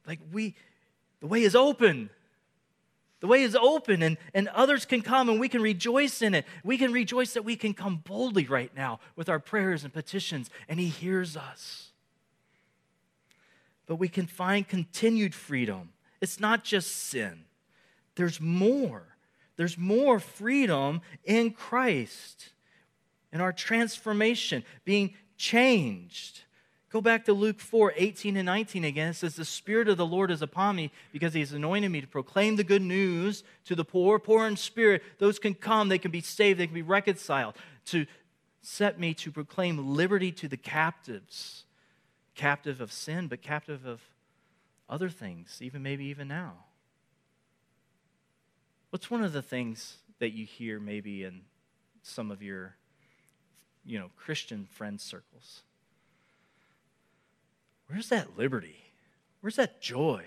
Like 0.05 0.19
we, 0.31 0.53
the 1.19 1.25
way 1.25 1.41
is 1.41 1.55
open. 1.55 2.11
The 3.21 3.27
way 3.27 3.41
is 3.41 3.55
open, 3.55 4.03
and, 4.03 4.17
and 4.35 4.49
others 4.49 4.85
can 4.85 5.01
come 5.01 5.29
and 5.29 5.39
we 5.39 5.49
can 5.49 5.63
rejoice 5.63 6.21
in 6.21 6.35
it. 6.35 6.45
We 6.63 6.77
can 6.77 6.93
rejoice 6.93 7.33
that 7.33 7.43
we 7.43 7.55
can 7.55 7.73
come 7.73 8.03
boldly 8.05 8.45
right 8.45 8.69
now 8.75 8.99
with 9.15 9.29
our 9.29 9.39
prayers 9.39 9.83
and 9.83 9.91
petitions, 9.91 10.51
and 10.69 10.79
He 10.79 10.89
hears 10.89 11.35
us. 11.35 11.91
But 13.87 13.95
we 13.95 14.07
can 14.07 14.27
find 14.27 14.67
continued 14.67 15.33
freedom. 15.33 15.89
It's 16.21 16.39
not 16.39 16.63
just 16.63 16.95
sin, 16.95 17.45
there's 18.15 18.39
more. 18.39 19.15
There's 19.57 19.77
more 19.77 20.19
freedom 20.19 21.01
in 21.23 21.51
Christ, 21.51 22.49
in 23.31 23.39
our 23.39 23.53
transformation, 23.53 24.65
being 24.83 25.13
changed. 25.37 26.41
Go 26.89 27.01
back 27.01 27.25
to 27.25 27.33
Luke 27.33 27.59
4 27.59 27.93
18 27.97 28.37
and 28.37 28.45
19 28.45 28.85
again. 28.85 29.09
It 29.09 29.15
says, 29.15 29.35
The 29.35 29.43
Spirit 29.43 29.89
of 29.89 29.97
the 29.97 30.05
Lord 30.05 30.31
is 30.31 30.41
upon 30.41 30.77
me 30.77 30.91
because 31.11 31.33
He 31.33 31.41
has 31.41 31.51
anointed 31.51 31.91
me 31.91 31.99
to 31.99 32.07
proclaim 32.07 32.55
the 32.55 32.63
good 32.63 32.81
news 32.81 33.43
to 33.65 33.75
the 33.75 33.83
poor, 33.83 34.17
poor 34.17 34.47
in 34.47 34.55
spirit. 34.55 35.03
Those 35.19 35.37
can 35.37 35.55
come, 35.55 35.89
they 35.89 35.97
can 35.97 36.11
be 36.11 36.21
saved, 36.21 36.57
they 36.57 36.67
can 36.67 36.73
be 36.73 36.81
reconciled. 36.81 37.55
To 37.87 38.05
set 38.61 38.97
me 38.97 39.13
to 39.15 39.31
proclaim 39.31 39.93
liberty 39.93 40.31
to 40.31 40.47
the 40.47 40.57
captives, 40.57 41.64
captive 42.35 42.81
of 42.81 42.91
sin, 42.91 43.27
but 43.27 43.41
captive 43.41 43.85
of 43.85 44.01
other 44.87 45.09
things, 45.09 45.59
even 45.61 45.81
maybe 45.81 46.05
even 46.05 46.27
now. 46.27 46.65
What's 48.91 49.09
one 49.09 49.23
of 49.23 49.33
the 49.33 49.41
things 49.41 49.97
that 50.19 50.31
you 50.31 50.45
hear 50.45 50.79
maybe 50.79 51.23
in 51.23 51.41
some 52.03 52.31
of 52.31 52.41
your 52.41 52.75
you 53.85 53.99
know 53.99 54.09
Christian 54.15 54.67
friend 54.71 54.99
circles? 54.99 55.61
where's 57.87 58.09
that 58.09 58.37
liberty? 58.37 58.77
Where's 59.41 59.57
that 59.57 59.81
joy? 59.81 60.25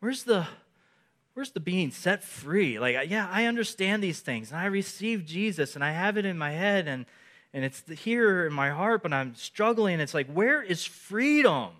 Where's 0.00 0.24
the 0.24 0.46
where's 1.34 1.50
the 1.50 1.60
being 1.60 1.90
set 1.90 2.22
free? 2.22 2.78
Like, 2.78 3.10
yeah, 3.10 3.28
I 3.30 3.46
understand 3.46 4.02
these 4.02 4.20
things, 4.20 4.52
and 4.52 4.60
I 4.60 4.66
receive 4.66 5.24
Jesus, 5.24 5.74
and 5.74 5.82
I 5.82 5.90
have 5.90 6.16
it 6.16 6.24
in 6.24 6.38
my 6.38 6.52
head, 6.52 6.86
and 6.86 7.06
and 7.54 7.64
it's 7.64 7.82
here 7.88 8.46
in 8.46 8.52
my 8.52 8.68
heart, 8.68 9.02
but 9.02 9.14
I'm 9.14 9.34
struggling. 9.34 10.00
It's 10.00 10.12
like, 10.12 10.26
where 10.26 10.62
is 10.62 10.84
freedom? 10.84 11.70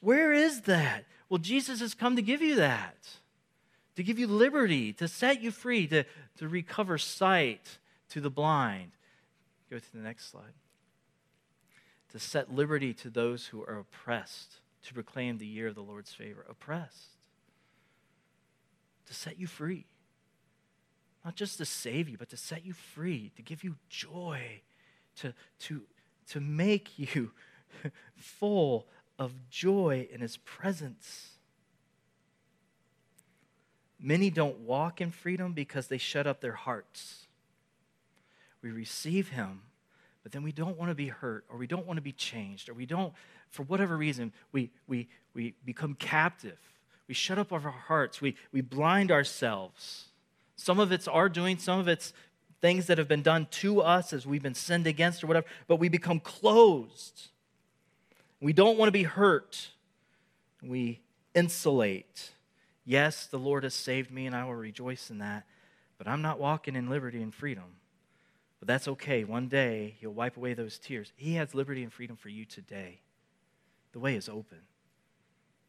Where 0.00 0.32
is 0.32 0.62
that? 0.62 1.04
Well, 1.28 1.38
Jesus 1.38 1.80
has 1.80 1.94
come 1.94 2.14
to 2.14 2.22
give 2.22 2.42
you 2.42 2.54
that, 2.56 3.08
to 3.96 4.04
give 4.04 4.20
you 4.20 4.28
liberty, 4.28 4.92
to 4.94 5.08
set 5.08 5.42
you 5.42 5.50
free, 5.50 5.88
to, 5.88 6.04
to 6.38 6.48
recover 6.48 6.96
sight 6.96 7.78
to 8.10 8.20
the 8.20 8.30
blind. 8.30 8.92
Go 9.68 9.78
to 9.78 9.92
the 9.92 9.98
next 9.98 10.30
slide 10.30 10.52
to 12.12 12.18
set 12.18 12.52
liberty 12.52 12.92
to 12.92 13.10
those 13.10 13.46
who 13.46 13.62
are 13.62 13.78
oppressed, 13.78 14.56
to 14.84 14.94
proclaim 14.94 15.38
the 15.38 15.46
year 15.46 15.68
of 15.68 15.74
the 15.74 15.82
Lord's 15.82 16.12
favor. 16.12 16.44
Oppressed. 16.48 17.10
To 19.06 19.14
set 19.14 19.38
you 19.38 19.46
free. 19.46 19.86
Not 21.24 21.36
just 21.36 21.58
to 21.58 21.64
save 21.64 22.08
you, 22.08 22.16
but 22.16 22.30
to 22.30 22.36
set 22.36 22.64
you 22.64 22.72
free, 22.72 23.32
to 23.36 23.42
give 23.42 23.62
you 23.62 23.76
joy, 23.88 24.62
to, 25.16 25.34
to, 25.60 25.82
to 26.30 26.40
make 26.40 26.98
you 27.14 27.32
full 28.16 28.86
of 29.18 29.32
joy 29.50 30.08
in 30.10 30.20
His 30.20 30.36
presence. 30.38 31.30
Many 33.98 34.30
don't 34.30 34.60
walk 34.60 35.00
in 35.00 35.10
freedom 35.10 35.52
because 35.52 35.88
they 35.88 35.98
shut 35.98 36.26
up 36.26 36.40
their 36.40 36.52
hearts. 36.52 37.26
We 38.62 38.70
receive 38.70 39.28
Him 39.28 39.62
but 40.22 40.32
then 40.32 40.42
we 40.42 40.52
don't 40.52 40.76
want 40.76 40.90
to 40.90 40.94
be 40.94 41.08
hurt 41.08 41.44
or 41.48 41.56
we 41.56 41.66
don't 41.66 41.86
want 41.86 41.96
to 41.96 42.02
be 42.02 42.12
changed 42.12 42.68
or 42.68 42.74
we 42.74 42.86
don't, 42.86 43.12
for 43.50 43.62
whatever 43.64 43.96
reason, 43.96 44.32
we, 44.52 44.70
we, 44.86 45.08
we 45.34 45.54
become 45.64 45.94
captive. 45.94 46.58
We 47.08 47.14
shut 47.14 47.38
up 47.38 47.52
our 47.52 47.60
hearts. 47.60 48.20
We, 48.20 48.36
we 48.52 48.60
blind 48.60 49.10
ourselves. 49.10 50.09
Some 50.60 50.78
of 50.78 50.92
it's 50.92 51.08
our 51.08 51.30
doing, 51.30 51.56
some 51.56 51.80
of 51.80 51.88
it's 51.88 52.12
things 52.60 52.86
that 52.88 52.98
have 52.98 53.08
been 53.08 53.22
done 53.22 53.48
to 53.50 53.80
us 53.80 54.12
as 54.12 54.26
we've 54.26 54.42
been 54.42 54.54
sinned 54.54 54.86
against 54.86 55.24
or 55.24 55.26
whatever, 55.26 55.46
but 55.66 55.76
we 55.76 55.88
become 55.88 56.20
closed. 56.20 57.28
We 58.42 58.52
don't 58.52 58.76
want 58.76 58.88
to 58.88 58.92
be 58.92 59.04
hurt. 59.04 59.70
We 60.62 61.00
insulate. 61.34 62.32
Yes, 62.84 63.26
the 63.26 63.38
Lord 63.38 63.64
has 63.64 63.72
saved 63.72 64.10
me 64.10 64.26
and 64.26 64.36
I 64.36 64.44
will 64.44 64.54
rejoice 64.54 65.08
in 65.08 65.16
that, 65.20 65.46
but 65.96 66.06
I'm 66.06 66.20
not 66.20 66.38
walking 66.38 66.76
in 66.76 66.90
liberty 66.90 67.22
and 67.22 67.34
freedom. 67.34 67.76
But 68.58 68.68
that's 68.68 68.86
okay. 68.86 69.24
One 69.24 69.48
day, 69.48 69.96
He'll 69.98 70.10
wipe 70.10 70.36
away 70.36 70.52
those 70.52 70.78
tears. 70.78 71.10
He 71.16 71.36
has 71.36 71.54
liberty 71.54 71.82
and 71.82 71.90
freedom 71.90 72.16
for 72.16 72.28
you 72.28 72.44
today. 72.44 73.00
The 73.92 73.98
way 73.98 74.14
is 74.14 74.28
open. 74.28 74.58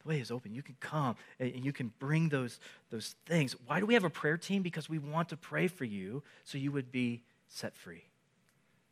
The 0.02 0.08
way 0.08 0.20
is 0.20 0.30
open. 0.30 0.54
You 0.54 0.62
can 0.62 0.76
come 0.80 1.16
and 1.38 1.64
you 1.64 1.72
can 1.72 1.92
bring 1.98 2.28
those, 2.28 2.58
those 2.90 3.14
things. 3.26 3.54
Why 3.66 3.80
do 3.80 3.86
we 3.86 3.94
have 3.94 4.04
a 4.04 4.10
prayer 4.10 4.36
team? 4.36 4.62
Because 4.62 4.88
we 4.88 4.98
want 4.98 5.28
to 5.30 5.36
pray 5.36 5.68
for 5.68 5.84
you 5.84 6.22
so 6.44 6.58
you 6.58 6.72
would 6.72 6.90
be 6.90 7.22
set 7.48 7.76
free, 7.76 8.04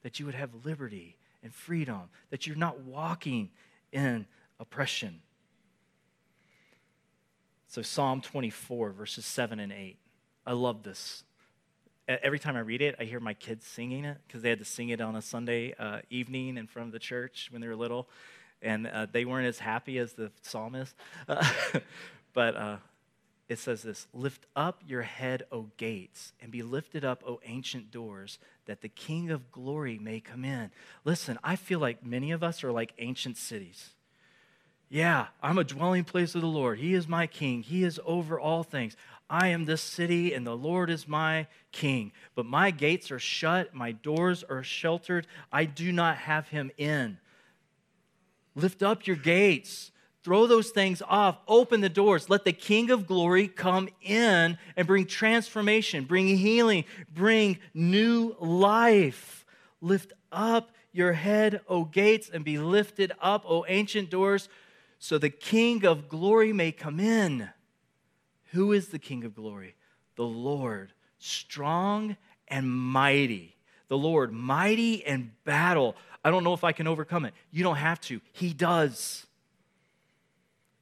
that 0.03 0.21
you 0.21 0.27
would 0.27 0.35
have 0.35 0.51
liberty 0.65 1.17
and 1.43 1.53
freedom, 1.53 2.03
that 2.31 2.47
you're 2.47 2.57
not 2.57 2.81
walking 2.81 3.51
in 3.93 4.27
oppression. 4.59 5.21
So, 7.67 7.83
Psalm 7.83 8.21
24, 8.21 8.91
verses 8.91 9.25
7 9.25 9.61
and 9.61 9.73
8. 9.73 9.97
I 10.47 10.53
love 10.53 10.83
this 10.83 11.25
every 12.23 12.39
time 12.39 12.57
I 12.57 12.61
read 12.61 12.83
it, 12.83 12.97
I 12.99 13.05
hear 13.05 13.21
my 13.21 13.35
kids 13.35 13.67
singing 13.67 14.05
it 14.05 14.19
because 14.27 14.43
they 14.43 14.51
had 14.51 14.59
to 14.59 14.65
sing 14.65 14.89
it 14.89 15.01
on 15.01 15.17
a 15.17 15.23
Sunday 15.23 15.75
uh, 15.79 16.01
evening 16.11 16.57
in 16.57 16.67
front 16.67 16.89
of 16.89 16.93
the 16.93 16.99
church 16.99 17.49
when 17.51 17.61
they 17.61 17.69
were 17.69 17.77
little, 17.77 18.09
and 18.63 18.87
uh, 18.87 19.07
they 19.11 19.25
weren't 19.25 19.47
as 19.47 19.59
happy 19.59 19.99
as 19.99 20.13
the 20.13 20.31
psalmist. 20.43 20.95
Uh, 21.29 21.47
but 22.33 22.57
uh, 22.57 22.77
it 23.49 23.59
says 23.59 23.83
this 23.83 24.07
Lift 24.13 24.47
up 24.55 24.83
your 24.87 25.03
head, 25.03 25.45
O 25.51 25.71
gates, 25.77 26.33
and 26.41 26.51
be 26.51 26.63
lifted 26.63 27.05
up, 27.05 27.23
O 27.27 27.41
ancient 27.45 27.91
doors, 27.91 28.39
that 28.67 28.81
the 28.81 28.89
King 28.89 29.31
of 29.31 29.51
glory 29.51 29.99
may 29.99 30.21
come 30.21 30.45
in. 30.45 30.71
Listen, 31.05 31.39
I 31.43 31.57
feel 31.57 31.81
like 31.81 32.05
many 32.05 32.31
of 32.31 32.43
us 32.43 32.63
are 32.63 32.73
like 32.73 32.93
ancient 32.99 33.37
cities. 33.37 33.91
Yeah, 34.89 35.29
I'm 35.41 35.57
a 35.57 35.65
dwelling 35.65 36.03
place 36.03 36.35
of 36.35 36.41
the 36.41 36.49
Lord. 36.49 36.81
He 36.81 36.95
is 36.95 37.07
my 37.07 37.29
king. 37.29 37.63
He 37.63 37.85
is 37.85 38.01
over 38.05 38.41
all 38.41 38.65
things. 38.65 38.97
I 39.31 39.49
am 39.49 39.65
this 39.65 39.81
city 39.81 40.35
and 40.35 40.45
the 40.45 40.57
Lord 40.57 40.91
is 40.91 41.07
my 41.07 41.47
king. 41.71 42.11
But 42.35 42.45
my 42.45 42.73
gates 42.73 43.13
are 43.13 43.21
shut, 43.21 43.73
my 43.73 43.93
doors 43.93 44.43
are 44.43 44.65
sheltered. 44.65 45.29
I 45.53 45.65
do 45.65 45.93
not 45.93 46.17
have 46.17 46.49
him 46.49 46.73
in. 46.77 47.19
Lift 48.55 48.83
up 48.83 49.07
your 49.07 49.17
gates. 49.17 49.93
Throw 50.23 50.47
those 50.47 50.71
things 50.71 51.03
off. 51.09 51.39
Open 51.49 51.81
the 51.81 51.89
doors. 51.89 52.29
Let 52.29 52.45
the 52.45 52.53
King 52.53 52.91
of 52.91 53.07
glory 53.07 53.49
come 53.49 53.89
in 54.03 54.59
and 54.77 54.87
bring 54.87 55.07
transformation, 55.07 56.05
bring 56.05 56.37
healing, 56.37 56.85
bring 57.13 57.59
new 57.73 58.37
life. 58.39 59.47
Lift 59.81 60.13
up 60.31 60.73
your 60.93 61.13
head, 61.13 61.61
O 61.69 61.85
gates, 61.85 62.31
and 62.33 62.45
be 62.45 62.59
lifted 62.59 63.13
up, 63.21 63.45
O 63.49 63.65
ancient 63.69 64.11
doors, 64.11 64.49
so 64.99 65.17
the 65.17 65.31
King 65.31 65.87
of 65.87 66.09
glory 66.09 66.53
may 66.53 66.73
come 66.73 67.01
in. 67.01 67.49
Who 68.53 68.73
is 68.73 68.89
the 68.89 68.99
King 68.99 69.25
of 69.25 69.35
glory? 69.35 69.77
The 70.17 70.25
Lord, 70.25 70.93
strong 71.19 72.17
and 72.49 72.71
mighty. 72.71 73.57
The 73.91 73.99
Lord, 73.99 74.33
mighty 74.33 74.95
in 74.95 75.33
battle. 75.45 75.97
I 76.25 76.31
don't 76.31 76.45
know 76.45 76.55
if 76.55 76.63
I 76.63 76.71
can 76.71 76.87
overcome 76.87 77.25
it. 77.25 77.35
You 77.51 77.65
don't 77.65 77.77
have 77.77 78.01
to. 78.03 78.21
He 78.33 78.55
does. 78.55 79.27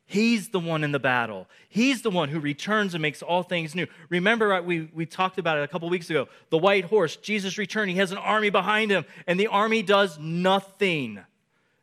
He's 0.04 0.50
the 0.50 0.60
one 0.60 0.84
in 0.84 0.92
the 0.92 0.98
battle. 0.98 1.48
He's 1.70 2.02
the 2.02 2.10
one 2.10 2.28
who 2.28 2.38
returns 2.38 2.94
and 2.94 3.00
makes 3.00 3.22
all 3.22 3.42
things 3.42 3.74
new. 3.74 3.86
Remember, 4.10 4.60
we, 4.60 4.90
we 4.94 5.06
talked 5.06 5.38
about 5.38 5.56
it 5.56 5.64
a 5.64 5.68
couple 5.68 5.88
weeks 5.88 6.10
ago. 6.10 6.28
The 6.50 6.58
white 6.58 6.84
horse, 6.84 7.16
Jesus 7.16 7.56
returned. 7.56 7.90
He 7.90 7.96
has 7.96 8.12
an 8.12 8.18
army 8.18 8.50
behind 8.50 8.90
him, 8.90 9.06
and 9.26 9.40
the 9.40 9.46
army 9.46 9.82
does 9.82 10.18
nothing. 10.18 11.18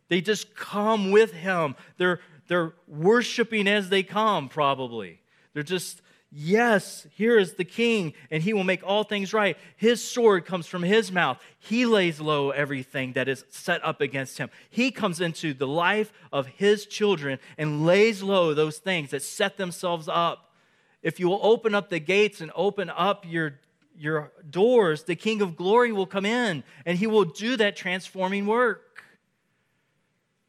They 0.09 0.21
just 0.21 0.55
come 0.55 1.09
with 1.09 1.33
him. 1.33 1.75
They're, 1.97 2.19
they're 2.47 2.73
worshiping 2.87 3.67
as 3.67 3.89
they 3.89 4.03
come, 4.03 4.47
probably. 4.47 5.21
They're 5.53 5.63
just, 5.63 6.01
yes, 6.35 7.07
here 7.15 7.39
is 7.39 7.53
the 7.53 7.63
king, 7.63 8.13
and 8.29 8.43
he 8.43 8.53
will 8.53 8.65
make 8.65 8.83
all 8.83 9.03
things 9.03 9.33
right. 9.33 9.57
His 9.77 10.03
sword 10.03 10.45
comes 10.45 10.67
from 10.67 10.83
his 10.83 11.11
mouth. 11.11 11.39
He 11.57 11.85
lays 11.85 12.19
low 12.19 12.49
everything 12.49 13.13
that 13.13 13.29
is 13.29 13.45
set 13.49 13.83
up 13.85 14.01
against 14.01 14.37
him. 14.37 14.49
He 14.69 14.91
comes 14.91 15.21
into 15.21 15.53
the 15.53 15.67
life 15.67 16.11
of 16.33 16.47
his 16.47 16.85
children 16.85 17.39
and 17.57 17.85
lays 17.85 18.21
low 18.21 18.53
those 18.53 18.77
things 18.77 19.11
that 19.11 19.23
set 19.23 19.55
themselves 19.55 20.09
up. 20.09 20.53
If 21.01 21.19
you 21.19 21.29
will 21.29 21.39
open 21.41 21.73
up 21.73 21.89
the 21.89 21.99
gates 21.99 22.41
and 22.41 22.51
open 22.55 22.89
up 22.89 23.25
your 23.25 23.59
your 23.97 24.33
doors, 24.49 25.03
the 25.03 25.15
King 25.15 25.41
of 25.41 25.55
glory 25.55 25.93
will 25.93 26.05
come 26.05 26.25
in 26.25 26.65
and 26.85 26.97
he 26.97 27.07
will 27.07 27.23
do 27.23 27.55
that 27.55 27.77
transforming 27.77 28.45
work. 28.45 29.03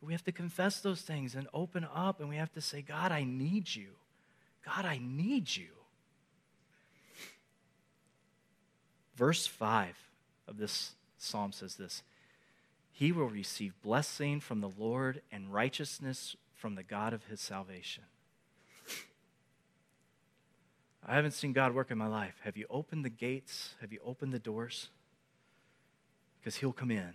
We 0.01 0.13
have 0.13 0.25
to 0.25 0.33
confess 0.33 0.81
those 0.81 1.01
things 1.01 1.37
and 1.37 1.47
open 1.55 1.87
up, 1.95 2.21
and 2.21 2.29
we 2.29 2.37
have 2.37 2.53
to 2.53 2.61
say, 2.61 2.83
God, 2.83 3.13
I 3.13 3.25
need 3.25 3.73
you. 3.73 3.91
God, 4.65 4.85
I 4.85 5.01
need 5.01 5.55
you. 5.55 5.76
Verse 9.17 9.47
5 9.47 9.97
of 10.47 10.59
this 10.59 10.93
psalm 11.17 11.53
says 11.53 11.77
this 11.77 12.03
He 12.93 13.13
will 13.13 13.29
receive 13.29 13.81
blessing 13.83 14.41
from 14.41 14.61
the 14.61 14.71
Lord 14.79 15.23
and 15.33 15.53
righteousness 15.53 16.37
from 16.55 16.75
the 16.75 16.83
God 16.83 17.13
of 17.13 17.25
his 17.25 17.41
salvation. 17.41 18.05
I 21.09 21.15
haven't 21.15 21.33
seen 21.33 21.53
God 21.53 21.73
work 21.73 21.93
in 21.93 21.99
my 21.99 22.09
life. 22.09 22.35
Have 22.43 22.57
you 22.57 22.67
opened 22.69 23.05
the 23.05 23.11
gates? 23.11 23.75
Have 23.81 23.93
you 23.93 24.01
opened 24.05 24.33
the 24.33 24.41
doors? 24.41 24.89
Because 26.41 26.57
He'll 26.57 26.73
come 26.73 26.91
in 26.91 27.15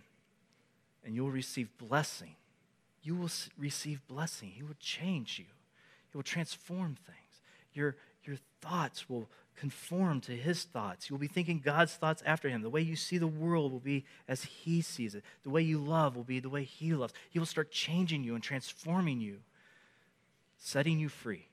and 1.03 1.13
you'll 1.13 1.31
receive 1.31 1.69
blessing. 1.77 2.35
You 3.03 3.15
will 3.15 3.29
receive 3.57 4.07
blessing. 4.07 4.51
He 4.55 4.63
will 4.63 4.77
change 4.79 5.39
you, 5.39 5.45
He 6.09 6.17
will 6.17 6.23
transform 6.23 6.95
things. 7.05 7.41
Your, 7.73 7.95
your 8.24 8.38
thoughts 8.61 9.09
will 9.09 9.30
conform 9.55 10.22
to 10.22 10.32
his 10.32 10.63
thoughts. 10.63 11.09
You'll 11.09 11.19
be 11.19 11.28
thinking 11.28 11.61
God's 11.63 11.93
thoughts 11.93 12.24
after 12.26 12.49
him. 12.49 12.61
The 12.61 12.69
way 12.69 12.82
you 12.82 12.95
see 12.95 13.17
the 13.17 13.28
world 13.28 13.72
will 13.72 13.80
be 13.80 14.05
as 14.28 14.43
he 14.43 14.82
sees 14.82 15.13
it. 15.13 15.24
The 15.43 15.49
way 15.49 15.61
you 15.61 15.80
love 15.80 16.15
will 16.15 16.24
be 16.24 16.39
the 16.39 16.49
way 16.49 16.63
he 16.63 16.93
loves. 16.93 17.13
He 17.30 17.39
will 17.39 17.45
start 17.45 17.72
changing 17.72 18.24
you 18.24 18.34
and 18.34 18.43
transforming 18.43 19.22
you, 19.22 19.38
setting 20.57 20.99
you 20.99 21.09
free. 21.09 21.47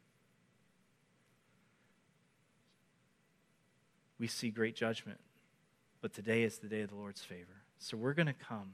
We 4.19 4.27
see 4.27 4.51
great 4.51 4.75
judgment, 4.75 5.21
but 6.01 6.13
today 6.13 6.43
is 6.43 6.59
the 6.59 6.69
day 6.69 6.81
of 6.81 6.91
the 6.91 6.97
Lord's 6.97 7.23
favor. 7.23 7.63
So 7.79 7.97
we're 7.97 8.15
going 8.15 8.27
to 8.27 8.33
come 8.33 8.73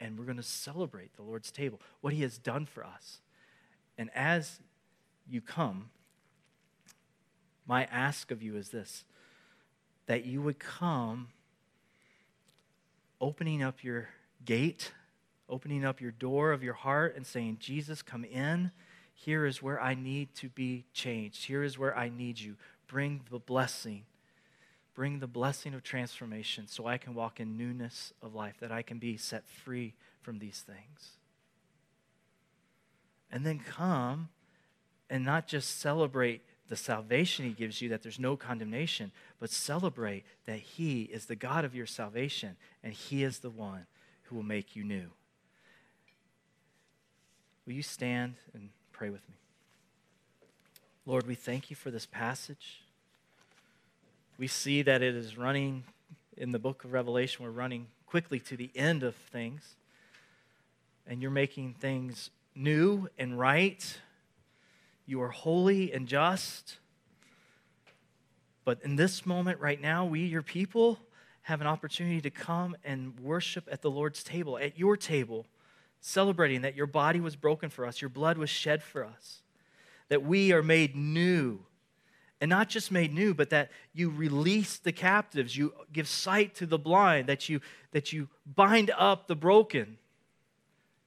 and 0.00 0.18
we're 0.18 0.24
going 0.24 0.36
to 0.36 0.42
celebrate 0.42 1.16
the 1.16 1.22
Lord's 1.22 1.50
table, 1.50 1.80
what 2.00 2.12
he 2.12 2.22
has 2.22 2.38
done 2.38 2.66
for 2.66 2.84
us. 2.84 3.18
And 3.98 4.10
as 4.14 4.60
you 5.28 5.40
come, 5.40 5.90
my 7.66 7.84
ask 7.86 8.30
of 8.30 8.42
you 8.42 8.56
is 8.56 8.70
this 8.70 9.04
that 10.06 10.24
you 10.24 10.40
would 10.40 10.58
come 10.60 11.28
opening 13.20 13.62
up 13.62 13.82
your 13.82 14.08
gate, 14.44 14.92
opening 15.48 15.84
up 15.84 16.00
your 16.00 16.12
door 16.12 16.52
of 16.52 16.62
your 16.62 16.74
heart, 16.74 17.16
and 17.16 17.26
saying, 17.26 17.56
Jesus, 17.60 18.02
come 18.02 18.24
in. 18.24 18.70
Here 19.14 19.46
is 19.46 19.62
where 19.62 19.80
I 19.80 19.94
need 19.94 20.34
to 20.36 20.48
be 20.48 20.84
changed. 20.92 21.46
Here 21.46 21.62
is 21.62 21.78
where 21.78 21.96
I 21.96 22.08
need 22.08 22.38
you. 22.38 22.56
Bring 22.86 23.22
the 23.30 23.38
blessing. 23.38 24.04
Bring 24.94 25.18
the 25.18 25.26
blessing 25.26 25.74
of 25.74 25.82
transformation 25.82 26.66
so 26.68 26.86
I 26.86 26.98
can 26.98 27.14
walk 27.14 27.40
in 27.40 27.56
newness 27.56 28.12
of 28.22 28.34
life, 28.34 28.56
that 28.60 28.70
I 28.70 28.82
can 28.82 28.98
be 28.98 29.16
set 29.16 29.48
free 29.48 29.94
from 30.22 30.38
these 30.38 30.60
things. 30.60 31.16
And 33.30 33.44
then 33.44 33.58
come 33.58 34.28
and 35.10 35.24
not 35.24 35.46
just 35.46 35.80
celebrate 35.80 36.42
the 36.68 36.76
salvation 36.76 37.44
he 37.44 37.52
gives 37.52 37.80
you, 37.80 37.88
that 37.90 38.02
there's 38.02 38.18
no 38.18 38.36
condemnation, 38.36 39.12
but 39.38 39.50
celebrate 39.50 40.24
that 40.46 40.58
he 40.58 41.02
is 41.02 41.26
the 41.26 41.36
God 41.36 41.64
of 41.64 41.74
your 41.74 41.86
salvation 41.86 42.56
and 42.82 42.92
he 42.92 43.22
is 43.22 43.38
the 43.38 43.50
one 43.50 43.86
who 44.24 44.36
will 44.36 44.42
make 44.42 44.74
you 44.74 44.82
new. 44.82 45.10
Will 47.66 47.74
you 47.74 47.82
stand 47.82 48.34
and 48.54 48.70
pray 48.92 49.10
with 49.10 49.28
me? 49.28 49.34
Lord, 51.04 51.26
we 51.26 51.34
thank 51.34 51.70
you 51.70 51.76
for 51.76 51.90
this 51.90 52.06
passage. 52.06 52.82
We 54.38 54.48
see 54.48 54.82
that 54.82 55.02
it 55.02 55.14
is 55.14 55.36
running 55.38 55.84
in 56.36 56.52
the 56.52 56.58
book 56.58 56.84
of 56.84 56.92
Revelation, 56.92 57.44
we're 57.44 57.50
running 57.50 57.86
quickly 58.06 58.38
to 58.40 58.56
the 58.56 58.70
end 58.74 59.02
of 59.02 59.14
things. 59.14 59.76
And 61.06 61.22
you're 61.22 61.30
making 61.30 61.74
things 61.74 62.30
new 62.54 63.08
and 63.18 63.38
right 63.38 63.98
you 65.06 65.22
are 65.22 65.30
holy 65.30 65.92
and 65.92 66.06
just. 66.06 66.78
But 68.64 68.80
in 68.82 68.96
this 68.96 69.24
moment 69.24 69.60
right 69.60 69.80
now, 69.80 70.04
we, 70.04 70.24
your 70.24 70.42
people, 70.42 70.98
have 71.42 71.60
an 71.60 71.66
opportunity 71.68 72.20
to 72.20 72.30
come 72.30 72.76
and 72.84 73.18
worship 73.20 73.68
at 73.70 73.80
the 73.80 73.88
Lord's 73.90 74.24
table, 74.24 74.58
at 74.58 74.76
your 74.76 74.96
table, 74.96 75.46
celebrating 76.00 76.62
that 76.62 76.74
your 76.74 76.88
body 76.88 77.20
was 77.20 77.36
broken 77.36 77.70
for 77.70 77.86
us, 77.86 78.00
your 78.00 78.08
blood 78.08 78.36
was 78.36 78.50
shed 78.50 78.82
for 78.82 79.04
us, 79.04 79.42
that 80.08 80.24
we 80.24 80.52
are 80.52 80.62
made 80.62 80.96
new, 80.96 81.60
And 82.40 82.50
not 82.50 82.68
just 82.68 82.90
made 82.92 83.14
new, 83.14 83.32
but 83.32 83.50
that 83.50 83.70
you 83.94 84.10
release 84.10 84.76
the 84.76 84.92
captives, 84.92 85.56
you 85.56 85.72
give 85.92 86.06
sight 86.06 86.54
to 86.56 86.66
the 86.66 86.78
blind, 86.78 87.28
that 87.28 87.48
you, 87.48 87.60
that 87.92 88.12
you 88.12 88.28
bind 88.44 88.90
up 88.98 89.26
the 89.26 89.36
broken. 89.36 89.96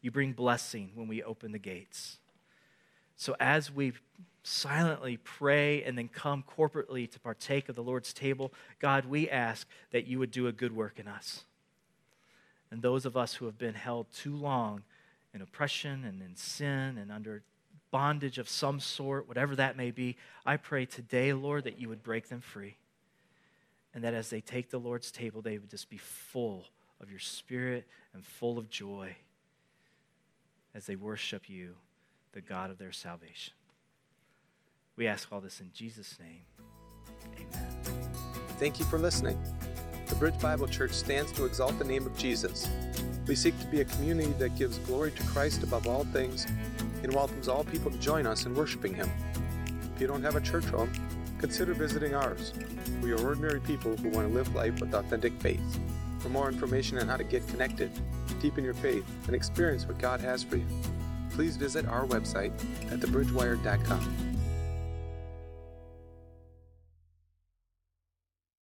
You 0.02 0.12
bring 0.12 0.34
blessing 0.34 0.92
when 0.96 1.08
we 1.08 1.22
open 1.22 1.52
the 1.52 1.60
gates. 1.60 2.18
So 3.20 3.36
as 3.38 3.70
we 3.70 3.92
silently 4.44 5.18
pray 5.18 5.84
and 5.84 5.98
then 5.98 6.08
come 6.08 6.42
corporately 6.42 7.12
to 7.12 7.20
partake 7.20 7.68
of 7.68 7.76
the 7.76 7.84
Lord's 7.84 8.14
table, 8.14 8.54
God, 8.80 9.04
we 9.04 9.30
ask 9.30 9.68
that 9.92 10.08
you 10.08 10.20
would 10.20 10.32
do 10.32 10.48
a 10.48 10.54
good 10.54 10.74
work 10.74 11.00
in 11.00 11.08
us. 11.10 11.44
And 12.72 12.82
those 12.82 13.06
of 13.06 13.18
us 13.18 13.34
who 13.34 13.46
have 13.46 13.58
been 13.58 13.74
held 13.74 14.08
too 14.14 14.34
long 14.34 14.84
in 15.34 15.42
oppression 15.42 16.06
and 16.06 16.22
in 16.22 16.38
sin 16.38 16.98
and 16.98 17.12
under 17.12 17.44
bondage 17.92 18.38
of 18.38 18.48
some 18.48 18.80
sort, 18.80 19.28
whatever 19.28 19.54
that 19.58 19.76
may 19.76 19.92
be, 19.92 20.16
I 20.46 20.56
pray 20.56 20.86
today, 20.86 21.34
Lord, 21.34 21.66
that 21.66 21.78
you 21.78 21.90
would 21.90 22.02
break 22.02 22.30
them 22.30 22.40
free. 22.40 22.78
And 23.94 24.02
that 24.06 24.14
as 24.14 24.30
they 24.30 24.40
take 24.40 24.70
the 24.70 24.80
Lord's 24.80 25.12
table, 25.12 25.42
they 25.42 25.58
would 25.58 25.70
just 25.70 25.90
be 25.90 25.98
full 25.98 26.68
of 27.02 27.10
your 27.10 27.20
spirit 27.20 27.86
and 28.14 28.24
full 28.24 28.58
of 28.58 28.70
joy 28.70 29.18
as 30.74 30.86
they 30.86 30.96
worship 30.96 31.50
you, 31.50 31.76
the 32.34 32.42
God 32.42 32.70
of 32.70 32.78
their 32.78 32.92
salvation. 32.92 33.54
We 34.96 35.08
ask 35.08 35.32
all 35.32 35.40
this 35.40 35.62
in 35.62 35.72
Jesus' 35.74 36.18
name. 36.20 36.42
Amen. 37.36 37.68
Thank 38.58 38.80
you 38.80 38.86
for 38.86 39.00
listening. 39.00 39.42
The 40.08 40.16
Bridge 40.16 40.40
Bible 40.40 40.68
Church 40.68 40.92
stands 40.92 41.32
to 41.34 41.46
exalt 41.46 41.78
the 41.80 41.86
name 41.86 42.06
of 42.06 42.18
Jesus. 42.18 42.68
We 43.28 43.36
seek 43.36 43.58
to 43.60 43.68
be 43.68 43.82
a 43.82 43.86
community 43.86 44.32
that 44.40 44.58
gives 44.58 44.78
glory 44.80 45.12
to 45.12 45.24
Christ 45.24 45.64
above 45.64 45.88
all 45.88 46.04
things 46.06 46.46
and 47.04 47.14
welcomes 47.14 47.48
all 47.48 47.64
people 47.64 47.92
to 47.92 47.98
join 48.00 48.28
us 48.28 48.46
in 48.46 48.56
worshiping 48.56 48.94
Him. 48.94 49.10
If 49.96 50.02
you 50.02 50.08
don't 50.08 50.24
have 50.24 50.36
a 50.36 50.42
church 50.42 50.66
home, 50.66 50.92
consider 51.40 51.74
visiting 51.74 52.16
ours. 52.16 52.54
We 53.02 53.12
are 53.12 53.22
ordinary 53.22 53.62
people 53.62 53.96
who 53.98 54.10
want 54.10 54.28
to 54.28 54.34
live 54.34 54.54
life 54.54 54.82
with 54.82 54.94
authentic 54.94 55.34
faith. 55.42 55.80
For 56.20 56.30
more 56.30 56.50
information 56.50 56.98
on 57.00 57.08
how 57.08 57.18
to 57.18 57.24
get 57.24 57.48
connected, 57.48 57.92
deepen 58.42 58.64
your 58.64 58.74
faith, 58.74 59.06
and 59.28 59.36
experience 59.36 59.86
what 59.86 60.00
God 60.00 60.20
has 60.20 60.44
for 60.44 60.58
you, 60.58 60.66
please 61.40 61.56
visit 61.56 61.86
our 61.86 62.06
website 62.06 62.52
at 62.92 63.00
thebridgewire.com. 63.00 64.29